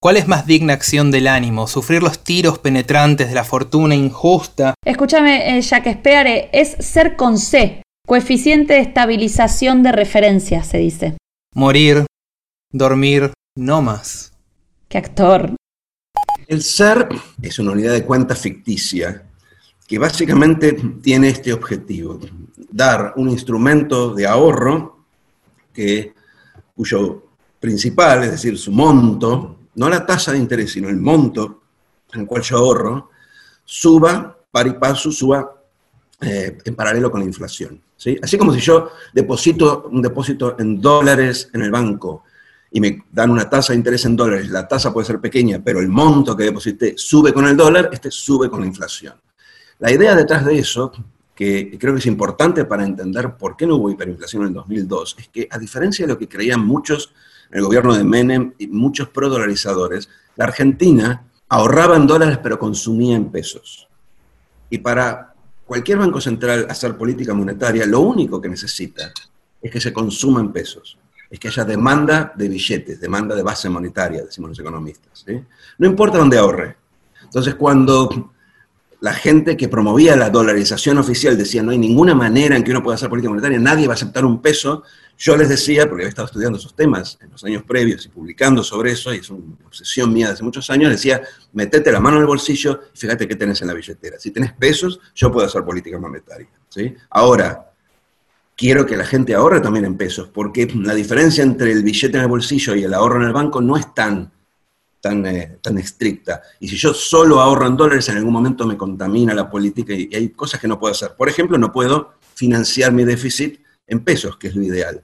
¿Cuál 0.02 0.16
es 0.16 0.26
más 0.26 0.46
digna 0.46 0.72
acción 0.72 1.10
del 1.10 1.26
ánimo? 1.26 1.66
¿Sufrir 1.66 2.02
los 2.02 2.24
tiros 2.24 2.58
penetrantes 2.58 3.28
de 3.28 3.34
la 3.34 3.44
fortuna 3.44 3.94
injusta? 3.94 4.72
Escúchame, 4.82 5.58
eh, 5.58 5.60
Jacques 5.60 5.98
es 6.52 6.74
ser 6.78 7.16
con 7.16 7.36
C, 7.36 7.82
coeficiente 8.06 8.72
de 8.72 8.80
estabilización 8.80 9.82
de 9.82 9.92
referencia, 9.92 10.62
se 10.64 10.78
dice. 10.78 11.18
Morir, 11.54 12.06
dormir, 12.72 13.34
no 13.58 13.82
más. 13.82 14.32
¡Qué 14.88 14.96
actor! 14.96 15.54
El 16.48 16.62
SER 16.62 17.06
es 17.42 17.58
una 17.58 17.72
unidad 17.72 17.92
de 17.92 18.06
cuenta 18.06 18.34
ficticia 18.34 19.26
que 19.86 19.98
básicamente 19.98 20.78
tiene 21.02 21.28
este 21.28 21.52
objetivo, 21.52 22.18
dar 22.70 23.12
un 23.16 23.28
instrumento 23.28 24.14
de 24.14 24.26
ahorro 24.26 25.04
que, 25.74 26.14
cuyo 26.74 27.22
principal, 27.60 28.24
es 28.24 28.30
decir, 28.30 28.56
su 28.56 28.72
monto, 28.72 29.59
no 29.74 29.88
la 29.88 30.04
tasa 30.04 30.32
de 30.32 30.38
interés, 30.38 30.72
sino 30.72 30.88
el 30.88 30.96
monto 30.96 31.62
en 32.12 32.20
el 32.20 32.26
cual 32.26 32.42
yo 32.42 32.58
ahorro, 32.58 33.10
suba, 33.64 34.36
par 34.50 34.66
y 34.66 34.72
paso, 34.72 35.12
suba 35.12 35.48
eh, 36.20 36.58
en 36.64 36.74
paralelo 36.74 37.10
con 37.10 37.20
la 37.20 37.26
inflación. 37.26 37.80
¿sí? 37.96 38.18
Así 38.22 38.36
como 38.36 38.52
si 38.52 38.60
yo 38.60 38.90
deposito 39.12 39.88
un 39.90 40.02
depósito 40.02 40.56
en 40.58 40.80
dólares 40.80 41.50
en 41.52 41.62
el 41.62 41.70
banco 41.70 42.24
y 42.70 42.80
me 42.80 43.04
dan 43.10 43.30
una 43.30 43.48
tasa 43.48 43.72
de 43.72 43.78
interés 43.78 44.04
en 44.04 44.16
dólares, 44.16 44.48
la 44.50 44.66
tasa 44.66 44.92
puede 44.92 45.06
ser 45.06 45.20
pequeña, 45.20 45.60
pero 45.64 45.80
el 45.80 45.88
monto 45.88 46.36
que 46.36 46.44
deposité 46.44 46.94
sube 46.96 47.32
con 47.32 47.46
el 47.46 47.56
dólar, 47.56 47.90
este 47.92 48.10
sube 48.10 48.48
con 48.48 48.60
la 48.60 48.66
inflación. 48.66 49.14
La 49.78 49.90
idea 49.90 50.14
detrás 50.14 50.44
de 50.44 50.58
eso, 50.58 50.92
que 51.34 51.78
creo 51.78 51.94
que 51.94 52.00
es 52.00 52.06
importante 52.06 52.64
para 52.66 52.84
entender 52.84 53.36
por 53.36 53.56
qué 53.56 53.66
no 53.66 53.76
hubo 53.76 53.90
hiperinflación 53.90 54.42
en 54.42 54.48
el 54.48 54.54
2002, 54.54 55.16
es 55.18 55.28
que 55.28 55.48
a 55.50 55.58
diferencia 55.58 56.06
de 56.06 56.12
lo 56.12 56.18
que 56.18 56.28
creían 56.28 56.64
muchos 56.64 57.14
el 57.50 57.62
gobierno 57.62 57.94
de 57.94 58.04
Menem 58.04 58.52
y 58.58 58.68
muchos 58.68 59.08
prodolarizadores, 59.08 60.08
la 60.36 60.44
Argentina 60.44 61.24
ahorraba 61.48 61.96
en 61.96 62.06
dólares 62.06 62.38
pero 62.42 62.58
consumía 62.58 63.16
en 63.16 63.30
pesos. 63.30 63.88
Y 64.68 64.78
para 64.78 65.34
cualquier 65.66 65.98
banco 65.98 66.20
central 66.20 66.66
hacer 66.68 66.96
política 66.96 67.34
monetaria, 67.34 67.86
lo 67.86 68.00
único 68.00 68.40
que 68.40 68.48
necesita 68.48 69.12
es 69.60 69.70
que 69.70 69.80
se 69.80 69.92
consuma 69.92 70.40
en 70.40 70.52
pesos 70.52 70.96
es 71.30 71.38
que 71.38 71.46
haya 71.46 71.64
demanda 71.64 72.32
de 72.34 72.48
billetes, 72.48 73.00
demanda 73.00 73.36
de 73.36 73.42
base 73.42 73.68
monetaria, 73.68 74.24
decimos 74.24 74.50
los 74.50 74.58
economistas. 74.58 75.24
No 75.78 75.86
importa 75.86 76.18
dónde 76.18 76.36
ahorre. 76.36 76.76
Entonces, 77.22 77.54
cuando 77.54 78.32
la 79.00 79.14
gente 79.14 79.56
que 79.56 79.68
promovía 79.68 80.14
la 80.14 80.30
dolarización 80.30 80.98
oficial 80.98 81.36
decía 81.36 81.62
no 81.62 81.70
hay 81.70 81.78
ninguna 81.78 82.14
manera 82.14 82.56
en 82.56 82.62
que 82.62 82.70
uno 82.70 82.82
pueda 82.82 82.96
hacer 82.96 83.08
política 83.08 83.30
monetaria, 83.30 83.58
nadie 83.58 83.86
va 83.86 83.94
a 83.94 83.96
aceptar 83.96 84.24
un 84.24 84.42
peso, 84.42 84.82
yo 85.16 85.36
les 85.36 85.50
decía, 85.50 85.86
porque 85.86 86.02
había 86.02 86.08
estado 86.08 86.26
estudiando 86.26 86.58
esos 86.58 86.74
temas 86.74 87.18
en 87.20 87.30
los 87.30 87.44
años 87.44 87.62
previos 87.62 88.06
y 88.06 88.08
publicando 88.08 88.62
sobre 88.62 88.92
eso, 88.92 89.12
y 89.12 89.18
es 89.18 89.28
una 89.28 89.54
obsesión 89.66 90.12
mía 90.12 90.28
de 90.28 90.32
hace 90.32 90.42
muchos 90.42 90.70
años, 90.70 90.90
decía, 90.90 91.22
metete 91.52 91.92
la 91.92 92.00
mano 92.00 92.16
en 92.16 92.22
el 92.22 92.26
bolsillo 92.26 92.80
y 92.94 92.98
fíjate 92.98 93.28
qué 93.28 93.36
tenés 93.36 93.60
en 93.60 93.68
la 93.68 93.74
billetera. 93.74 94.18
Si 94.18 94.30
tenés 94.30 94.52
pesos, 94.54 94.98
yo 95.14 95.30
puedo 95.30 95.46
hacer 95.46 95.62
política 95.62 95.98
monetaria. 95.98 96.48
¿sí? 96.70 96.94
Ahora, 97.10 97.70
quiero 98.56 98.86
que 98.86 98.96
la 98.96 99.04
gente 99.04 99.34
ahorre 99.34 99.60
también 99.60 99.84
en 99.84 99.98
pesos, 99.98 100.28
porque 100.28 100.66
la 100.74 100.94
diferencia 100.94 101.44
entre 101.44 101.72
el 101.72 101.82
billete 101.82 102.16
en 102.16 102.22
el 102.22 102.28
bolsillo 102.28 102.74
y 102.74 102.84
el 102.84 102.94
ahorro 102.94 103.20
en 103.20 103.26
el 103.26 103.32
banco 103.34 103.60
no 103.60 103.76
es 103.76 103.94
tan, 103.94 104.32
tan, 105.00 105.24
eh, 105.26 105.58
tan 105.62 105.78
estricta. 105.78 106.42
Y 106.60 106.68
si 106.68 106.76
yo 106.76 106.92
solo 106.92 107.40
ahorro 107.40 107.66
en 107.66 107.76
dólares, 107.76 108.08
en 108.08 108.18
algún 108.18 108.32
momento 108.32 108.66
me 108.66 108.76
contamina 108.76 109.34
la 109.34 109.50
política 109.50 109.94
y, 109.94 110.10
hay 110.14 110.30
cosas 110.30 110.60
que 110.60 110.68
no 110.68 110.78
puedo 110.78 110.92
hacer. 110.92 111.14
Por 111.16 111.28
ejemplo, 111.28 111.58
no 111.58 111.72
puedo 111.72 112.14
financiar 112.34 112.92
mi 112.92 113.04
déficit 113.04 113.60
en 113.86 114.00
pesos, 114.04 114.36
que 114.36 114.48
es 114.48 114.54
lo 114.54 114.62
ideal. 114.62 115.02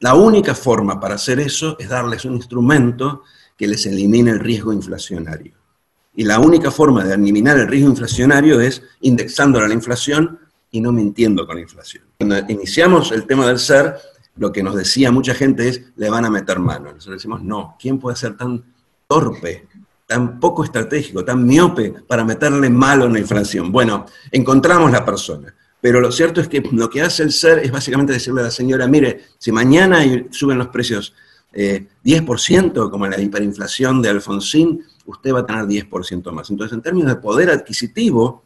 La 0.00 0.14
única 0.14 0.54
forma 0.54 1.00
para 1.00 1.14
hacer 1.14 1.40
eso 1.40 1.76
es 1.78 1.88
darles 1.88 2.24
un 2.24 2.34
instrumento 2.34 3.22
que 3.56 3.66
les 3.66 3.86
elimine 3.86 4.32
el 4.32 4.40
riesgo 4.40 4.72
inflacionario. 4.72 5.54
Y 6.14 6.24
la 6.24 6.38
única 6.38 6.70
forma 6.70 7.04
de 7.04 7.14
eliminar 7.14 7.58
el 7.58 7.68
riesgo 7.68 7.88
inflacionario 7.88 8.60
es 8.60 8.82
indexando 9.00 9.58
a 9.60 9.68
la 9.68 9.74
inflación 9.74 10.38
y 10.70 10.80
no 10.80 10.92
mintiendo 10.92 11.46
con 11.46 11.56
la 11.56 11.62
inflación. 11.62 12.04
Cuando 12.18 12.38
iniciamos 12.48 13.12
el 13.12 13.26
tema 13.26 13.46
del 13.46 13.58
ser, 13.58 13.96
lo 14.36 14.52
que 14.52 14.62
nos 14.62 14.74
decía 14.74 15.12
mucha 15.12 15.34
gente 15.34 15.68
es, 15.68 15.82
le 15.96 16.10
van 16.10 16.24
a 16.24 16.30
meter 16.30 16.58
mano. 16.58 16.92
Nosotros 16.92 17.16
decimos, 17.16 17.42
no, 17.42 17.76
¿quién 17.78 17.98
puede 17.98 18.16
ser 18.16 18.36
tan 18.36 18.71
torpe, 19.12 19.66
tan 20.06 20.40
poco 20.40 20.64
estratégico, 20.64 21.22
tan 21.22 21.44
miope 21.44 21.92
para 22.06 22.24
meterle 22.24 22.70
malo 22.70 23.04
en 23.04 23.12
la 23.12 23.18
inflación? 23.18 23.70
Bueno, 23.70 24.06
encontramos 24.30 24.90
la 24.90 25.04
persona. 25.04 25.54
Pero 25.82 26.00
lo 26.00 26.10
cierto 26.10 26.40
es 26.40 26.48
que 26.48 26.62
lo 26.72 26.88
que 26.88 27.02
hace 27.02 27.22
el 27.24 27.32
ser 27.32 27.58
es 27.58 27.70
básicamente 27.70 28.14
decirle 28.14 28.40
a 28.40 28.44
la 28.44 28.50
señora, 28.50 28.86
mire, 28.86 29.20
si 29.36 29.52
mañana 29.52 29.98
suben 30.30 30.56
los 30.56 30.68
precios 30.68 31.12
10%, 31.52 32.86
eh, 32.86 32.90
como 32.90 33.06
la 33.06 33.20
hiperinflación 33.20 34.00
de 34.00 34.08
Alfonsín, 34.08 34.82
usted 35.04 35.34
va 35.34 35.40
a 35.40 35.46
tener 35.46 35.66
10% 35.66 36.32
más. 36.32 36.48
Entonces, 36.48 36.74
en 36.74 36.80
términos 36.80 37.10
de 37.10 37.20
poder 37.20 37.50
adquisitivo, 37.50 38.42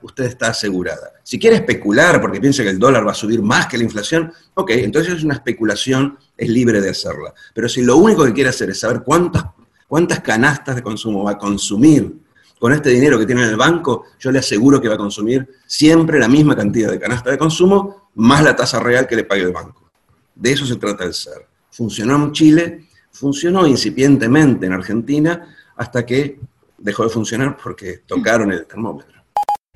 usted 0.00 0.24
está 0.24 0.48
asegurada. 0.48 1.12
Si 1.24 1.38
quiere 1.38 1.56
especular 1.56 2.20
porque 2.22 2.40
piensa 2.40 2.62
que 2.62 2.70
el 2.70 2.78
dólar 2.78 3.06
va 3.06 3.10
a 3.10 3.14
subir 3.14 3.42
más 3.42 3.66
que 3.66 3.76
la 3.76 3.84
inflación, 3.84 4.32
ok, 4.54 4.70
entonces 4.70 5.14
es 5.14 5.24
una 5.24 5.34
especulación, 5.34 6.18
es 6.36 6.48
libre 6.48 6.80
de 6.80 6.90
hacerla. 6.90 7.34
Pero 7.52 7.68
si 7.68 7.82
lo 7.82 7.96
único 7.96 8.24
que 8.24 8.32
quiere 8.32 8.50
hacer 8.50 8.70
es 8.70 8.80
saber 8.80 9.02
cuántas, 9.02 9.44
cuántas 9.88 10.20
canastas 10.20 10.76
de 10.76 10.82
consumo 10.82 11.24
va 11.24 11.32
a 11.32 11.38
consumir 11.38 12.20
con 12.58 12.72
este 12.72 12.90
dinero 12.90 13.18
que 13.18 13.26
tiene 13.26 13.42
en 13.42 13.50
el 13.50 13.56
banco, 13.56 14.04
yo 14.18 14.30
le 14.30 14.38
aseguro 14.38 14.80
que 14.80 14.88
va 14.88 14.94
a 14.94 14.98
consumir 14.98 15.46
siempre 15.66 16.18
la 16.18 16.28
misma 16.28 16.56
cantidad 16.56 16.90
de 16.90 16.98
canasta 16.98 17.30
de 17.30 17.38
consumo 17.38 18.10
más 18.14 18.42
la 18.42 18.56
tasa 18.56 18.80
real 18.80 19.06
que 19.06 19.16
le 19.16 19.24
pague 19.24 19.42
el 19.42 19.52
banco. 19.52 19.90
De 20.34 20.52
eso 20.52 20.64
se 20.64 20.76
trata 20.76 21.04
el 21.04 21.12
ser. 21.12 21.46
Funcionó 21.70 22.16
en 22.16 22.32
Chile, 22.32 22.86
funcionó 23.10 23.66
incipientemente 23.66 24.66
en 24.66 24.72
Argentina, 24.72 25.54
hasta 25.76 26.06
que 26.06 26.40
dejó 26.78 27.04
de 27.04 27.10
funcionar 27.10 27.56
porque 27.62 27.98
tocaron 28.06 28.52
el 28.52 28.66
termómetro. 28.66 29.22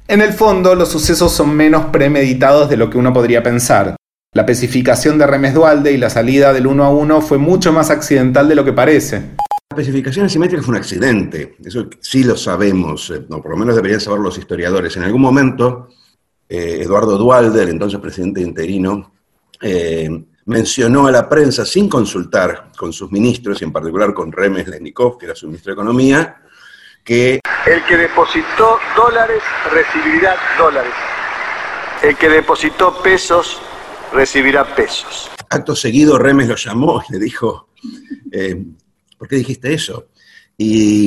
En 0.08 0.22
el 0.22 0.32
fondo, 0.32 0.74
los 0.74 0.88
sucesos 0.88 1.32
son 1.32 1.54
menos 1.54 1.86
premeditados 1.86 2.68
de 2.68 2.76
lo 2.76 2.88
que 2.90 2.98
uno 2.98 3.12
podría 3.12 3.42
pensar. 3.42 3.96
La 4.34 4.42
especificación 4.42 5.18
de 5.18 5.26
Remes 5.26 5.54
Dualde 5.54 5.92
y 5.92 5.98
la 5.98 6.08
salida 6.08 6.52
del 6.52 6.66
uno 6.66 6.84
a 6.84 6.90
uno 6.90 7.20
fue 7.20 7.38
mucho 7.38 7.72
más 7.72 7.90
accidental 7.90 8.48
de 8.48 8.54
lo 8.54 8.64
que 8.64 8.72
parece. 8.72 9.22
La 9.72 9.82
especificación 9.82 10.26
asimétrica 10.26 10.64
fue 10.64 10.72
un 10.72 10.80
accidente, 10.80 11.54
eso 11.64 11.88
sí 12.00 12.24
lo 12.24 12.36
sabemos, 12.36 13.08
eh, 13.10 13.24
no, 13.28 13.40
por 13.40 13.52
lo 13.52 13.56
menos 13.56 13.76
deberían 13.76 14.00
saber 14.00 14.18
los 14.18 14.36
historiadores. 14.36 14.96
En 14.96 15.04
algún 15.04 15.20
momento, 15.20 15.90
eh, 16.48 16.80
Eduardo 16.82 17.16
Dualde, 17.16 17.62
el 17.62 17.68
entonces 17.68 18.00
presidente 18.00 18.40
interino, 18.40 19.12
eh, 19.60 20.10
mencionó 20.46 21.06
a 21.06 21.12
la 21.12 21.28
prensa 21.28 21.64
sin 21.64 21.88
consultar 21.88 22.72
con 22.76 22.92
sus 22.92 23.12
ministros, 23.12 23.62
y 23.62 23.64
en 23.64 23.70
particular 23.70 24.12
con 24.12 24.32
Remes 24.32 24.66
Lenikov, 24.66 25.16
que 25.16 25.26
era 25.26 25.36
su 25.36 25.46
ministro 25.46 25.70
de 25.70 25.74
Economía, 25.74 26.42
que 27.04 27.38
el 27.64 27.84
que 27.84 27.96
depositó 27.96 28.76
dólares 28.96 29.40
recibirá 29.70 30.34
dólares. 30.58 30.92
El 32.02 32.16
que 32.16 32.28
depositó 32.28 33.00
pesos 33.04 33.62
recibirá 34.12 34.64
pesos. 34.74 35.30
Acto 35.48 35.76
seguido 35.76 36.18
Remes 36.18 36.48
lo 36.48 36.56
llamó 36.56 37.04
y 37.08 37.12
le 37.12 37.18
dijo, 37.20 37.68
eh, 38.32 38.64
¿por 39.20 39.28
qué 39.28 39.36
dijiste 39.36 39.74
eso? 39.74 40.06
Y, 40.56 41.04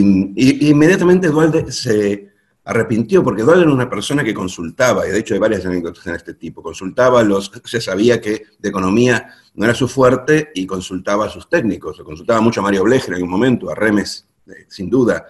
inmediatamente 0.70 1.30
Dualde 1.30 1.72
se 1.72 2.30
arrepintió, 2.64 3.24
porque 3.24 3.42
Doyle 3.42 3.64
era 3.64 3.72
una 3.72 3.90
persona 3.90 4.24
que 4.24 4.36
consultaba, 4.36 5.08
y 5.08 5.12
de 5.12 5.18
hecho 5.18 5.34
hay 5.34 5.40
varias 5.40 5.66
anécdotas 5.66 6.06
en 6.06 6.14
este 6.14 6.36
tipo, 6.36 6.62
consultaba 6.62 7.22
a 7.22 7.24
los, 7.24 7.52
se 7.66 7.82
sabía 7.82 8.22
que 8.22 8.44
de 8.60 8.70
economía 8.70 9.34
no 9.56 9.66
era 9.66 9.74
su 9.74 9.88
fuerte 9.88 10.52
y 10.54 10.68
consultaba 10.68 11.26
a 11.26 11.30
sus 11.30 11.50
técnicos, 11.50 12.00
consultaba 12.06 12.40
mucho 12.40 12.60
a 12.60 12.64
Mario 12.64 12.84
Blecher 12.84 13.16
en 13.16 13.24
un 13.24 13.30
momento, 13.32 13.72
a 13.72 13.74
Remes, 13.74 14.28
eh, 14.46 14.66
sin 14.68 14.92
duda, 14.92 15.26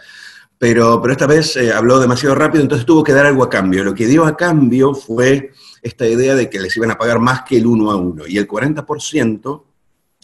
pero, 0.57 1.01
pero 1.01 1.13
esta 1.13 1.25
vez 1.25 1.55
eh, 1.55 1.71
habló 1.71 1.99
demasiado 1.99 2.35
rápido, 2.35 2.63
entonces 2.63 2.85
tuvo 2.85 3.01
que 3.01 3.13
dar 3.13 3.25
algo 3.25 3.43
a 3.43 3.49
cambio. 3.49 3.83
Lo 3.83 3.93
que 3.93 4.07
dio 4.07 4.25
a 4.25 4.35
cambio 4.35 4.93
fue 4.93 5.51
esta 5.81 6.05
idea 6.05 6.35
de 6.35 6.49
que 6.49 6.59
les 6.59 6.75
iban 6.75 6.91
a 6.91 6.97
pagar 6.97 7.19
más 7.19 7.43
que 7.43 7.57
el 7.57 7.65
uno 7.65 7.91
a 7.91 7.95
uno, 7.95 8.27
y 8.27 8.37
el 8.37 8.47
40%, 8.47 9.63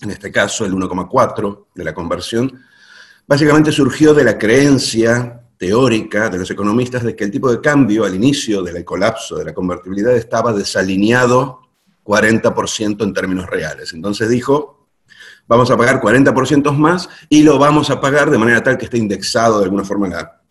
en 0.02 0.12
este 0.12 0.32
caso 0.32 0.66
el 0.66 0.74
1,4% 0.74 1.66
de 1.76 1.84
la 1.84 1.94
conversión, 1.94 2.62
básicamente 3.28 3.72
surgió 3.72 4.14
de 4.14 4.24
la 4.24 4.38
creencia 4.38 5.42
teórica 5.58 6.30
de 6.30 6.38
los 6.38 6.50
economistas 6.50 7.04
de 7.04 7.16
que 7.16 7.26
el 7.26 7.32
tipo 7.32 7.52
de 7.52 7.60
cambio 7.60 8.06
al 8.06 8.16
inicio 8.16 8.64
del 8.64 8.86
colapso 8.86 9.38
de 9.38 9.46
la 9.46 9.54
convertibilidad 9.54 10.16
estaba 10.16 10.54
desalineado 10.54 11.60
40% 12.06 13.04
en 13.04 13.14
términos 13.14 13.46
reales. 13.48 13.94
Entonces 13.94 14.30
dijo, 14.30 14.88
vamos 15.48 15.70
a 15.70 15.78
pagar 15.78 16.00
40% 16.00 16.74
más 16.76 17.10
y 17.28 17.44
lo 17.44 17.60
vamos 17.60 17.90
a 17.90 18.00
pagar 18.00 18.30
de 18.30 18.38
manera 18.38 18.64
tal 18.64 18.78
que 18.78 18.86
esté 18.86 18.98
indexado 18.98 19.60
de 19.60 19.66
alguna 19.66 19.84
forma 19.84 20.08
la 20.08 20.42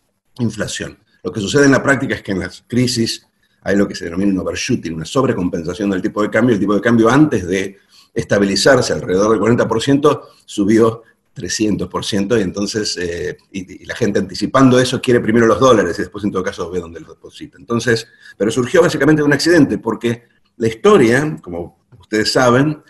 inflación. 0.40 0.98
Lo 1.22 1.32
que 1.32 1.40
sucede 1.40 1.64
en 1.64 1.72
la 1.72 1.82
práctica 1.82 2.14
es 2.14 2.22
que 2.22 2.32
en 2.32 2.40
las 2.40 2.62
crisis 2.66 3.26
hay 3.62 3.76
lo 3.76 3.88
que 3.88 3.94
se 3.94 4.04
denomina 4.04 4.32
un 4.32 4.38
overshooting, 4.40 4.94
una 4.94 5.04
sobrecompensación 5.04 5.90
del 5.90 6.02
tipo 6.02 6.22
de 6.22 6.30
cambio. 6.30 6.54
El 6.54 6.60
tipo 6.60 6.74
de 6.74 6.80
cambio 6.80 7.08
antes 7.08 7.46
de 7.46 7.78
estabilizarse 8.14 8.92
alrededor 8.92 9.30
del 9.30 9.40
40% 9.40 10.22
subió 10.44 11.02
300%, 11.38 12.38
y 12.38 12.42
entonces, 12.42 12.96
eh, 12.96 13.36
y, 13.52 13.84
la 13.84 13.94
gente 13.94 14.18
anticipando 14.18 14.78
eso 14.78 15.00
quiere 15.00 15.20
primero 15.20 15.46
los 15.46 15.60
dólares 15.60 15.96
y 15.98 16.02
después 16.02 16.24
en 16.24 16.32
todo 16.32 16.42
caso 16.42 16.70
ve 16.70 16.80
dónde 16.80 17.00
los 17.00 17.10
deposita. 17.10 17.56
Entonces, 17.58 18.08
pero 18.36 18.50
surgió 18.50 18.82
básicamente 18.82 19.22
un 19.22 19.32
accidente, 19.32 19.78
porque 19.78 20.24
la 20.56 20.68
historia, 20.68 21.36
como 21.40 21.78
ustedes 21.98 22.32
saben, 22.32 22.82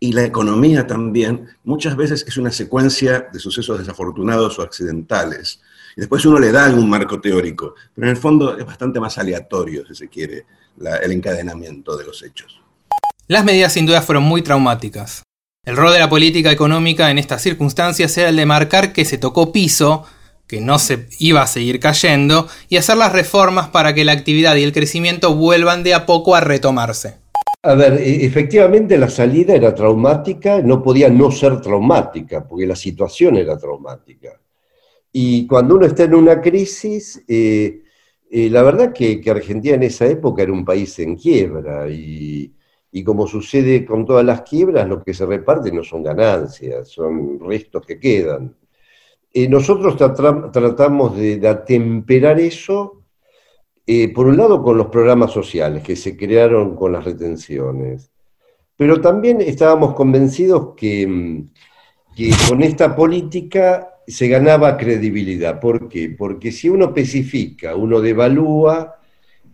y 0.00 0.12
la 0.12 0.24
economía 0.24 0.86
también, 0.86 1.48
muchas 1.62 1.96
veces 1.96 2.24
es 2.28 2.36
una 2.36 2.50
secuencia 2.50 3.28
de 3.32 3.38
sucesos 3.38 3.78
desafortunados 3.78 4.58
o 4.58 4.62
accidentales. 4.62 5.62
Y 5.96 6.00
después 6.00 6.26
uno 6.26 6.38
le 6.38 6.52
da 6.52 6.68
un 6.74 6.90
marco 6.90 7.20
teórico, 7.20 7.74
pero 7.94 8.08
en 8.08 8.10
el 8.10 8.16
fondo 8.16 8.58
es 8.58 8.66
bastante 8.66 9.00
más 9.00 9.16
aleatorio, 9.16 9.86
si 9.86 9.94
se 9.94 10.08
quiere, 10.08 10.44
el 11.02 11.12
encadenamiento 11.12 11.96
de 11.96 12.04
los 12.04 12.22
hechos. 12.22 12.60
Las 13.26 13.46
medidas 13.46 13.72
sin 13.72 13.86
duda 13.86 14.02
fueron 14.02 14.24
muy 14.24 14.42
traumáticas. 14.42 15.22
El 15.64 15.78
rol 15.78 15.94
de 15.94 15.98
la 15.98 16.10
política 16.10 16.52
económica 16.52 17.10
en 17.10 17.16
estas 17.16 17.40
circunstancias 17.40 18.18
era 18.18 18.28
el 18.28 18.36
de 18.36 18.44
marcar 18.44 18.92
que 18.92 19.06
se 19.06 19.16
tocó 19.16 19.50
piso, 19.50 20.04
que 20.46 20.60
no 20.60 20.78
se 20.78 21.06
iba 21.18 21.40
a 21.40 21.46
seguir 21.46 21.80
cayendo, 21.80 22.48
y 22.68 22.76
hacer 22.76 22.98
las 22.98 23.14
reformas 23.14 23.70
para 23.70 23.94
que 23.94 24.04
la 24.04 24.12
actividad 24.12 24.56
y 24.56 24.62
el 24.62 24.74
crecimiento 24.74 25.34
vuelvan 25.34 25.82
de 25.84 25.94
a 25.94 26.04
poco 26.04 26.34
a 26.34 26.40
retomarse. 26.40 27.14
A 27.62 27.74
ver, 27.74 27.94
e, 27.94 28.26
efectivamente 28.26 28.98
la 28.98 29.08
salida 29.08 29.54
era 29.54 29.74
traumática, 29.74 30.60
no 30.60 30.82
podía 30.82 31.08
no 31.08 31.30
ser 31.30 31.62
traumática, 31.62 32.46
porque 32.46 32.66
la 32.66 32.76
situación 32.76 33.38
era 33.38 33.56
traumática. 33.56 34.38
Y 35.10 35.46
cuando 35.46 35.76
uno 35.76 35.86
está 35.86 36.02
en 36.02 36.14
una 36.14 36.42
crisis, 36.42 37.24
eh, 37.26 37.84
eh, 38.30 38.50
la 38.50 38.62
verdad 38.62 38.92
que, 38.92 39.18
que 39.18 39.30
Argentina 39.30 39.76
en 39.76 39.84
esa 39.84 40.04
época 40.04 40.42
era 40.42 40.52
un 40.52 40.66
país 40.66 40.98
en 40.98 41.16
quiebra 41.16 41.88
y 41.88 42.52
y 42.96 43.02
como 43.02 43.26
sucede 43.26 43.84
con 43.84 44.06
todas 44.06 44.24
las 44.24 44.42
quiebras, 44.42 44.88
lo 44.88 45.02
que 45.02 45.12
se 45.12 45.26
reparte 45.26 45.72
no 45.72 45.82
son 45.82 46.04
ganancias, 46.04 46.86
son 46.88 47.40
restos 47.40 47.84
que 47.84 47.98
quedan. 47.98 48.54
Eh, 49.32 49.48
nosotros 49.48 49.96
tratamos 49.96 51.16
de, 51.16 51.48
atemperar 51.48 52.38
eso, 52.38 53.02
eh, 53.84 54.12
por 54.14 54.28
un 54.28 54.36
lado 54.36 54.62
con 54.62 54.78
los 54.78 54.86
programas 54.86 55.32
sociales 55.32 55.82
que 55.82 55.96
se 55.96 56.16
crearon 56.16 56.76
con 56.76 56.92
las 56.92 57.04
retenciones, 57.04 58.12
pero 58.76 59.00
también 59.00 59.40
estábamos 59.40 59.94
convencidos 59.94 60.74
que, 60.76 61.04
mm, 61.04 61.50
que 62.14 62.30
con 62.48 62.62
esta 62.62 62.94
política 62.94 63.88
se 64.06 64.28
ganaba 64.28 64.76
credibilidad. 64.76 65.58
¿Por 65.58 65.88
qué? 65.88 66.14
Porque 66.16 66.52
si 66.52 66.68
uno 66.68 66.84
especifica, 66.84 67.74
uno 67.74 68.00
devalúa, 68.00 69.00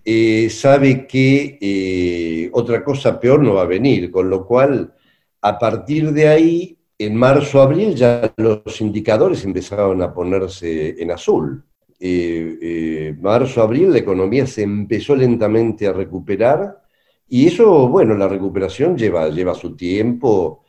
eh, 0.04 0.48
sabe 0.50 1.06
que 1.06 1.58
eh, 1.60 2.50
otra 2.52 2.82
cosa 2.84 3.18
peor 3.20 3.42
no 3.42 3.54
va 3.54 3.62
a 3.62 3.66
venir, 3.66 4.10
con 4.10 4.30
lo 4.30 4.46
cual, 4.46 4.94
a 5.42 5.58
partir 5.58 6.12
de 6.12 6.28
ahí, 6.28 6.78
en 6.98 7.16
marzo, 7.16 7.62
abril, 7.62 7.94
ya 7.94 8.32
los 8.36 8.80
indicadores 8.80 9.44
empezaron 9.44 10.02
a 10.02 10.12
ponerse 10.12 11.02
en 11.02 11.10
azul. 11.10 11.64
Eh, 11.98 13.14
marzo, 13.20 13.62
abril, 13.62 13.92
la 13.92 13.98
economía 13.98 14.46
se 14.46 14.62
empezó 14.62 15.14
lentamente 15.14 15.86
a 15.86 15.92
recuperar 15.92 16.82
y 17.28 17.46
eso, 17.46 17.88
bueno, 17.88 18.14
la 18.14 18.28
recuperación 18.28 18.96
lleva, 18.96 19.28
lleva 19.28 19.54
su 19.54 19.76
tiempo, 19.76 20.64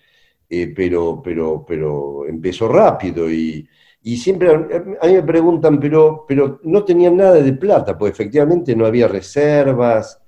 pero, 0.48 1.22
pero, 1.24 1.66
pero 1.66 2.26
empezó 2.28 2.68
rápido 2.68 3.32
y, 3.32 3.68
y 4.04 4.18
siempre 4.18 4.50
a 4.50 5.08
mí 5.08 5.14
me 5.14 5.24
preguntan, 5.24 5.80
pero, 5.80 6.26
pero 6.28 6.60
no 6.64 6.84
tenían 6.84 7.18
nada 7.18 7.36
de 7.36 7.54
plata, 7.54 7.98
pues 7.98 8.14
efectivamente 8.14 8.76
no 8.76 8.86
había 8.86 9.08
reservas, 9.08 10.20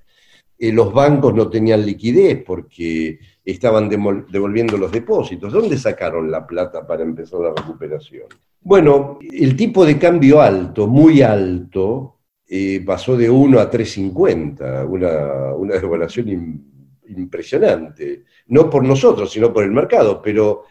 eh, 0.57 0.71
los 0.71 0.93
bancos 0.93 1.33
no 1.33 1.49
tenían 1.49 1.85
liquidez 1.85 2.43
porque 2.45 3.19
estaban 3.43 3.89
devolviendo 3.89 4.77
los 4.77 4.91
depósitos. 4.91 5.51
¿Dónde 5.51 5.77
sacaron 5.77 6.29
la 6.29 6.45
plata 6.45 6.85
para 6.85 7.03
empezar 7.03 7.39
la 7.39 7.53
recuperación? 7.53 8.27
Bueno, 8.61 9.19
el 9.21 9.55
tipo 9.55 9.85
de 9.85 9.97
cambio 9.97 10.39
alto, 10.39 10.87
muy 10.87 11.21
alto, 11.21 12.19
eh, 12.47 12.81
pasó 12.85 13.17
de 13.17 13.29
1 13.29 13.59
a 13.59 13.71
3.50, 13.71 14.87
una, 14.87 15.53
una 15.55 15.75
devaluación 15.75 16.61
impresionante. 17.09 18.23
No 18.47 18.69
por 18.69 18.83
nosotros, 18.85 19.31
sino 19.31 19.51
por 19.51 19.63
el 19.63 19.71
mercado, 19.71 20.21
pero 20.21 20.63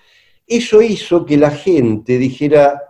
eso 0.46 0.80
hizo 0.80 1.26
que 1.26 1.36
la 1.36 1.50
gente 1.50 2.18
dijera, 2.18 2.80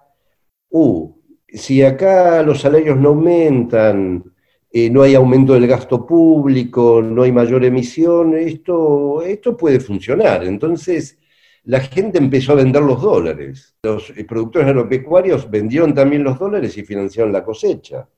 uh, 0.72 1.14
si 1.48 1.82
acá 1.82 2.42
los 2.42 2.60
salarios 2.60 2.98
no 2.98 3.10
aumentan, 3.10 4.24
eh, 4.70 4.88
no 4.90 5.02
hay 5.02 5.14
aumento 5.14 5.52
del 5.52 5.66
gasto 5.66 6.06
público, 6.06 7.02
no 7.02 7.22
hay 7.22 7.32
mayor 7.32 7.64
emisión, 7.64 8.34
esto, 8.36 9.22
esto 9.22 9.56
puede 9.56 9.80
funcionar. 9.80 10.44
Entonces, 10.44 11.18
la 11.64 11.80
gente 11.80 12.18
empezó 12.18 12.52
a 12.52 12.56
vender 12.56 12.82
los 12.82 13.02
dólares. 13.02 13.76
Los 13.82 14.10
eh, 14.16 14.24
productores 14.24 14.68
agropecuarios 14.68 15.50
vendieron 15.50 15.94
también 15.94 16.24
los 16.24 16.38
dólares 16.38 16.76
y 16.78 16.84
financiaron 16.84 17.32
la 17.32 17.44
cosecha. 17.44 18.08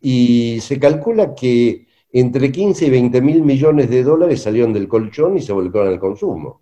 Y 0.00 0.60
se 0.60 0.78
calcula 0.78 1.34
que 1.34 1.86
entre 2.12 2.52
15 2.52 2.86
y 2.86 2.90
20 2.90 3.20
mil 3.22 3.42
millones 3.42 3.90
de 3.90 4.02
dólares 4.02 4.42
salieron 4.42 4.72
del 4.72 4.88
colchón 4.88 5.36
y 5.38 5.42
se 5.42 5.52
volcaron 5.52 5.88
al 5.88 5.98
consumo. 5.98 6.60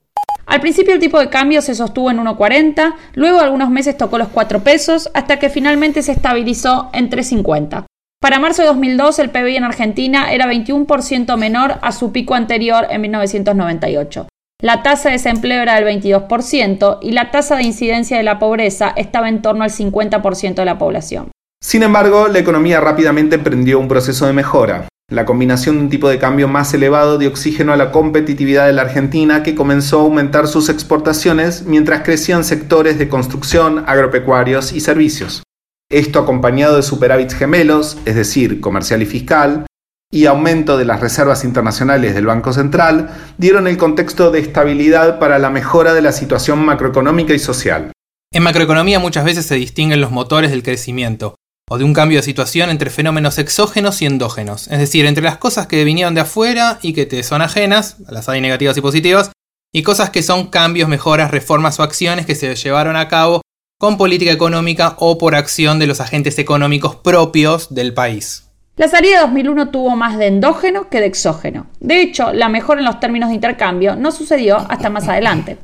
Al 0.54 0.60
principio 0.60 0.94
el 0.94 1.00
tipo 1.00 1.18
de 1.18 1.30
cambio 1.30 1.60
se 1.62 1.74
sostuvo 1.74 2.12
en 2.12 2.18
1,40, 2.18 2.94
luego 3.14 3.40
algunos 3.40 3.70
meses 3.70 3.96
tocó 3.96 4.18
los 4.18 4.28
4 4.28 4.60
pesos, 4.60 5.10
hasta 5.12 5.40
que 5.40 5.50
finalmente 5.50 6.00
se 6.00 6.12
estabilizó 6.12 6.90
en 6.92 7.10
3,50. 7.10 7.86
Para 8.20 8.38
marzo 8.38 8.62
de 8.62 8.68
2002 8.68 9.18
el 9.18 9.30
PBI 9.30 9.56
en 9.56 9.64
Argentina 9.64 10.32
era 10.32 10.46
21% 10.46 11.36
menor 11.36 11.80
a 11.82 11.90
su 11.90 12.12
pico 12.12 12.36
anterior 12.36 12.86
en 12.88 13.00
1998. 13.00 14.28
La 14.62 14.84
tasa 14.84 15.08
de 15.08 15.14
desempleo 15.14 15.60
era 15.60 15.74
del 15.74 16.00
22% 16.00 16.98
y 17.02 17.10
la 17.10 17.32
tasa 17.32 17.56
de 17.56 17.64
incidencia 17.64 18.16
de 18.16 18.22
la 18.22 18.38
pobreza 18.38 18.92
estaba 18.94 19.28
en 19.28 19.42
torno 19.42 19.64
al 19.64 19.70
50% 19.70 20.54
de 20.54 20.64
la 20.64 20.78
población. 20.78 21.32
Sin 21.60 21.82
embargo, 21.82 22.28
la 22.28 22.38
economía 22.38 22.78
rápidamente 22.78 23.34
emprendió 23.34 23.80
un 23.80 23.88
proceso 23.88 24.24
de 24.28 24.32
mejora. 24.32 24.86
La 25.10 25.26
combinación 25.26 25.76
de 25.76 25.82
un 25.82 25.90
tipo 25.90 26.08
de 26.08 26.18
cambio 26.18 26.48
más 26.48 26.72
elevado 26.72 27.18
dio 27.18 27.28
oxígeno 27.28 27.74
a 27.74 27.76
la 27.76 27.92
competitividad 27.92 28.66
de 28.66 28.72
la 28.72 28.82
Argentina, 28.82 29.42
que 29.42 29.54
comenzó 29.54 29.98
a 29.98 30.02
aumentar 30.02 30.48
sus 30.48 30.70
exportaciones 30.70 31.64
mientras 31.66 32.02
crecían 32.02 32.42
sectores 32.42 32.98
de 32.98 33.10
construcción, 33.10 33.84
agropecuarios 33.86 34.72
y 34.72 34.80
servicios. 34.80 35.42
Esto 35.90 36.20
acompañado 36.20 36.76
de 36.76 36.82
superávits 36.82 37.34
gemelos, 37.34 37.98
es 38.06 38.14
decir, 38.14 38.62
comercial 38.62 39.02
y 39.02 39.06
fiscal, 39.06 39.66
y 40.10 40.24
aumento 40.24 40.78
de 40.78 40.86
las 40.86 41.00
reservas 41.00 41.44
internacionales 41.44 42.14
del 42.14 42.24
Banco 42.24 42.54
Central, 42.54 43.10
dieron 43.36 43.66
el 43.66 43.76
contexto 43.76 44.30
de 44.30 44.38
estabilidad 44.38 45.18
para 45.18 45.38
la 45.38 45.50
mejora 45.50 45.92
de 45.92 46.00
la 46.00 46.12
situación 46.12 46.64
macroeconómica 46.64 47.34
y 47.34 47.38
social. 47.38 47.92
En 48.32 48.42
macroeconomía 48.42 48.98
muchas 49.00 49.24
veces 49.24 49.44
se 49.44 49.56
distinguen 49.56 50.00
los 50.00 50.10
motores 50.10 50.50
del 50.50 50.62
crecimiento, 50.62 51.36
o 51.70 51.78
de 51.78 51.84
un 51.84 51.94
cambio 51.94 52.18
de 52.18 52.22
situación 52.22 52.70
entre 52.70 52.90
fenómenos 52.90 53.38
exógenos 53.38 54.02
y 54.02 54.06
endógenos, 54.06 54.68
es 54.68 54.78
decir, 54.78 55.06
entre 55.06 55.24
las 55.24 55.38
cosas 55.38 55.66
que 55.66 55.84
vinieron 55.84 56.14
de 56.14 56.20
afuera 56.20 56.78
y 56.82 56.92
que 56.92 57.06
te 57.06 57.22
son 57.22 57.42
ajenas, 57.42 57.96
las 58.08 58.28
hay 58.28 58.40
negativas 58.40 58.76
y 58.76 58.80
positivas, 58.80 59.32
y 59.72 59.82
cosas 59.82 60.10
que 60.10 60.22
son 60.22 60.48
cambios, 60.48 60.88
mejoras, 60.88 61.30
reformas 61.30 61.80
o 61.80 61.82
acciones 61.82 62.26
que 62.26 62.34
se 62.34 62.54
llevaron 62.54 62.96
a 62.96 63.08
cabo 63.08 63.40
con 63.78 63.96
política 63.96 64.30
económica 64.30 64.94
o 64.98 65.18
por 65.18 65.34
acción 65.34 65.78
de 65.78 65.86
los 65.86 66.00
agentes 66.00 66.38
económicos 66.38 66.96
propios 66.96 67.74
del 67.74 67.92
país. 67.92 68.44
La 68.76 68.88
salida 68.88 69.16
de 69.16 69.22
2001 69.22 69.70
tuvo 69.70 69.96
más 69.96 70.18
de 70.18 70.26
endógeno 70.26 70.88
que 70.90 71.00
de 71.00 71.06
exógeno. 71.06 71.66
De 71.80 72.02
hecho, 72.02 72.32
la 72.32 72.48
mejora 72.48 72.80
en 72.80 72.86
los 72.86 73.00
términos 73.00 73.28
de 73.28 73.36
intercambio 73.36 73.96
no 73.96 74.10
sucedió 74.12 74.56
hasta 74.68 74.90
más 74.90 75.08
adelante. 75.08 75.58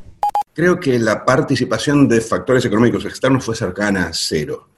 Creo 0.54 0.78
que 0.80 0.98
la 0.98 1.24
participación 1.24 2.08
de 2.08 2.20
factores 2.20 2.64
económicos 2.64 3.04
externos 3.04 3.44
fue 3.44 3.54
cercana 3.54 4.06
a 4.06 4.10
cero. 4.12 4.68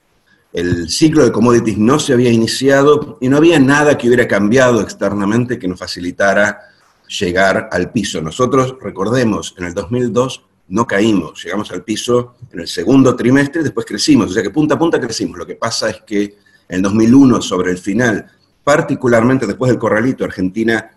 El 0.53 0.87
ciclo 0.89 1.23
de 1.25 1.31
commodities 1.31 1.79
no 1.79 1.97
se 1.97 2.13
había 2.13 2.31
iniciado 2.31 3.17
y 3.19 3.27
no 3.27 3.37
había 3.37 3.59
nada 3.59 3.97
que 3.97 4.07
hubiera 4.07 4.27
cambiado 4.27 4.81
externamente 4.81 5.57
que 5.57 5.67
nos 5.67 5.79
facilitara 5.79 6.59
llegar 7.07 7.69
al 7.71 7.91
piso. 7.91 8.21
Nosotros, 8.21 8.75
recordemos, 8.79 9.55
en 9.57 9.65
el 9.65 9.73
2002 9.73 10.43
no 10.69 10.85
caímos, 10.85 11.43
llegamos 11.43 11.71
al 11.71 11.83
piso 11.83 12.35
en 12.51 12.61
el 12.61 12.67
segundo 12.67 13.15
trimestre, 13.15 13.63
después 13.63 13.85
crecimos, 13.85 14.29
o 14.29 14.33
sea 14.33 14.43
que 14.43 14.51
punta 14.51 14.75
a 14.75 14.79
punta 14.79 15.01
crecimos. 15.01 15.37
Lo 15.39 15.45
que 15.45 15.55
pasa 15.55 15.89
es 15.89 16.01
que 16.05 16.23
en 16.69 16.77
el 16.77 16.81
2001, 16.83 17.41
sobre 17.41 17.71
el 17.71 17.79
final, 17.79 18.31
particularmente 18.63 19.47
después 19.47 19.69
del 19.71 19.79
corralito, 19.79 20.23
Argentina 20.23 20.91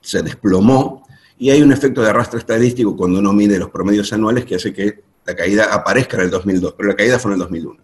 se 0.00 0.22
desplomó 0.22 1.06
y 1.38 1.50
hay 1.50 1.60
un 1.60 1.72
efecto 1.72 2.00
de 2.02 2.08
arrastre 2.08 2.38
estadístico 2.38 2.96
cuando 2.96 3.18
uno 3.18 3.34
mide 3.34 3.58
los 3.58 3.70
promedios 3.70 4.12
anuales 4.14 4.46
que 4.46 4.54
hace 4.54 4.72
que 4.72 5.02
la 5.26 5.36
caída 5.36 5.74
aparezca 5.74 6.16
en 6.16 6.24
el 6.24 6.30
2002, 6.30 6.74
pero 6.76 6.88
la 6.88 6.96
caída 6.96 7.18
fue 7.18 7.30
en 7.30 7.34
el 7.34 7.40
2001. 7.40 7.83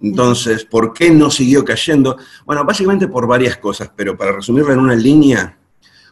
Entonces, 0.00 0.64
¿por 0.64 0.92
qué 0.92 1.10
no 1.10 1.30
siguió 1.30 1.64
cayendo? 1.64 2.16
Bueno, 2.44 2.64
básicamente 2.64 3.08
por 3.08 3.26
varias 3.26 3.56
cosas, 3.56 3.90
pero 3.94 4.16
para 4.16 4.32
resumirlo 4.32 4.72
en 4.72 4.80
una 4.80 4.94
línea, 4.94 5.58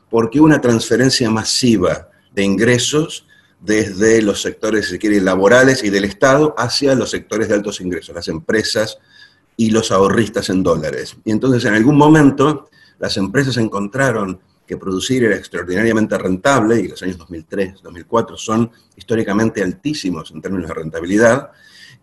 porque 0.08 0.40
una 0.40 0.60
transferencia 0.60 1.30
masiva 1.30 2.08
de 2.34 2.42
ingresos 2.42 3.26
desde 3.60 4.20
los 4.22 4.42
sectores, 4.42 4.86
si 4.86 4.92
se 4.92 4.98
quiere, 4.98 5.20
laborales 5.20 5.84
y 5.84 5.90
del 5.90 6.04
Estado 6.04 6.54
hacia 6.58 6.94
los 6.94 7.10
sectores 7.10 7.48
de 7.48 7.54
altos 7.54 7.80
ingresos, 7.80 8.14
las 8.14 8.28
empresas 8.28 8.98
y 9.56 9.70
los 9.70 9.92
ahorristas 9.92 10.50
en 10.50 10.62
dólares. 10.62 11.16
Y 11.24 11.30
entonces 11.30 11.64
en 11.64 11.74
algún 11.74 11.96
momento 11.96 12.68
las 12.98 13.16
empresas 13.16 13.56
encontraron 13.56 14.40
que 14.66 14.76
producir 14.76 15.24
era 15.24 15.36
extraordinariamente 15.36 16.16
rentable, 16.16 16.80
y 16.80 16.88
los 16.88 17.02
años 17.02 17.18
2003, 17.18 17.82
2004 17.82 18.36
son 18.36 18.70
históricamente 18.96 19.62
altísimos 19.62 20.30
en 20.30 20.40
términos 20.40 20.68
de 20.68 20.74
rentabilidad, 20.74 21.50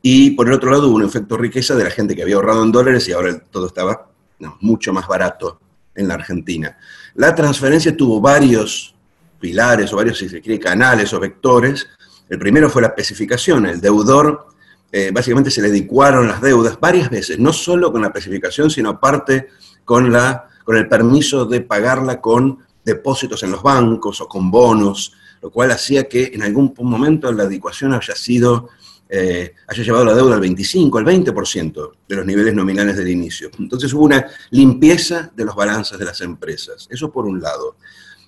y 0.02 0.32
por 0.32 0.48
el 0.48 0.54
otro 0.54 0.72
lado 0.72 0.88
hubo 0.88 0.96
un 0.96 1.06
efecto 1.06 1.38
riqueza 1.38 1.76
de 1.76 1.84
la 1.84 1.90
gente 1.90 2.16
que 2.16 2.24
había 2.24 2.36
ahorrado 2.36 2.64
en 2.64 2.72
dólares 2.72 3.08
y 3.08 3.12
ahora 3.12 3.38
todo 3.40 3.68
estaba 3.68 4.10
mucho 4.62 4.94
más 4.94 5.08
barato 5.08 5.60
en 5.96 6.08
la 6.08 6.14
Argentina. 6.14 6.78
La 7.16 7.36
transferencia 7.36 7.96
tuvo 7.96 8.22
varios 8.22 8.96
pilares 9.40 9.92
o 9.92 9.98
varios, 9.98 10.18
si 10.18 10.30
se 10.30 10.42
quiere, 10.42 10.60
canales 10.60 11.14
o 11.14 11.20
vectores. 11.20 11.88
El 12.30 12.40
primero 12.40 12.70
fue 12.70 12.82
la 12.82 12.90
especificación. 12.90 13.66
El 13.66 13.82
deudor, 13.82 14.48
eh, 14.92 15.12
básicamente 15.14 15.52
se 15.52 15.62
le 15.62 15.68
adecuaron 15.68 16.28
las 16.28 16.42
deudas 16.42 16.80
varias 16.80 17.10
veces, 17.10 17.40
no 17.40 17.52
solo 17.52 17.92
con 17.92 18.02
la 18.02 18.08
especificación, 18.08 18.70
sino 18.70 18.90
aparte 18.90 19.50
con, 19.84 20.12
la, 20.12 20.48
con 20.64 20.78
el 20.78 20.88
permiso 20.88 21.46
de 21.46 21.62
pagarla 21.62 22.22
con 22.22 22.60
depósitos 22.86 23.44
en 23.44 23.52
los 23.52 23.62
bancos 23.62 24.22
o 24.22 24.28
con 24.28 24.50
bonos, 24.50 25.14
lo 25.42 25.52
cual 25.52 25.72
hacía 25.72 26.08
que 26.08 26.32
en 26.34 26.44
algún 26.44 26.74
momento 26.80 27.32
la 27.32 27.44
adecuación 27.44 27.94
haya 27.94 28.16
sido 28.16 28.70
eh, 29.12 29.56
haya 29.68 29.84
llevado 29.84 30.06
la 30.06 30.14
deuda 30.14 30.36
al 30.36 30.42
25, 30.42 30.98
al 31.00 31.06
20% 31.06 31.92
de 32.08 32.16
los 32.16 32.26
niveles 32.26 32.54
nominales 32.54 32.96
del 32.96 33.10
inicio. 33.10 33.50
Entonces 33.58 33.92
hubo 33.94 34.06
una 34.06 34.28
limpieza 34.52 35.32
de 35.36 35.46
los 35.46 35.56
balances 35.56 35.98
de 35.98 36.06
las 36.06 36.22
empresas. 36.22 36.88
Eso 36.92 37.12
por 37.12 37.26
un 37.26 37.42
lado. 37.42 37.78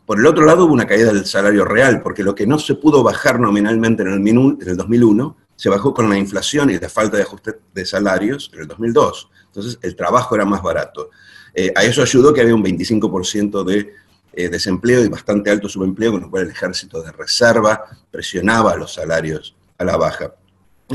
Por 0.06 0.20
el 0.20 0.26
otro 0.26 0.44
lado 0.44 0.66
hubo 0.66 0.74
una 0.74 0.88
caída 0.88 1.14
del 1.14 1.26
salario 1.26 1.64
real, 1.66 2.02
porque 2.02 2.24
lo 2.24 2.34
que 2.34 2.48
no 2.48 2.58
se 2.58 2.74
pudo 2.76 3.04
bajar 3.04 3.40
nominalmente 3.40 4.02
en 4.02 4.10
el, 4.10 4.28
en 4.28 4.58
el 4.68 4.76
2001 4.76 5.38
se 5.56 5.70
bajó 5.70 5.94
con 5.94 6.10
la 6.10 6.18
inflación 6.18 6.72
y 6.72 6.80
la 6.80 6.90
falta 6.90 7.18
de 7.18 7.24
ajuste 7.24 7.60
de 7.72 7.86
salarios 7.86 8.50
en 8.54 8.62
el 8.62 8.68
2002. 8.68 9.30
Entonces 9.46 9.78
el 9.84 9.96
trabajo 9.96 10.34
era 10.34 10.46
más 10.46 10.64
barato. 10.64 11.12
Eh, 11.54 11.72
a 11.76 11.84
eso 11.84 12.02
ayudó 12.02 12.34
que 12.34 12.42
había 12.42 12.56
un 12.56 12.64
25% 12.64 13.64
de 13.64 13.94
eh, 14.34 14.50
desempleo 14.50 15.04
y 15.04 15.10
bastante 15.10 15.52
alto 15.52 15.70
subempleo, 15.70 16.14
con 16.14 16.22
lo 16.22 16.30
cual 16.32 16.46
el 16.46 16.52
ejército 16.52 17.04
de 17.04 17.12
reserva 17.12 17.84
presionaba 18.10 18.76
los 18.76 18.96
salarios 18.96 19.56
a 19.78 19.84
la 19.84 19.98
baja. 19.98 20.34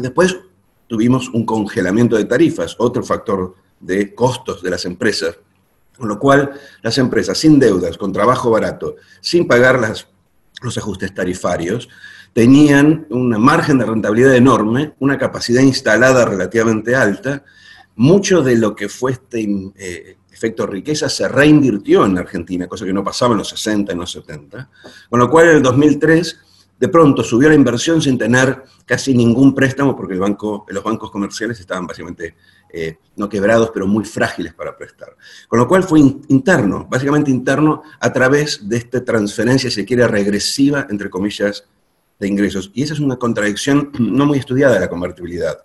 Después 0.03 0.36
tuvimos 0.86 1.28
un 1.30 1.44
congelamiento 1.44 2.16
de 2.16 2.24
tarifas, 2.24 2.76
otro 2.78 3.03
factor 3.03 3.55
de 3.80 4.14
costos 4.14 4.62
de 4.62 4.70
las 4.70 4.84
empresas, 4.84 5.38
con 5.97 6.09
lo 6.09 6.18
cual 6.18 6.53
las 6.82 6.99
empresas 6.99 7.38
sin 7.38 7.59
deudas, 7.59 7.97
con 7.97 8.12
trabajo 8.12 8.51
barato, 8.51 8.97
sin 9.20 9.47
pagar 9.47 9.80
los 10.62 10.78
ajustes 10.78 11.14
tarifarios, 11.14 11.88
tenían 12.32 13.07
un 13.11 13.30
margen 13.40 13.78
de 13.78 13.86
rentabilidad 13.86 14.34
enorme, 14.34 14.94
una 14.99 15.16
capacidad 15.16 15.62
instalada 15.62 16.26
relativamente 16.26 16.94
alta. 16.94 17.44
Mucho 17.94 18.42
de 18.42 18.57
lo 18.57 18.76
que 18.76 18.90
fue 18.90 19.12
este 19.12 19.49
eh, 19.76 20.18
efecto 20.30 20.66
riqueza 20.66 21.09
se 21.09 21.28
reinvirtió 21.28 22.05
en 22.05 22.18
Argentina, 22.18 22.66
cosa 22.66 22.84
que 22.84 22.92
no 22.92 23.03
pasaba 23.03 23.32
en 23.32 23.38
los 23.38 23.49
60 23.49 23.90
y 23.90 23.94
en 23.94 24.01
los 24.01 24.12
70, 24.12 24.68
con 25.09 25.18
lo 25.18 25.30
cual 25.30 25.49
en 25.49 25.57
el 25.57 25.62
2003 25.62 26.38
de 26.79 26.89
pronto 26.89 27.24
subió 27.24 27.49
la 27.49 27.55
inversión 27.55 28.03
sin 28.03 28.18
tener 28.18 28.62
casi 28.85 29.14
ningún 29.14 29.55
préstamo 29.55 29.97
porque 29.97 30.14
el 30.14 30.20
banco, 30.20 30.66
los 30.68 30.85
bancos 30.85 31.11
comerciales 31.11 31.59
estaban 31.59 31.87
básicamente 31.87 32.37
eh, 32.70 32.99
no 33.16 33.29
quebrados, 33.29 33.70
pero 33.72 33.87
muy 33.87 34.05
frágiles 34.05 34.53
para 34.53 34.77
prestar. 34.77 35.16
Con 35.49 35.59
lo 35.59 35.66
cual 35.66 35.85
fue 35.85 36.01
interno, 36.01 36.87
básicamente 36.91 37.31
interno 37.31 37.83
a 37.99 38.12
través 38.12 38.68
de 38.68 38.77
esta 38.77 39.05
transferencia, 39.05 39.70
si 39.70 39.77
se 39.77 39.85
quiere, 39.87 40.07
regresiva, 40.07 40.87
entre 40.91 41.09
comillas, 41.09 41.64
de 42.18 42.29
ingresos. 42.29 42.70
Y 42.74 42.83
esa 42.83 42.95
es 42.95 43.01
una 43.01 43.16
contradicción 43.16 43.91
no 43.99 44.27
muy 44.27 44.39
estudiada 44.39 44.74
de 44.74 44.81
la 44.81 44.89
convertibilidad. 44.89 45.59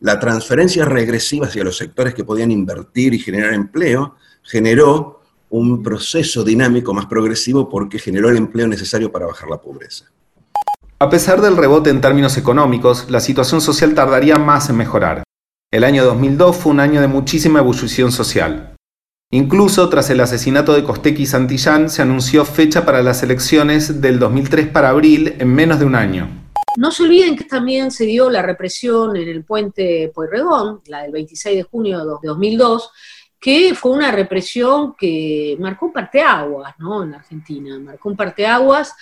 La 0.00 0.20
transferencia 0.20 0.84
regresiva 0.84 1.46
hacia 1.46 1.64
los 1.64 1.76
sectores 1.76 2.14
que 2.14 2.24
podían 2.24 2.50
invertir 2.50 3.14
y 3.14 3.18
generar 3.18 3.54
empleo 3.54 4.16
generó 4.42 5.22
un 5.50 5.82
proceso 5.82 6.44
dinámico 6.44 6.92
más 6.92 7.06
progresivo 7.06 7.68
porque 7.68 7.98
generó 7.98 8.28
el 8.28 8.36
empleo 8.36 8.66
necesario 8.66 9.10
para 9.10 9.26
bajar 9.26 9.48
la 9.48 9.60
pobreza. 9.60 10.10
A 11.00 11.10
pesar 11.10 11.40
del 11.40 11.56
rebote 11.56 11.90
en 11.90 12.00
términos 12.00 12.36
económicos, 12.36 13.10
la 13.10 13.18
situación 13.18 13.60
social 13.60 13.94
tardaría 13.94 14.36
más 14.36 14.70
en 14.70 14.76
mejorar. 14.76 15.24
El 15.72 15.82
año 15.82 16.04
2002 16.04 16.56
fue 16.56 16.70
un 16.70 16.78
año 16.78 17.00
de 17.00 17.08
muchísima 17.08 17.58
ebullición 17.58 18.12
social. 18.12 18.76
Incluso 19.32 19.88
tras 19.88 20.08
el 20.10 20.20
asesinato 20.20 20.72
de 20.72 20.84
Costequi 20.84 21.24
y 21.24 21.26
Santillán 21.26 21.90
se 21.90 22.02
anunció 22.02 22.44
fecha 22.44 22.86
para 22.86 23.02
las 23.02 23.24
elecciones 23.24 24.00
del 24.00 24.20
2003 24.20 24.68
para 24.68 24.90
abril 24.90 25.34
en 25.40 25.52
menos 25.52 25.80
de 25.80 25.84
un 25.84 25.96
año. 25.96 26.28
No 26.76 26.92
se 26.92 27.02
olviden 27.02 27.36
que 27.36 27.44
también 27.44 27.90
se 27.90 28.04
dio 28.04 28.30
la 28.30 28.42
represión 28.42 29.16
en 29.16 29.28
el 29.28 29.44
puente 29.44 30.12
Pueyrredón, 30.14 30.80
la 30.86 31.02
del 31.02 31.10
26 31.10 31.56
de 31.56 31.62
junio 31.64 31.98
de 31.98 32.04
2002, 32.22 32.90
que 33.40 33.74
fue 33.74 33.90
una 33.90 34.12
represión 34.12 34.94
que 34.96 35.56
marcó 35.58 35.86
un 35.86 35.92
parteaguas 35.92 36.72
¿no? 36.78 37.02
en 37.02 37.14
Argentina, 37.16 37.76
marcó 37.80 38.08
un 38.08 38.16
parteaguas 38.16 38.94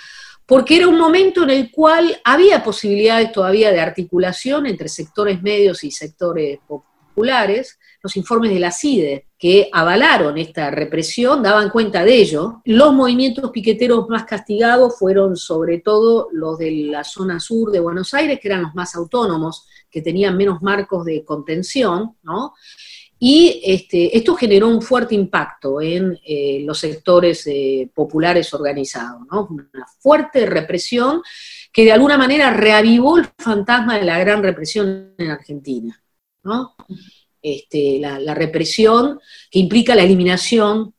porque 0.53 0.76
era 0.76 0.86
un 0.86 0.98
momento 0.98 1.44
en 1.44 1.48
el 1.48 1.70
cual 1.70 2.20
había 2.24 2.62
posibilidades 2.62 3.32
todavía 3.32 3.72
de 3.72 3.80
articulación 3.80 4.66
entre 4.66 4.86
sectores 4.86 5.42
medios 5.42 5.82
y 5.82 5.90
sectores 5.90 6.59
populares. 6.66 7.78
Los 8.03 8.18
informes 8.18 8.53
de 8.53 8.61
la 8.61 8.70
CIDE 8.70 9.28
que 9.38 9.70
avalaron 9.72 10.36
esta 10.36 10.70
represión 10.70 11.42
daban 11.42 11.70
cuenta 11.70 12.05
de 12.05 12.16
ello. 12.16 12.61
Los 12.66 12.92
movimientos 12.92 13.50
piqueteros 13.50 14.07
más 14.11 14.24
castigados 14.24 14.98
fueron 14.98 15.38
sobre 15.38 15.78
todo 15.78 16.28
los 16.32 16.59
de 16.59 16.70
la 16.70 17.03
zona 17.03 17.40
sur 17.40 17.70
de 17.70 17.80
Buenos 17.80 18.12
Aires, 18.12 18.38
que 18.38 18.48
eran 18.48 18.64
los 18.64 18.74
más 18.74 18.94
autónomos, 18.94 19.66
que 19.90 20.03
tenían 20.03 20.36
menos 20.36 20.61
marcos 20.61 21.07
de 21.07 21.24
contención, 21.24 22.14
¿no? 22.22 22.53
Y 23.24 23.62
este, 23.64 24.16
esto 24.16 24.34
generó 24.34 24.66
un 24.66 24.82
fuerte 24.82 25.14
impacto 25.14 25.80
en 25.80 26.18
eh, 26.26 26.64
los 26.66 26.80
sectores 26.80 27.46
eh, 27.46 27.88
populares 27.94 28.52
organizados, 28.52 29.22
¿no? 29.30 29.46
una 29.48 29.86
fuerte 30.00 30.44
represión 30.44 31.22
que 31.72 31.84
de 31.84 31.92
alguna 31.92 32.18
manera 32.18 32.50
reavivó 32.50 33.18
el 33.18 33.28
fantasma 33.38 33.96
de 33.96 34.06
la 34.06 34.18
gran 34.18 34.42
represión 34.42 35.14
en 35.16 35.30
Argentina. 35.30 36.02
¿no? 36.42 36.74
Este, 37.40 38.00
la, 38.00 38.34
represión 38.34 39.20
que 39.48 39.60
implica 39.60 39.94
la 39.94 40.02
eliminación 40.02 40.92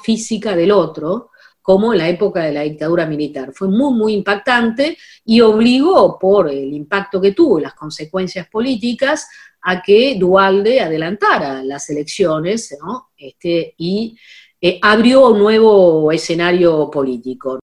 física 0.00 0.54
del 0.54 0.70
otro, 0.70 1.30
como 1.60 1.92
en 1.92 1.98
la 1.98 2.08
época 2.08 2.44
de 2.44 2.52
la 2.52 2.60
dictadura 2.60 3.04
militar. 3.04 3.52
Fue 3.52 3.66
muy, 3.66 3.92
muy 3.94 4.12
impactante 4.12 4.96
y 5.24 5.40
obligó, 5.40 6.20
por 6.20 6.48
el 6.50 6.72
impacto 6.72 7.20
que 7.20 7.32
tuvo 7.32 7.58
y 7.58 7.62
las 7.62 7.74
consecuencias 7.74 8.46
políticas, 8.48 9.26
a 9.64 9.82
que 9.82 10.16
Dualde 10.18 10.80
adelantara 10.80 11.62
las 11.64 11.88
elecciones 11.90 12.76
este, 13.16 13.74
y 13.78 14.16
eh, 14.60 14.78
abrió 14.82 15.28
un 15.30 15.38
nuevo 15.38 16.12
escenario 16.12 16.90
político. 16.90 17.58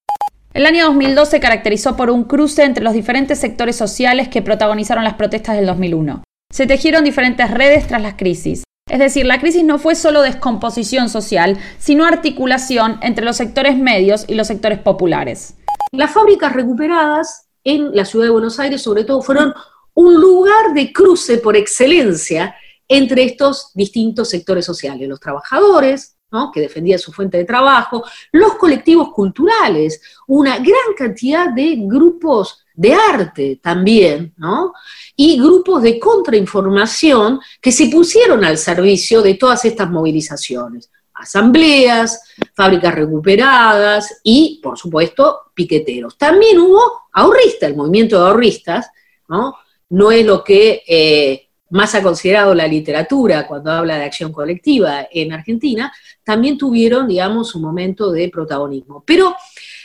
El 0.53 0.65
año 0.65 0.85
2002 0.87 1.29
se 1.29 1.39
caracterizó 1.39 1.95
por 1.95 2.09
un 2.09 2.25
cruce 2.25 2.63
entre 2.63 2.83
los 2.83 2.93
diferentes 2.93 3.39
sectores 3.39 3.75
sociales 3.75 4.27
que 4.27 4.41
protagonizaron 4.41 5.03
las 5.03 5.13
protestas 5.13 5.55
del 5.55 5.67
2001. 5.67 6.23
Se 6.51 6.67
tejieron 6.67 7.05
diferentes 7.05 7.49
redes 7.49 7.87
tras 7.87 8.01
las 8.01 8.15
crisis. 8.15 8.63
Es 8.89 8.99
decir, 8.99 9.25
la 9.25 9.39
crisis 9.39 9.63
no 9.63 9.79
fue 9.79 9.95
solo 9.95 10.21
descomposición 10.21 11.07
social, 11.07 11.57
sino 11.77 12.03
articulación 12.03 12.99
entre 13.01 13.23
los 13.23 13.37
sectores 13.37 13.77
medios 13.77 14.25
y 14.27 14.33
los 14.33 14.47
sectores 14.47 14.79
populares. 14.79 15.55
Las 15.93 16.11
fábricas 16.11 16.53
recuperadas 16.53 17.47
en 17.63 17.95
la 17.95 18.03
ciudad 18.05 18.25
de 18.25 18.31
Buenos 18.31 18.59
Aires, 18.59 18.81
sobre 18.81 19.05
todo, 19.05 19.21
fueron 19.21 19.53
un 19.93 20.19
lugar 20.19 20.73
de 20.73 20.91
cruce 20.91 21.37
por 21.37 21.55
excelencia 21.55 22.55
entre 22.87 23.23
estos 23.23 23.71
distintos 23.73 24.29
sectores 24.29 24.65
sociales, 24.65 25.07
los 25.07 25.19
trabajadores, 25.19 26.17
que 26.53 26.61
defendían 26.61 26.99
su 26.99 27.11
fuente 27.11 27.37
de 27.37 27.45
trabajo, 27.45 28.03
los 28.31 28.55
colectivos 28.55 29.09
culturales, 29.13 30.01
una 30.27 30.57
gran 30.59 30.95
cantidad 30.97 31.49
de 31.49 31.75
grupos 31.77 32.63
de 32.73 32.93
arte 32.93 33.59
también, 33.61 34.33
¿no? 34.37 34.73
Y 35.15 35.37
grupos 35.39 35.83
de 35.83 35.99
contrainformación 35.99 37.41
que 37.59 37.71
se 37.71 37.87
pusieron 37.87 38.45
al 38.45 38.57
servicio 38.57 39.21
de 39.21 39.33
todas 39.33 39.65
estas 39.65 39.89
movilizaciones. 39.89 40.89
Asambleas, 41.13 42.23
fábricas 42.55 42.95
recuperadas 42.95 44.21
y, 44.23 44.59
por 44.63 44.77
supuesto, 44.77 45.51
piqueteros. 45.53 46.17
También 46.17 46.59
hubo 46.59 47.01
ahorristas, 47.11 47.69
el 47.69 47.75
movimiento 47.75 48.17
de 48.17 48.29
ahorristas, 48.29 48.89
¿no? 49.27 49.55
No 49.91 50.11
es 50.11 50.25
lo 50.25 50.43
que 50.43 50.83
eh, 50.87 51.47
más 51.71 51.95
ha 51.95 52.03
considerado 52.03 52.53
la 52.53 52.67
literatura 52.67 53.47
cuando 53.47 53.71
habla 53.71 53.97
de 53.97 54.03
acción 54.03 54.31
colectiva 54.31 55.07
en 55.11 55.31
Argentina, 55.31 55.91
también 56.23 56.57
tuvieron, 56.57 57.07
digamos, 57.07 57.55
un 57.55 57.61
momento 57.61 58.11
de 58.11 58.29
protagonismo. 58.29 59.03
Pero, 59.05 59.35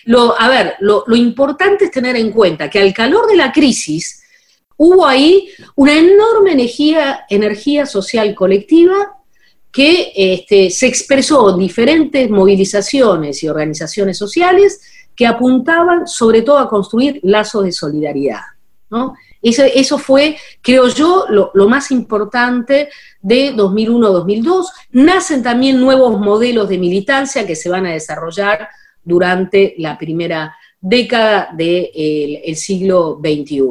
lo, 0.05 0.39
a 0.39 0.49
ver, 0.49 0.75
lo, 0.81 1.05
importante 1.15 1.87
es 1.87 1.91
tener 1.91 2.17
en 2.17 2.33
cuenta 2.33 2.69
que 2.69 2.81
al 2.81 2.93
calor 2.93 3.27
de 3.29 3.37
la 3.37 3.53
crisis 3.53 4.23
hubo 4.77 5.07
ahí 5.07 5.49
una 5.77 5.97
enorme 5.97 6.53
energía, 6.53 7.25
energía 7.31 7.87
social 7.87 8.35
colectiva 8.35 9.17
que 9.73 10.13
este, 10.15 10.71
se 10.71 10.87
expresó 10.87 11.51
en 11.51 11.59
diferentes 11.59 12.29
movilizaciones 12.31 13.43
y 13.43 13.49
organizaciones 13.49 14.19
sociales 14.19 14.81
que 15.15 15.27
apuntaban 15.27 16.07
sobre 16.07 16.43
todo 16.43 16.59
a 16.59 16.69
construir 16.69 17.21
lazos 17.23 17.65
de 17.65 17.73
solidaridad. 17.73 18.41
¿no? 18.91 19.15
Eso, 19.43 19.99
fue, 19.99 20.37
creo 20.61 20.89
yo, 20.89 21.27
lo, 21.29 21.69
más 21.69 21.91
importante 21.91 22.89
de 23.21 23.55
2001-2002. 23.55 24.67
Nacen 24.93 25.43
también 25.43 25.81
nuevos 25.81 26.19
modelos 26.19 26.69
de 26.69 26.79
militancia 26.79 27.47
que 27.47 27.57
se 27.57 27.69
van 27.69 27.87
a 27.87 27.93
desarrollar 27.93 28.69
durante 29.03 29.75
la 29.79 29.97
primera 29.97 30.57
década 30.81 31.51
del 31.57 32.57
siglo 32.57 33.21
XXI. 33.23 33.63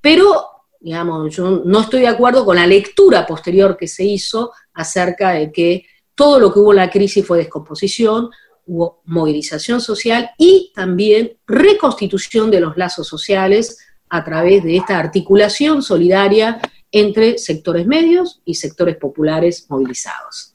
Pero, 0.00 0.44
digamos, 0.80 1.34
yo 1.34 1.62
no 1.64 1.80
estoy 1.80 2.00
de 2.00 2.08
acuerdo 2.08 2.44
con 2.44 2.56
la 2.56 2.66
lectura 2.66 3.26
posterior 3.26 3.76
que 3.76 3.88
se 3.88 4.04
hizo 4.04 4.52
acerca 4.72 5.30
de 5.30 5.52
que 5.52 5.86
todo 6.14 6.38
lo 6.38 6.52
que 6.52 6.58
hubo 6.58 6.72
en 6.72 6.78
la 6.78 6.90
crisis 6.90 7.26
fue 7.26 7.38
descomposición, 7.38 8.30
hubo 8.66 9.02
movilización 9.04 9.80
social 9.80 10.30
y 10.38 10.72
también 10.74 11.36
reconstitución 11.46 12.50
de 12.50 12.60
los 12.60 12.76
lazos 12.76 13.06
sociales 13.06 13.78
a 14.08 14.24
través 14.24 14.62
de 14.62 14.76
esta 14.76 14.98
articulación 14.98 15.82
solidaria 15.82 16.60
entre 16.92 17.38
sectores 17.38 17.86
medios 17.86 18.40
y 18.44 18.54
sectores 18.54 18.96
populares 18.96 19.66
movilizados. 19.68 20.52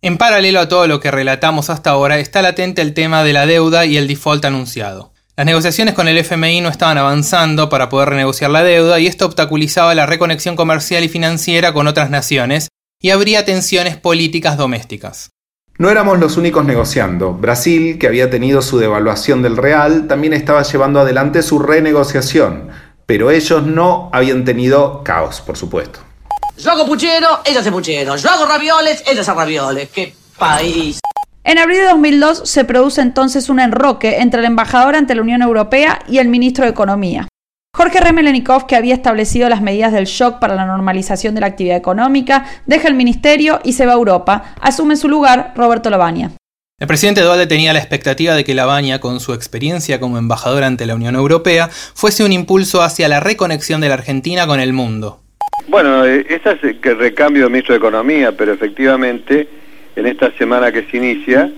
En 0.00 0.18
paralelo 0.18 0.60
a 0.60 0.68
todo 0.68 0.86
lo 0.86 1.00
que 1.00 1.10
relatamos 1.10 1.70
hasta 1.70 1.90
ahora, 1.90 2.18
está 2.18 2.42
latente 2.42 2.82
el 2.82 2.94
tema 2.94 3.24
de 3.24 3.32
la 3.32 3.46
deuda 3.46 3.84
y 3.84 3.96
el 3.96 4.06
default 4.06 4.44
anunciado. 4.44 5.12
Las 5.36 5.46
negociaciones 5.46 5.94
con 5.94 6.08
el 6.08 6.18
FMI 6.18 6.60
no 6.60 6.68
estaban 6.68 6.98
avanzando 6.98 7.68
para 7.68 7.88
poder 7.88 8.08
renegociar 8.08 8.50
la 8.50 8.64
deuda 8.64 8.98
y 8.98 9.06
esto 9.06 9.26
obstaculizaba 9.26 9.94
la 9.94 10.06
reconexión 10.06 10.56
comercial 10.56 11.04
y 11.04 11.08
financiera 11.08 11.72
con 11.72 11.86
otras 11.86 12.10
naciones 12.10 12.68
y 13.00 13.10
habría 13.10 13.44
tensiones 13.44 13.96
políticas 13.96 14.56
domésticas. 14.56 15.30
No 15.80 15.90
éramos 15.90 16.18
los 16.18 16.36
únicos 16.36 16.64
negociando. 16.64 17.34
Brasil, 17.34 18.00
que 18.00 18.08
había 18.08 18.28
tenido 18.30 18.62
su 18.62 18.78
devaluación 18.78 19.42
del 19.42 19.56
real, 19.56 20.08
también 20.08 20.32
estaba 20.32 20.64
llevando 20.64 20.98
adelante 20.98 21.40
su 21.40 21.60
renegociación, 21.60 22.70
pero 23.06 23.30
ellos 23.30 23.64
no 23.64 24.10
habían 24.12 24.44
tenido 24.44 25.04
caos, 25.04 25.40
por 25.40 25.56
supuesto. 25.56 26.00
Yo 26.56 26.72
hago 26.72 26.84
puchero, 26.84 27.28
ella 27.44 27.60
hace 27.60 27.70
puchero. 27.70 28.16
Yo 28.16 28.28
hago 28.28 28.46
ravioles, 28.46 29.04
ella 29.06 29.20
hace 29.20 29.32
ravioles. 29.32 29.88
¡Qué 29.90 30.16
país! 30.36 30.98
En 31.44 31.58
abril 31.58 31.78
de 31.78 31.84
2002 31.84 32.42
se 32.44 32.64
produce 32.64 33.00
entonces 33.00 33.48
un 33.48 33.60
enroque 33.60 34.18
entre 34.18 34.40
el 34.40 34.46
embajador 34.46 34.96
ante 34.96 35.14
la 35.14 35.22
Unión 35.22 35.42
Europea 35.42 36.00
y 36.08 36.18
el 36.18 36.26
ministro 36.26 36.64
de 36.64 36.72
Economía. 36.72 37.28
Jorge 37.78 38.00
Remelenikov, 38.00 38.66
que 38.66 38.74
había 38.74 38.92
establecido 38.92 39.48
las 39.48 39.62
medidas 39.62 39.92
del 39.92 40.06
shock 40.06 40.40
para 40.40 40.56
la 40.56 40.66
normalización 40.66 41.36
de 41.36 41.42
la 41.42 41.46
actividad 41.46 41.76
económica, 41.76 42.44
deja 42.66 42.88
el 42.88 42.94
ministerio 42.94 43.60
y 43.62 43.74
se 43.74 43.86
va 43.86 43.92
a 43.92 43.94
Europa. 43.94 44.56
Asume 44.60 44.96
su 44.96 45.08
lugar 45.08 45.52
Roberto 45.54 45.88
Lavagna. 45.88 46.32
El 46.80 46.88
presidente 46.88 47.20
Dualde 47.20 47.46
tenía 47.46 47.72
la 47.72 47.78
expectativa 47.78 48.34
de 48.34 48.42
que 48.42 48.56
Lavagna, 48.56 48.98
con 48.98 49.20
su 49.20 49.32
experiencia 49.32 50.00
como 50.00 50.18
embajador 50.18 50.64
ante 50.64 50.86
la 50.86 50.96
Unión 50.96 51.14
Europea, 51.14 51.68
fuese 51.68 52.24
un 52.24 52.32
impulso 52.32 52.82
hacia 52.82 53.06
la 53.06 53.20
reconexión 53.20 53.80
de 53.80 53.86
la 53.86 53.94
Argentina 53.94 54.48
con 54.48 54.58
el 54.58 54.72
mundo. 54.72 55.20
Bueno, 55.68 56.04
ese 56.04 56.50
es 56.50 56.64
el 56.64 56.98
recambio 56.98 57.44
de 57.44 57.50
ministro 57.50 57.74
de 57.74 57.78
Economía, 57.78 58.32
pero 58.36 58.54
efectivamente 58.54 59.48
en 59.94 60.04
esta 60.04 60.32
semana 60.32 60.72
que 60.72 60.82
se 60.90 60.96
inicia 60.96 61.48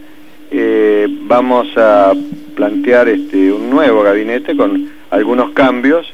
eh, 0.51 1.07
vamos 1.23 1.69
a 1.79 2.13
plantear 2.57 3.09
este, 3.09 3.51
un 3.51 3.71
nuevo 3.71 4.03
gabinete 4.03 4.55
con 4.55 5.00
algunos 5.11 5.51
cambios 5.51 6.11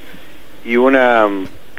y 0.64 0.76
una 0.76 1.28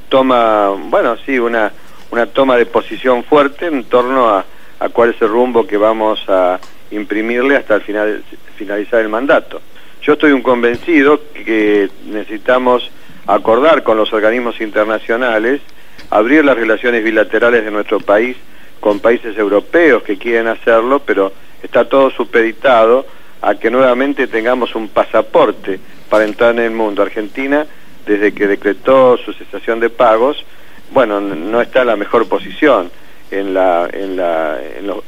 toma, 0.10 0.70
bueno, 0.70 1.18
sí, 1.26 1.38
una, 1.40 1.72
una 2.12 2.26
toma 2.28 2.56
de 2.58 2.66
posición 2.66 3.24
fuerte 3.24 3.66
en 3.66 3.84
torno 3.86 4.30
a, 4.30 4.46
a 4.80 4.90
cuál 4.90 5.10
es 5.10 5.22
el 5.22 5.30
rumbo 5.30 5.68
que 5.68 5.78
vamos 5.78 6.24
a 6.30 6.60
imprimirle 6.92 7.58
hasta 7.58 7.76
el 7.76 7.82
final, 7.82 8.24
finalizar 8.56 9.02
el 9.02 9.10
mandato. 9.10 9.62
Yo 10.02 10.14
estoy 10.14 10.32
un 10.32 10.42
convencido 10.42 11.20
que 11.34 11.90
necesitamos 12.06 12.90
acordar 13.26 13.84
con 13.84 13.98
los 13.98 14.14
organismos 14.14 14.62
internacionales, 14.62 15.62
abrir 16.10 16.46
las 16.46 16.56
relaciones 16.56 17.04
bilaterales 17.04 17.66
de 17.66 17.72
nuestro 17.72 18.00
país 18.00 18.38
con 18.80 19.00
países 19.00 19.38
europeos 19.38 20.04
que 20.04 20.18
quieren 20.18 20.48
hacerlo, 20.48 21.02
pero 21.06 21.34
está 21.62 21.90
todo 21.90 22.10
supeditado 22.12 23.06
a 23.42 23.56
que 23.56 23.70
nuevamente 23.70 24.28
tengamos 24.28 24.76
un 24.76 24.90
pasaporte 24.90 25.80
para 26.10 26.26
entrar 26.26 26.52
en 26.52 26.60
el 26.60 26.72
mundo. 26.72 27.02
Argentina, 27.02 27.66
desde 28.06 28.34
que 28.34 28.48
decretó 28.48 29.18
su 29.18 29.34
cesación 29.34 29.80
de 29.80 29.90
pagos, 29.90 30.44
bueno, 30.92 31.20
no 31.20 31.62
está 31.62 31.82
en 31.82 31.88
la 31.88 31.96
mejor 31.96 32.28
posición 32.28 32.90
en 33.32 33.54
la, 33.54 33.90
en 33.92 34.16
la, 34.16 34.58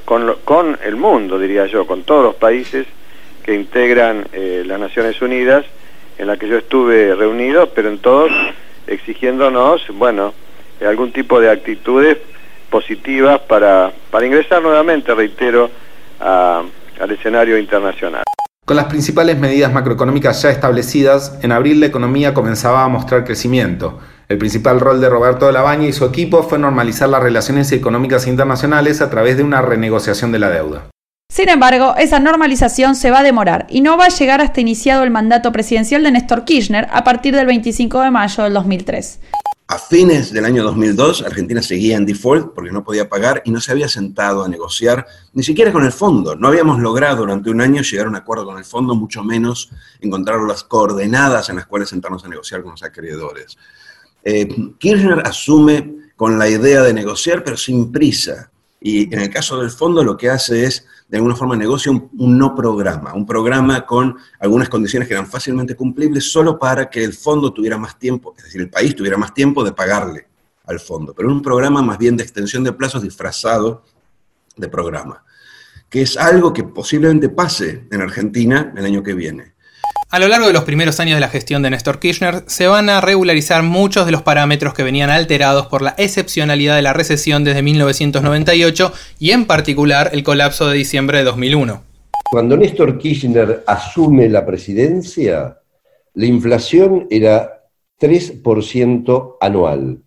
con, 0.06 0.36
con, 0.44 0.78
el 0.84 0.96
mundo, 0.96 1.40
diría 1.40 1.66
yo, 1.68 1.88
con 1.88 2.04
todos 2.04 2.24
los 2.24 2.36
países 2.36 2.86
que 3.44 3.54
integran 3.54 4.28
eh, 4.34 4.64
las 4.66 4.80
Naciones 4.80 5.22
Unidas, 5.22 5.66
en 6.18 6.28
la 6.28 6.38
que 6.38 6.48
yo 6.48 6.58
estuve 6.58 7.16
reunido, 7.16 7.70
pero 7.70 7.90
en 7.90 8.00
todos 8.00 8.32
exigiéndonos, 8.88 9.88
bueno, 9.94 10.34
algún 10.86 11.12
tipo 11.12 11.40
de 11.40 11.50
actitudes 11.50 12.18
positivas 12.70 13.40
para, 13.42 13.92
para 14.12 14.26
ingresar 14.26 14.62
nuevamente, 14.62 15.14
reitero, 15.14 15.70
al 17.00 17.12
escenario 17.12 17.58
internacional. 17.58 18.24
Con 18.66 18.76
las 18.76 18.86
principales 18.86 19.40
medidas 19.40 19.74
macroeconómicas 19.74 20.44
ya 20.44 20.52
establecidas, 20.52 21.40
en 21.42 21.52
abril 21.52 21.80
la 21.80 21.88
economía 21.88 22.36
comenzaba 22.36 22.84
a 22.84 22.88
mostrar 22.88 23.24
crecimiento. 23.24 24.00
El 24.28 24.38
principal 24.38 24.80
rol 24.80 25.02
de 25.02 25.10
Roberto 25.10 25.48
de 25.48 25.54
Labaña 25.54 25.88
y 25.88 25.94
su 25.94 26.06
equipo 26.06 26.44
fue 26.44 26.60
normalizar 26.60 27.10
las 27.10 27.24
relaciones 27.24 27.72
económicas 27.72 28.28
internacionales 28.28 29.02
a 29.02 29.10
través 29.10 29.38
de 29.38 29.44
una 29.44 29.64
renegociación 29.64 30.32
de 30.32 30.38
la 30.38 30.52
deuda. 30.52 30.84
Sin 31.32 31.50
embargo, 31.50 31.96
esa 31.98 32.20
normalización 32.20 32.96
se 32.96 33.10
va 33.10 33.20
a 33.20 33.24
demorar 33.24 33.66
y 33.70 33.82
no 33.82 33.98
va 33.98 34.06
a 34.06 34.10
llegar 34.10 34.42
hasta 34.42 34.62
iniciado 34.62 35.04
el 35.04 35.10
mandato 35.10 35.52
presidencial 35.52 36.04
de 36.04 36.12
Néstor 36.12 36.44
Kirchner 36.44 36.88
a 36.92 37.04
partir 37.04 37.36
del 37.36 37.48
25 37.48 38.02
de 38.02 38.12
mayo 38.12 38.44
del 38.44 38.54
2003. 38.54 39.20
A 39.72 39.78
fines 39.78 40.34
del 40.34 40.46
año 40.46 40.64
2002, 40.64 41.22
Argentina 41.22 41.62
seguía 41.62 41.96
en 41.96 42.04
default 42.04 42.56
porque 42.56 42.72
no 42.72 42.84
podía 42.84 43.08
pagar 43.08 43.44
y 43.46 43.52
no 43.52 43.62
se 43.62 43.72
había 43.72 43.88
sentado 43.88 44.44
a 44.44 44.50
negociar 44.50 45.06
ni 45.34 45.44
siquiera 45.44 45.72
con 45.72 45.86
el 45.86 45.92
fondo. 45.92 46.36
No 46.36 46.48
habíamos 46.48 46.80
logrado 46.80 47.18
durante 47.18 47.52
un 47.52 47.62
año 47.62 47.84
llegar 47.84 48.08
a 48.08 48.10
un 48.10 48.16
acuerdo 48.16 48.46
con 48.46 48.58
el 48.58 48.66
fondo, 48.66 48.96
mucho 48.96 49.24
menos 49.24 49.70
encontrar 50.02 50.42
las 50.42 50.64
coordenadas 50.64 51.50
en 51.50 51.58
las 51.58 51.68
cuales 51.68 51.90
sentarnos 51.90 52.26
a 52.26 52.30
negociar 52.30 52.64
con 52.64 52.72
los 52.72 52.82
acreedores. 52.82 53.60
Eh, 54.24 54.48
Kirchner 54.80 55.20
asume 55.20 55.98
con 56.16 56.40
la 56.40 56.50
idea 56.50 56.82
de 56.82 56.92
negociar, 56.92 57.44
pero 57.44 57.56
sin 57.56 57.92
prisa. 57.92 58.50
Y 58.82 59.14
en 59.14 59.20
el 59.20 59.30
caso 59.30 59.60
del 59.60 59.72
fondo 59.72 60.04
lo 60.04 60.16
que 60.16 60.30
hace 60.30 60.64
es, 60.64 60.86
de 61.10 61.18
alguna 61.18 61.36
forma, 61.36 61.56
negocia 61.56 61.92
un, 61.92 62.10
no 62.38 62.56
programa, 62.56 63.14
un 63.14 63.26
programa 63.26 63.86
con 63.86 64.16
algunas 64.40 64.70
condiciones 64.70 65.08
que 65.08 65.14
eran 65.14 65.28
fácilmente 65.28 65.76
cumplibles 65.76 66.32
solo 66.32 66.58
para 66.58 66.90
que 66.90 67.04
el 67.04 67.14
fondo 67.14 67.52
tuviera 67.52 67.78
más 67.78 68.00
tiempo, 68.00 68.34
es 68.38 68.46
decir, 68.46 68.62
el 68.62 68.70
país 68.70 68.96
tuviera 68.96 69.18
más 69.18 69.34
tiempo 69.34 69.64
de 69.64 69.74
pagarle 69.74 70.28
al 70.66 70.80
fondo, 70.80 71.14
pero 71.14 71.30
un 71.30 71.42
programa 71.42 71.82
más 71.82 71.98
bien 71.98 72.16
de 72.16 72.24
extensión 72.24 72.64
de 72.64 72.72
plazos 72.72 73.02
disfrazado 73.02 73.84
de 74.56 74.70
programa, 74.70 75.24
que 75.90 76.04
es 76.04 76.16
algo 76.16 76.54
que 76.54 76.64
posiblemente 76.64 77.28
pase 77.28 77.88
en 77.92 78.02
Argentina 78.02 78.74
el 78.78 78.86
año 78.86 79.04
que 79.04 79.14
viene. 79.14 79.56
A 80.12 80.18
lo 80.18 80.28
largo 80.28 80.48
de 80.48 80.54
los 80.54 80.64
primeros 80.64 81.00
años 81.00 81.18
de 81.18 81.22
la 81.22 81.28
gestión 81.28 81.62
de 81.62 81.70
Néstor 81.70 82.00
Kirchner, 82.00 82.42
se 82.48 82.66
van 82.66 82.90
a 82.90 83.00
regularizar 83.00 83.62
muchos 83.62 84.08
de 84.08 84.12
los 84.12 84.24
parámetros 84.24 84.74
que 84.74 84.82
venían 84.82 85.12
alterados 85.12 85.68
por 85.68 85.84
la 85.84 85.94
excepcionalidad 86.00 86.76
de 86.76 86.82
la 86.82 86.94
recesión 86.94 87.44
desde 87.44 87.62
1998 87.62 88.92
y 89.20 89.30
en 89.30 89.46
particular 89.46 90.10
el 90.12 90.24
colapso 90.24 90.68
de 90.68 90.78
diciembre 90.78 91.20
de 91.20 91.26
2001. 91.26 91.84
Cuando 92.32 92.58
Néstor 92.58 92.98
Kirchner 92.98 93.64
asume 93.68 94.28
la 94.30 94.44
presidencia, 94.48 95.60
la 96.16 96.26
inflación 96.26 97.06
era 97.12 97.66
3% 98.02 99.38
anual. 99.40 100.00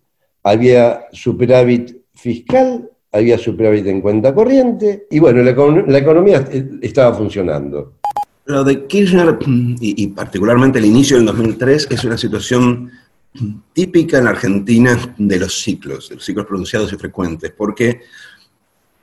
Había 0.43 1.05
superávit 1.13 1.95
fiscal, 2.13 2.89
había 3.09 3.37
superávit 3.37 3.87
en 3.87 4.01
cuenta 4.01 4.35
corriente 4.35 5.07
y 5.09 5.19
bueno, 5.19 5.41
la, 5.43 5.83
la 5.87 5.97
economía 5.97 6.43
estaba 6.81 7.15
funcionando. 7.15 7.99
Lo 8.45 8.63
de 8.63 8.85
Kirchner, 8.87 9.37
y, 9.47 10.07
particularmente 10.07 10.79
el 10.79 10.85
inicio 10.85 11.15
del 11.15 11.25
2003, 11.27 11.87
es 11.89 12.03
una 12.03 12.17
situación 12.17 12.91
típica 13.71 14.17
en 14.17 14.27
Argentina 14.27 15.15
de 15.17 15.39
los 15.39 15.61
ciclos, 15.61 16.09
de 16.09 16.15
los 16.15 16.25
ciclos 16.25 16.45
pronunciados 16.45 16.91
y 16.91 16.97
frecuentes, 16.97 17.53
porque 17.57 18.01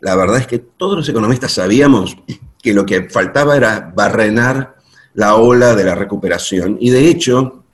la 0.00 0.14
verdad 0.14 0.38
es 0.38 0.46
que 0.46 0.58
todos 0.58 0.98
los 0.98 1.08
economistas 1.08 1.52
sabíamos 1.52 2.16
que 2.62 2.74
lo 2.74 2.84
que 2.84 3.08
faltaba 3.08 3.56
era 3.56 3.92
barrenar 3.94 4.76
la 5.14 5.34
ola 5.36 5.74
de 5.74 5.84
la 5.84 5.94
recuperación, 5.94 6.76
y 6.78 6.90
de 6.90 7.08
hecho, 7.08 7.64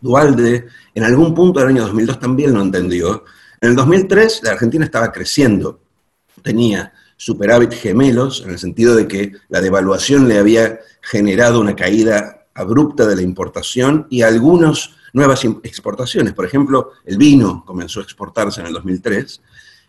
Dualde 0.00 0.66
en 0.94 1.02
algún 1.02 1.34
punto 1.34 1.60
del 1.60 1.70
año 1.70 1.82
2002 1.82 2.20
también 2.20 2.52
lo 2.52 2.60
entendió. 2.60 3.24
En 3.58 3.70
el 3.70 3.76
2003 3.76 4.42
la 4.44 4.50
Argentina 4.50 4.84
estaba 4.84 5.10
creciendo, 5.10 5.80
tenía 6.42 6.92
superávit 7.16 7.72
gemelos, 7.72 8.42
en 8.44 8.50
el 8.50 8.58
sentido 8.58 8.94
de 8.94 9.08
que 9.08 9.32
la 9.48 9.60
devaluación 9.60 10.28
le 10.28 10.38
había 10.38 10.80
generado 11.00 11.60
una 11.60 11.76
caída 11.76 12.46
abrupta 12.54 13.06
de 13.06 13.16
la 13.16 13.22
importación 13.22 14.06
y 14.10 14.22
algunas 14.22 14.90
nuevas 15.12 15.44
exportaciones. 15.62 16.32
Por 16.32 16.44
ejemplo, 16.44 16.90
el 17.04 17.18
vino 17.18 17.64
comenzó 17.66 18.00
a 18.00 18.02
exportarse 18.02 18.60
en 18.60 18.66
el 18.66 18.72
2003 18.72 19.40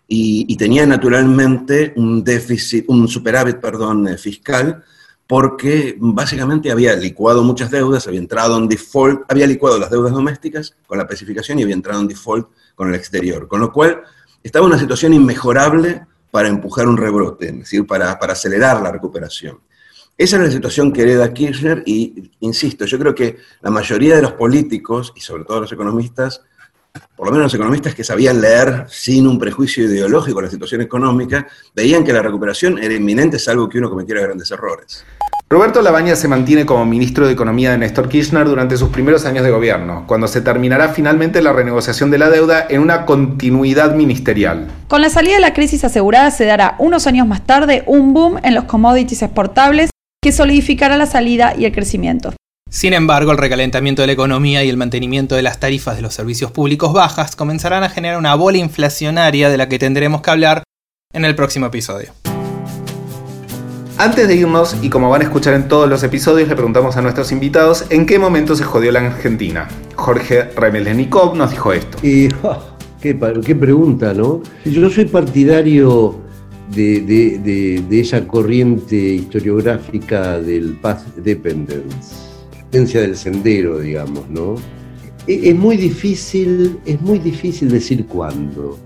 y, 0.08 0.46
y 0.48 0.58
tenía 0.58 0.86
naturalmente 0.86 1.94
un 1.96 2.24
déficit, 2.24 2.86
un 2.88 3.08
superávit, 3.08 3.58
perdón, 3.58 4.08
eh, 4.08 4.18
fiscal 4.18 4.84
porque 5.28 5.96
básicamente 6.00 6.72
había 6.72 6.96
licuado 6.96 7.44
muchas 7.44 7.72
deudas, 7.72 8.08
había 8.08 8.20
entrado 8.20 8.58
en 8.58 8.68
default, 8.68 9.24
había 9.28 9.48
licuado 9.48 9.80
las 9.80 9.90
deudas 9.90 10.14
domésticas 10.14 10.76
con 10.86 10.98
la 10.98 11.04
especificación 11.04 11.60
y 11.60 11.64
había 11.64 11.76
entrado 11.76 12.00
en 12.00 12.08
default 12.08 12.48
con 12.76 12.90
el 12.90 12.96
exterior, 12.96 13.48
con 13.48 13.60
lo 13.60 13.72
cual 13.72 14.04
estaba 14.44 14.66
en 14.66 14.74
una 14.74 14.80
situación 14.80 15.14
inmejorable 15.14 16.06
para 16.36 16.50
empujar 16.50 16.86
un 16.86 16.98
rebrote, 16.98 17.48
es 17.48 17.60
decir, 17.60 17.88
para, 17.88 18.20
para 18.20 18.34
acelerar 18.34 18.82
la 18.82 18.92
recuperación. 18.92 19.58
Esa 20.18 20.36
es 20.36 20.44
la 20.44 20.52
situación 20.52 20.92
que 20.92 21.04
hereda 21.04 21.34
Kirchner 21.34 21.82
y, 21.86 22.30
insisto, 22.42 22.84
yo 22.84 23.00
creo 23.00 23.16
que 23.16 23.38
la 23.62 23.72
mayoría 23.72 24.18
de 24.18 24.22
los 24.22 24.34
políticos, 24.34 25.14
y 25.16 25.22
sobre 25.22 25.46
todo 25.46 25.62
los 25.62 25.72
economistas, 25.72 26.42
por 27.16 27.28
lo 27.28 27.32
menos 27.32 27.46
los 27.46 27.54
economistas 27.54 27.96
que 27.96 28.04
sabían 28.04 28.42
leer 28.42 28.84
sin 28.90 29.28
un 29.28 29.40
prejuicio 29.40 29.86
ideológico 29.86 30.42
la 30.42 30.50
situación 30.50 30.82
económica, 30.82 31.48
veían 31.74 32.04
que 32.04 32.12
la 32.12 32.22
recuperación 32.22 32.80
era 32.80 32.94
inminente 32.94 33.40
salvo 33.40 33.70
que 33.70 33.78
uno 33.78 33.90
cometiera 33.90 34.20
grandes 34.20 34.52
errores. 34.52 35.06
Roberto 35.48 35.84
Labaña 35.84 36.16
se 36.16 36.28
mantiene 36.28 36.66
como 36.66 36.88
ministro 36.88 37.28
de 37.28 37.34
Economía 37.34 37.70
de 37.70 37.78
Néstor 37.78 38.10
Kirchner 38.10 38.48
durante 38.48 38.78
sus 38.78 38.90
primeros 38.90 39.26
años 39.28 39.44
de 39.44 39.52
gobierno, 39.52 40.06
cuando 40.08 40.28
se 40.28 40.42
terminará 40.42 40.90
finalmente 40.90 41.40
la 41.44 41.54
renegociación 41.54 42.10
de 42.10 42.18
la 42.18 42.32
deuda 42.32 42.66
en 42.68 42.82
una 42.82 43.06
continuidad 43.06 43.94
ministerial. 43.94 44.68
Con 44.88 45.02
la 45.02 45.10
salida 45.10 45.36
de 45.36 45.42
la 45.42 45.54
crisis 45.54 45.84
asegurada 45.84 46.32
se 46.32 46.46
dará 46.46 46.76
unos 46.80 47.06
años 47.06 47.28
más 47.28 47.46
tarde 47.46 47.84
un 47.86 48.16
boom 48.16 48.40
en 48.42 48.56
los 48.56 48.64
commodities 48.64 49.22
exportables 49.22 49.92
que 50.20 50.32
solidificará 50.32 50.98
la 50.98 51.06
salida 51.06 51.54
y 51.56 51.66
el 51.66 51.72
crecimiento. 51.72 52.34
Sin 52.68 52.94
embargo, 52.94 53.32
el 53.32 53.38
recalentamiento 53.38 54.02
de 54.02 54.08
la 54.08 54.14
economía 54.14 54.64
y 54.64 54.70
el 54.70 54.78
mantenimiento 54.78 55.36
de 55.36 55.44
las 55.44 55.60
tarifas 55.60 55.96
de 55.96 56.02
los 56.02 56.16
servicios 56.16 56.50
públicos 56.50 56.92
bajas 56.92 57.36
comenzarán 57.36 57.84
a 57.84 57.90
generar 57.90 58.18
una 58.18 58.34
bola 58.34 58.58
inflacionaria 58.58 59.52
de 59.52 59.58
la 59.58 59.70
que 59.70 59.78
tendremos 59.78 60.24
que 60.24 60.32
hablar 60.32 60.64
en 61.14 61.24
el 61.24 61.36
próximo 61.36 61.68
episodio. 61.68 62.14
Antes 63.98 64.28
de 64.28 64.36
irnos, 64.36 64.76
y 64.82 64.90
como 64.90 65.10
van 65.10 65.22
a 65.22 65.24
escuchar 65.24 65.54
en 65.54 65.70
todos 65.70 65.90
los 65.90 66.04
episodios, 66.04 66.50
le 66.50 66.56
preguntamos 66.56 66.98
a 66.98 67.02
nuestros 67.02 67.32
invitados 67.32 67.86
en 67.90 68.06
qué 68.06 68.20
momento 68.20 68.54
se 68.54 68.66
jodió 68.66 68.92
la 68.92 69.00
Argentina. 69.00 69.70
Jorge 69.96 70.50
Remelenikov 70.54 71.34
nos 71.38 71.52
dijo 71.52 71.72
esto. 71.72 71.98
Y, 72.04 72.28
qué, 73.02 73.18
qué, 73.46 73.56
pregunta, 73.56 74.14
¿no? 74.14 74.42
Yo 74.66 74.90
soy 74.90 75.06
partidario 75.06 76.20
de, 76.76 77.86
esa 77.90 78.28
corriente 78.28 78.98
historiográfica 78.98 80.40
del 80.42 80.78
Path 80.82 81.16
Dependence, 81.16 82.16
del 82.72 83.16
sendero, 83.16 83.80
digamos, 83.80 84.30
¿no? 84.30 84.56
E, 85.26 85.52
es 85.52 85.56
muy 85.56 85.78
difícil, 85.78 86.80
es 86.86 87.00
muy 87.02 87.20
difícil 87.20 87.70
decir 87.70 88.06
cuándo. 88.08 88.78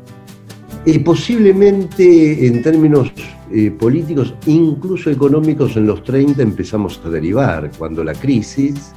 Y 0.85 0.99
posiblemente 0.99 2.47
en 2.47 2.61
términos 2.61 3.11
eh, 3.51 3.71
políticos, 3.71 4.33
incluso 4.45 5.09
económicos, 5.09 5.75
en 5.75 5.87
los 5.87 6.03
30 6.03 6.41
empezamos 6.41 7.01
a 7.03 7.09
derivar, 7.09 7.69
cuando 7.77 8.03
la 8.03 8.13
crisis, 8.13 8.93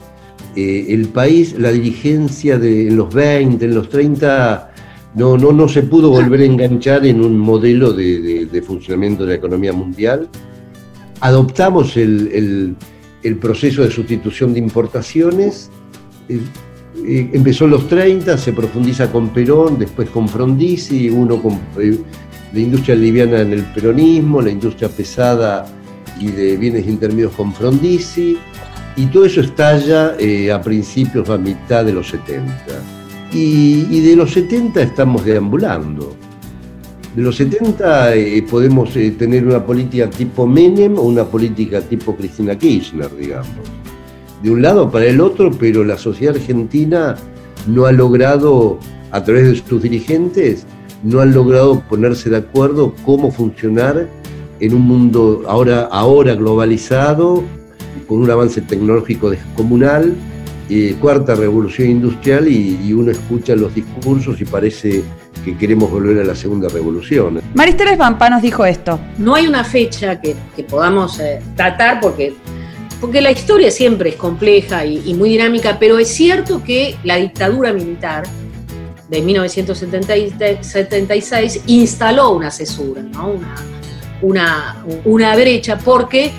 eh, 0.55 0.87
el 0.91 1.09
país, 1.09 1.59
la 1.59 1.71
dirigencia 1.73 2.59
de 2.59 2.89
en 2.89 2.97
los 2.97 3.13
20, 3.13 3.65
en 3.65 3.75
los 3.75 3.89
30, 3.89 4.73
no, 5.15 5.37
no, 5.37 5.53
no 5.53 5.69
se 5.69 5.83
pudo 5.83 6.11
volver 6.11 6.41
a 6.41 6.45
enganchar 6.45 7.05
en 7.07 7.23
un 7.23 7.39
modelo 7.39 7.93
de, 7.93 8.47
de, 8.47 8.63
funcionamiento 8.63 9.25
de 9.25 9.31
la 9.31 9.35
economía 9.37 9.73
mundial. 9.73 10.29
Adoptamos 11.21 11.97
el, 11.97 12.77
el, 13.23 13.37
proceso 13.37 13.83
de 13.83 13.91
sustitución 13.91 14.53
de 14.53 14.59
importaciones. 14.61 15.71
Eh, 16.29 16.41
eh, 17.07 17.31
empezó 17.33 17.65
en 17.65 17.73
los 17.73 17.89
30, 17.89 18.37
se 18.39 18.53
profundiza 18.53 19.11
con 19.11 19.31
Perón, 19.31 19.79
después 19.79 20.09
con 20.11 20.29
Frondizi, 20.29 21.09
uno 21.09 21.41
con 21.43 21.61
eh, 21.79 21.99
la 22.53 22.61
industria 22.61 22.95
liviana 22.95 23.41
en 23.41 23.53
el 23.53 23.63
peronismo, 23.65 24.43
la 24.43 24.51
industria 24.51 24.89
pesada 24.89 25.67
y 26.19 26.27
de 26.27 26.57
bienes 26.57 26.87
intermedios 26.87 27.33
con 27.33 27.53
Frondizi, 27.53 28.37
y 28.97 29.07
todo 29.07 29.25
eso 29.25 29.41
estalla 29.41 30.17
a 30.55 30.61
principios, 30.61 31.31
a 31.31 31.39
mitad 31.39 31.85
de 31.85 31.95
los 31.95 32.09
70. 32.11 32.55
Y, 33.35 34.01
de 34.01 34.15
los 34.15 34.33
70 34.33 34.83
estamos 34.83 35.25
deambulando. 35.25 36.15
De 37.17 37.23
los 37.23 37.37
70 37.37 38.15
eh, 38.15 38.43
podemos 38.43 38.95
eh, 38.97 39.13
tener 39.13 39.47
una 39.47 39.65
política 39.65 40.09
tipo 40.09 40.47
Menem 40.47 40.99
o 40.99 41.03
una 41.03 41.25
política 41.25 41.81
tipo 41.81 42.15
Cristina 42.15 42.57
Kirchner, 42.57 43.15
digamos. 43.17 43.82
De 44.43 44.51
un 44.51 44.63
lado 44.63 44.91
para 44.91 45.07
el 45.07 45.21
otro, 45.21 45.51
pero 45.53 45.85
la 45.85 45.97
sociedad 45.97 46.35
argentina 46.35 47.17
no 47.67 47.87
ha 47.87 47.93
logrado, 47.93 48.79
a 49.11 49.23
través 49.23 49.45
de 49.45 49.63
sus 49.69 49.83
dirigentes, 49.83 50.67
no 51.03 51.21
han 51.21 51.33
logrado 51.33 51.81
ponerse 51.89 52.31
de 52.31 52.39
acuerdo 52.39 52.95
cómo 53.05 53.31
funcionar 53.31 54.09
en 54.61 54.75
un 54.75 54.83
mundo 54.83 55.43
ahora, 55.49 55.89
ahora 55.91 56.35
globalizado, 56.35 57.43
con 58.07 58.21
un 58.21 58.31
avance 58.31 58.61
tecnológico 58.61 59.31
descomunal, 59.31 60.15
eh, 60.71 60.97
cuarta 61.01 61.35
revolución 61.35 61.91
industrial 61.91 62.49
y, 62.49 62.93
uno 62.93 63.11
escucha 63.11 63.55
los 63.57 63.75
discursos 63.75 64.41
y 64.41 64.45
parece 64.45 65.03
que 65.45 65.57
queremos 65.57 65.91
volver 65.91 66.21
a 66.21 66.25
la 66.25 66.35
segunda 66.35 66.69
revolución. 66.69 67.41
Maristeles 67.55 67.99
Vampa 67.99 68.31
nos 68.31 68.41
dijo 68.41 68.65
esto. 68.65 68.99
No 69.19 69.35
hay 69.35 69.47
una 69.47 69.65
fecha 69.65 70.21
que, 70.21 70.37
podamos 70.71 71.19
eh, 71.21 71.43
tratar 71.57 72.01
porque, 72.01 72.35
porque 73.03 73.21
la 73.21 73.31
historia 73.33 73.71
siempre 73.73 74.11
es 74.11 74.17
compleja 74.17 74.87
y, 74.87 75.13
muy 75.15 75.31
dinámica, 75.31 75.77
pero 75.81 75.99
es 75.99 76.07
cierto 76.07 76.63
que 76.63 76.95
la 77.03 77.17
dictadura 77.17 77.73
militar 77.73 78.23
de 79.09 79.21
1976 79.21 81.63
instaló 81.67 82.31
una 82.31 82.53
cesura, 82.53 83.03
una, 84.23 85.35
brecha, 85.35 85.79
porque 85.79 86.31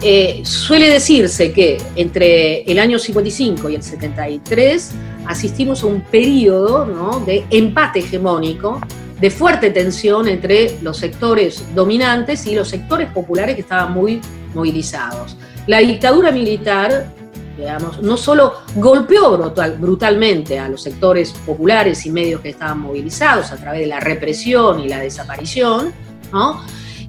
eh, 0.00 0.42
suele 0.44 0.90
decirse 0.90 1.50
que 1.50 1.82
entre 1.96 2.62
el 2.62 2.78
año 2.78 3.00
55 3.00 3.68
y 3.68 3.74
el 3.74 3.82
73 3.82 4.92
asistimos 5.26 5.82
a 5.82 5.88
un 5.88 6.02
periodo 6.02 7.18
de 7.26 7.44
empate 7.50 7.98
hegemónico, 7.98 8.80
de 9.20 9.28
fuerte 9.28 9.70
tensión 9.70 10.28
entre 10.28 10.78
los 10.82 10.98
sectores 10.98 11.64
dominantes 11.74 12.46
y 12.46 12.54
los 12.54 12.68
sectores 12.68 13.10
populares 13.10 13.56
que 13.56 13.62
estaban 13.62 13.92
muy 13.92 14.20
movilizados. 14.54 15.36
La 15.70 15.78
dictadura 15.78 16.32
militar, 16.32 17.12
digamos, 17.56 18.02
no 18.02 18.16
solo 18.16 18.54
golpeó 18.74 19.38
brutal, 19.38 19.76
brutalmente 19.78 20.58
a 20.58 20.68
los 20.68 20.82
sectores 20.82 21.30
populares 21.46 22.04
y 22.06 22.10
medios 22.10 22.40
que 22.40 22.48
estaban 22.48 22.80
movilizados 22.80 23.52
a 23.52 23.56
través 23.56 23.82
de 23.82 23.86
la 23.86 24.00
represión 24.00 24.80
y 24.80 24.88
la 24.88 24.98
desaparición, 24.98 25.92
¿no? 26.32 26.60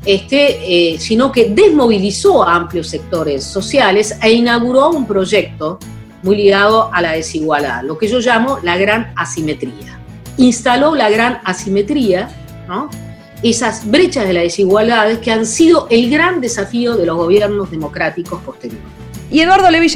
este, 0.05 0.93
eh, 0.93 0.99
sino 0.99 1.31
que 1.31 1.49
desmovilizó 1.49 2.47
a 2.47 2.53
amplios 2.53 2.87
sectores 2.87 3.43
sociales 3.43 4.15
e 4.21 4.31
inauguró 4.31 4.91
un 4.91 5.07
proyecto 5.07 5.79
muy 6.21 6.35
ligado 6.35 6.93
a 6.93 7.01
la 7.01 7.13
desigualdad, 7.13 7.81
lo 7.81 7.97
que 7.97 8.07
yo 8.07 8.19
llamo 8.19 8.59
la 8.61 8.77
gran 8.77 9.11
asimetría. 9.15 9.99
Instaló 10.37 10.93
la 10.93 11.09
gran 11.09 11.41
asimetría, 11.45 12.29
esas 13.43 13.89
brechas 13.89 14.27
de 14.27 14.33
las 14.33 14.43
desigualdades 14.43 15.19
que 15.19 15.31
han 15.31 15.45
sido 15.45 15.87
el 15.89 16.09
gran 16.09 16.41
desafío 16.41 16.95
de 16.95 17.05
los 17.05 17.17
gobiernos 17.17 17.71
democráticos 17.71 18.41
posteriores. 18.41 18.83
Y 19.31 19.39
Eduardo 19.39 19.71
Levi 19.71 19.87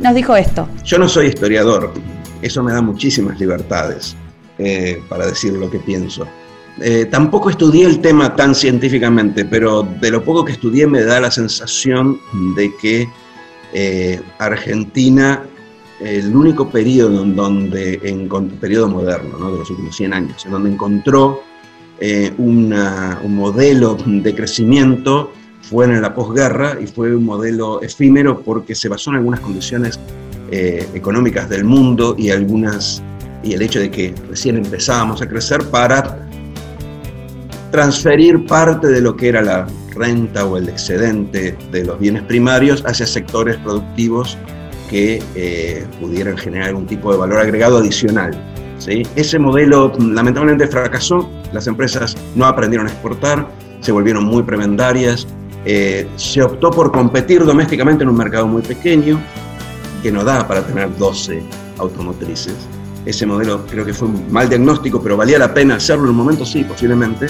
nos 0.00 0.14
dijo 0.14 0.36
esto. 0.36 0.68
Yo 0.84 0.98
no 0.98 1.08
soy 1.08 1.26
historiador, 1.26 1.92
eso 2.40 2.62
me 2.62 2.72
da 2.72 2.80
muchísimas 2.80 3.38
libertades 3.38 4.16
eh, 4.58 5.02
para 5.08 5.26
decir 5.26 5.52
lo 5.54 5.68
que 5.70 5.78
pienso. 5.78 6.26
Eh, 6.80 7.06
tampoco 7.06 7.50
estudié 7.50 7.86
el 7.86 8.00
tema 8.00 8.36
tan 8.36 8.54
científicamente, 8.54 9.44
pero 9.44 9.82
de 9.82 10.10
lo 10.10 10.22
poco 10.22 10.44
que 10.44 10.52
estudié 10.52 10.86
me 10.86 11.02
da 11.02 11.20
la 11.20 11.30
sensación 11.30 12.20
de 12.54 12.74
que 12.76 13.08
eh, 13.72 14.20
Argentina, 14.38 15.42
el 16.00 16.36
único 16.36 16.68
periodo 16.68 17.22
en 17.22 17.34
donde, 17.34 17.98
en 18.04 18.28
periodo 18.60 18.88
moderno, 18.88 19.50
de 19.50 19.58
los 19.58 19.70
últimos 19.70 19.96
100 19.96 20.12
años, 20.12 20.44
en 20.44 20.52
donde 20.52 20.70
encontró 20.70 21.42
eh, 22.00 22.32
un 22.38 22.74
modelo 23.28 23.96
de 24.04 24.34
crecimiento 24.34 25.32
fue 25.62 25.86
en 25.86 26.00
la 26.00 26.14
posguerra 26.14 26.78
y 26.80 26.86
fue 26.86 27.14
un 27.14 27.24
modelo 27.24 27.82
efímero 27.82 28.40
porque 28.40 28.74
se 28.74 28.88
basó 28.88 29.10
en 29.10 29.16
algunas 29.16 29.40
condiciones 29.40 29.98
eh, 30.50 30.86
económicas 30.94 31.48
del 31.48 31.64
mundo 31.64 32.14
y 32.16 32.30
algunas 32.30 33.02
y 33.42 33.52
el 33.54 33.62
hecho 33.62 33.80
de 33.80 33.90
que 33.90 34.14
recién 34.28 34.56
empezábamos 34.56 35.22
a 35.22 35.28
crecer 35.28 35.62
para 35.64 36.18
transferir 37.70 38.46
parte 38.46 38.86
de 38.88 39.00
lo 39.00 39.16
que 39.16 39.28
era 39.28 39.42
la 39.42 39.66
renta 39.90 40.44
o 40.44 40.56
el 40.56 40.68
excedente 40.68 41.56
de 41.72 41.84
los 41.84 41.98
bienes 41.98 42.22
primarios 42.22 42.82
hacia 42.86 43.06
sectores 43.06 43.56
productivos 43.56 44.38
que 44.88 45.22
eh, 45.34 45.84
pudieran 46.00 46.36
generar 46.36 46.68
algún 46.68 46.86
tipo 46.86 47.10
de 47.10 47.18
valor 47.18 47.40
agregado 47.40 47.78
adicional. 47.78 48.30
¿sí? 48.78 49.02
Ese 49.16 49.38
modelo 49.38 49.92
lamentablemente 49.98 50.68
fracasó, 50.68 51.28
las 51.52 51.66
empresas 51.66 52.16
no 52.34 52.46
aprendieron 52.46 52.86
a 52.86 52.90
exportar, 52.90 53.48
se 53.80 53.92
volvieron 53.92 54.24
muy 54.24 54.42
prebendarias, 54.42 55.26
eh, 55.64 56.06
se 56.16 56.42
optó 56.42 56.70
por 56.70 56.92
competir 56.92 57.44
domésticamente 57.44 58.04
en 58.04 58.10
un 58.10 58.16
mercado 58.16 58.46
muy 58.46 58.62
pequeño, 58.62 59.20
que 60.02 60.12
no 60.12 60.24
da 60.24 60.46
para 60.46 60.62
tener 60.64 60.96
12 60.96 61.42
automotrices. 61.78 62.54
Ese 63.04 63.26
modelo 63.26 63.64
creo 63.66 63.84
que 63.84 63.94
fue 63.94 64.08
un 64.08 64.32
mal 64.32 64.48
diagnóstico, 64.48 65.00
pero 65.02 65.16
valía 65.16 65.38
la 65.38 65.52
pena 65.52 65.76
hacerlo 65.76 66.04
en 66.04 66.10
un 66.10 66.16
momento, 66.16 66.44
sí, 66.44 66.64
posiblemente. 66.64 67.26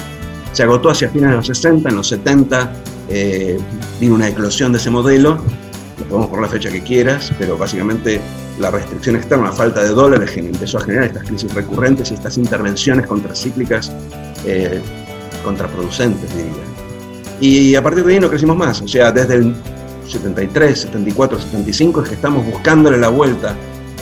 Se 0.53 0.63
agotó 0.63 0.91
hacia 0.91 1.09
fines 1.11 1.31
de 1.31 1.37
los 1.37 1.47
60, 1.47 1.89
en 1.89 1.97
los 1.97 2.09
70 2.09 2.73
eh, 3.09 3.59
vino 4.01 4.15
una 4.15 4.29
eclosión 4.29 4.73
de 4.73 4.79
ese 4.79 4.91
modelo, 4.91 5.39
podemos 6.05 6.29
por 6.29 6.41
la 6.41 6.49
fecha 6.49 6.71
que 6.71 6.83
quieras, 6.83 7.33
pero 7.39 7.57
básicamente 7.57 8.21
la 8.59 8.71
restricción 8.71 9.17
externa, 9.17 9.47
la 9.47 9.53
falta 9.53 9.83
de 9.83 9.91
dólares 9.91 10.37
empezó 10.37 10.79
a 10.79 10.83
generar 10.83 11.05
estas 11.05 11.25
crisis 11.25 11.53
recurrentes 11.55 12.11
y 12.11 12.15
estas 12.15 12.37
intervenciones 12.39 13.07
contracíclicas 13.07 13.93
eh, 14.45 14.81
contraproducentes, 15.45 16.35
diría. 16.37 16.53
Y 17.41 17.75
a 17.75 17.83
partir 17.83 18.05
de 18.05 18.15
ahí 18.15 18.21
no 18.21 18.29
crecimos 18.29 18.57
más, 18.57 18.81
o 18.81 18.89
sea, 18.89 19.13
desde 19.13 19.35
el 19.35 19.55
73, 20.09 20.81
74, 20.81 21.41
75 21.41 22.03
es 22.03 22.09
que 22.09 22.15
estamos 22.15 22.47
buscándole 22.47 22.97
la 22.97 23.09
vuelta 23.09 23.55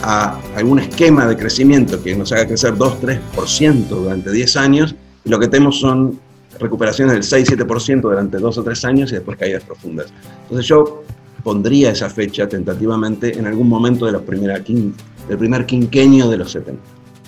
a 0.03 0.39
algún 0.55 0.79
esquema 0.79 1.25
de 1.25 1.35
crecimiento 1.35 2.01
que 2.01 2.15
nos 2.15 2.31
haga 2.31 2.47
crecer 2.47 2.75
2-3% 2.75 3.87
durante 3.87 4.31
10 4.31 4.55
años, 4.57 4.95
y 5.23 5.29
lo 5.29 5.39
que 5.39 5.47
tenemos 5.47 5.79
son 5.79 6.19
recuperaciones 6.59 7.29
del 7.29 7.45
6-7% 7.45 8.01
durante 8.01 8.37
2 8.37 8.57
o 8.57 8.63
3 8.63 8.85
años 8.85 9.11
y 9.11 9.15
después 9.15 9.37
caídas 9.37 9.63
profundas. 9.63 10.13
Entonces 10.43 10.67
yo 10.67 11.03
pondría 11.45 11.91
esa 11.91 12.09
fecha 12.09 12.49
tentativamente 12.49 13.37
en 13.37 13.45
algún 13.45 13.69
momento 13.69 14.07
de 14.07 14.13
la 14.13 14.19
primera 14.19 14.59
del 14.59 15.37
primer 15.37 15.67
quinquenio 15.67 16.27
de 16.27 16.37
los 16.37 16.51
70. 16.51 16.81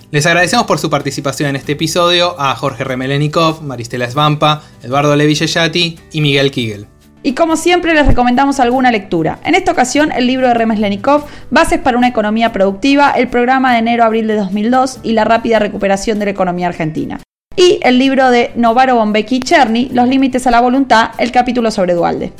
Les 0.09 0.25
agradecemos 0.25 0.65
por 0.65 0.79
su 0.79 0.89
participación 0.89 1.51
en 1.51 1.55
este 1.55 1.73
episodio 1.73 2.35
a 2.39 2.55
Jorge 2.55 2.83
Remelenikov, 2.83 3.61
Maristela 3.61 4.09
Svampa, 4.09 4.63
Eduardo 4.81 5.15
Levi 5.15 5.37
y 6.11 6.21
Miguel 6.21 6.49
Kigel. 6.49 6.87
Y 7.21 7.33
como 7.33 7.57
siempre 7.57 7.93
les 7.93 8.07
recomendamos 8.07 8.59
alguna 8.59 8.89
lectura. 8.89 9.37
En 9.43 9.53
esta 9.53 9.71
ocasión 9.71 10.11
el 10.11 10.25
libro 10.25 10.47
de 10.47 10.55
Remeslenikov, 10.55 11.25
Bases 11.51 11.79
para 11.79 11.97
una 11.97 12.07
economía 12.07 12.51
productiva, 12.51 13.11
el 13.11 13.27
programa 13.27 13.73
de 13.73 13.79
enero-abril 13.79 14.25
de 14.25 14.37
2002 14.37 14.99
y 15.03 15.13
la 15.13 15.25
rápida 15.25 15.59
recuperación 15.59 16.17
de 16.17 16.25
la 16.25 16.31
economía 16.31 16.67
argentina. 16.67 17.19
Y 17.55 17.79
el 17.83 17.99
libro 17.99 18.31
de 18.31 18.51
Novaro 18.55 18.95
Bombeki 18.95 19.35
y 19.35 19.39
Cherny, 19.41 19.89
Los 19.91 20.07
límites 20.07 20.47
a 20.47 20.51
la 20.51 20.61
voluntad, 20.61 21.11
el 21.19 21.31
capítulo 21.31 21.69
sobre 21.69 21.93
Dualde. 21.93 22.33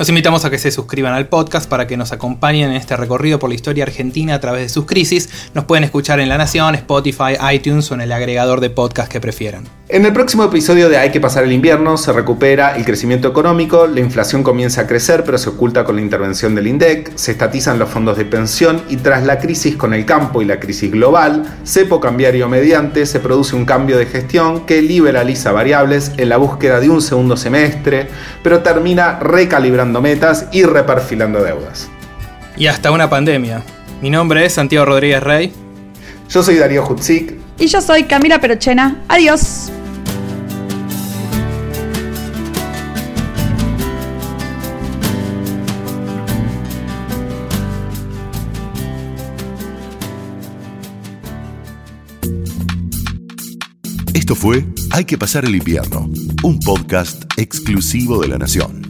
Los 0.00 0.08
invitamos 0.08 0.46
a 0.46 0.50
que 0.50 0.56
se 0.56 0.70
suscriban 0.70 1.12
al 1.12 1.28
podcast 1.28 1.68
para 1.68 1.86
que 1.86 1.98
nos 1.98 2.10
acompañen 2.10 2.70
en 2.70 2.76
este 2.76 2.96
recorrido 2.96 3.38
por 3.38 3.50
la 3.50 3.54
historia 3.54 3.84
argentina 3.84 4.34
a 4.34 4.40
través 4.40 4.62
de 4.62 4.68
sus 4.70 4.86
crisis. 4.86 5.28
Nos 5.52 5.66
pueden 5.66 5.84
escuchar 5.84 6.20
en 6.20 6.30
La 6.30 6.38
Nación, 6.38 6.74
Spotify, 6.74 7.36
iTunes 7.52 7.90
o 7.90 7.94
en 7.96 8.00
el 8.00 8.12
agregador 8.12 8.62
de 8.62 8.70
podcast 8.70 9.12
que 9.12 9.20
prefieran. 9.20 9.64
En 9.90 10.06
el 10.06 10.12
próximo 10.12 10.44
episodio 10.44 10.88
de 10.88 10.96
Hay 10.96 11.10
que 11.10 11.20
pasar 11.20 11.42
el 11.42 11.52
invierno 11.52 11.96
se 11.96 12.12
recupera 12.12 12.76
el 12.76 12.84
crecimiento 12.84 13.26
económico, 13.26 13.88
la 13.88 13.98
inflación 13.98 14.44
comienza 14.44 14.82
a 14.82 14.86
crecer 14.86 15.24
pero 15.24 15.36
se 15.36 15.50
oculta 15.50 15.84
con 15.84 15.96
la 15.96 16.00
intervención 16.00 16.54
del 16.54 16.68
INDEC, 16.68 17.16
se 17.16 17.32
estatizan 17.32 17.78
los 17.78 17.90
fondos 17.90 18.16
de 18.16 18.24
pensión 18.24 18.80
y 18.88 18.98
tras 18.98 19.24
la 19.24 19.40
crisis 19.40 19.74
con 19.76 19.92
el 19.92 20.06
campo 20.06 20.40
y 20.40 20.44
la 20.44 20.60
crisis 20.60 20.92
global, 20.92 21.42
cepo 21.66 22.00
cambiario 22.00 22.48
mediante, 22.48 23.04
se 23.04 23.18
produce 23.18 23.56
un 23.56 23.64
cambio 23.64 23.98
de 23.98 24.06
gestión 24.06 24.64
que 24.64 24.80
liberaliza 24.80 25.50
variables 25.50 26.12
en 26.16 26.28
la 26.28 26.36
búsqueda 26.36 26.78
de 26.78 26.88
un 26.88 27.02
segundo 27.02 27.36
semestre, 27.36 28.06
pero 28.44 28.60
termina 28.60 29.18
recalibrando 29.18 29.89
metas 29.98 30.46
y 30.52 30.62
reperfilando 30.62 31.42
deudas. 31.42 31.88
Y 32.56 32.66
hasta 32.66 32.90
una 32.90 33.08
pandemia. 33.08 33.62
Mi 34.02 34.10
nombre 34.10 34.44
es 34.44 34.52
Santiago 34.52 34.84
Rodríguez 34.84 35.22
Rey. 35.22 35.52
Yo 36.28 36.42
soy 36.42 36.56
Darío 36.56 36.86
Hutzik. 36.86 37.34
Y 37.58 37.66
yo 37.66 37.80
soy 37.80 38.04
Camila 38.04 38.40
Perochena. 38.40 39.02
Adiós. 39.08 39.72
Esto 54.14 54.34
fue 54.34 54.64
Hay 54.92 55.06
que 55.06 55.18
pasar 55.18 55.44
el 55.44 55.56
invierno, 55.56 56.08
un 56.44 56.60
podcast 56.60 57.24
exclusivo 57.36 58.20
de 58.20 58.28
la 58.28 58.38
Nación. 58.38 58.89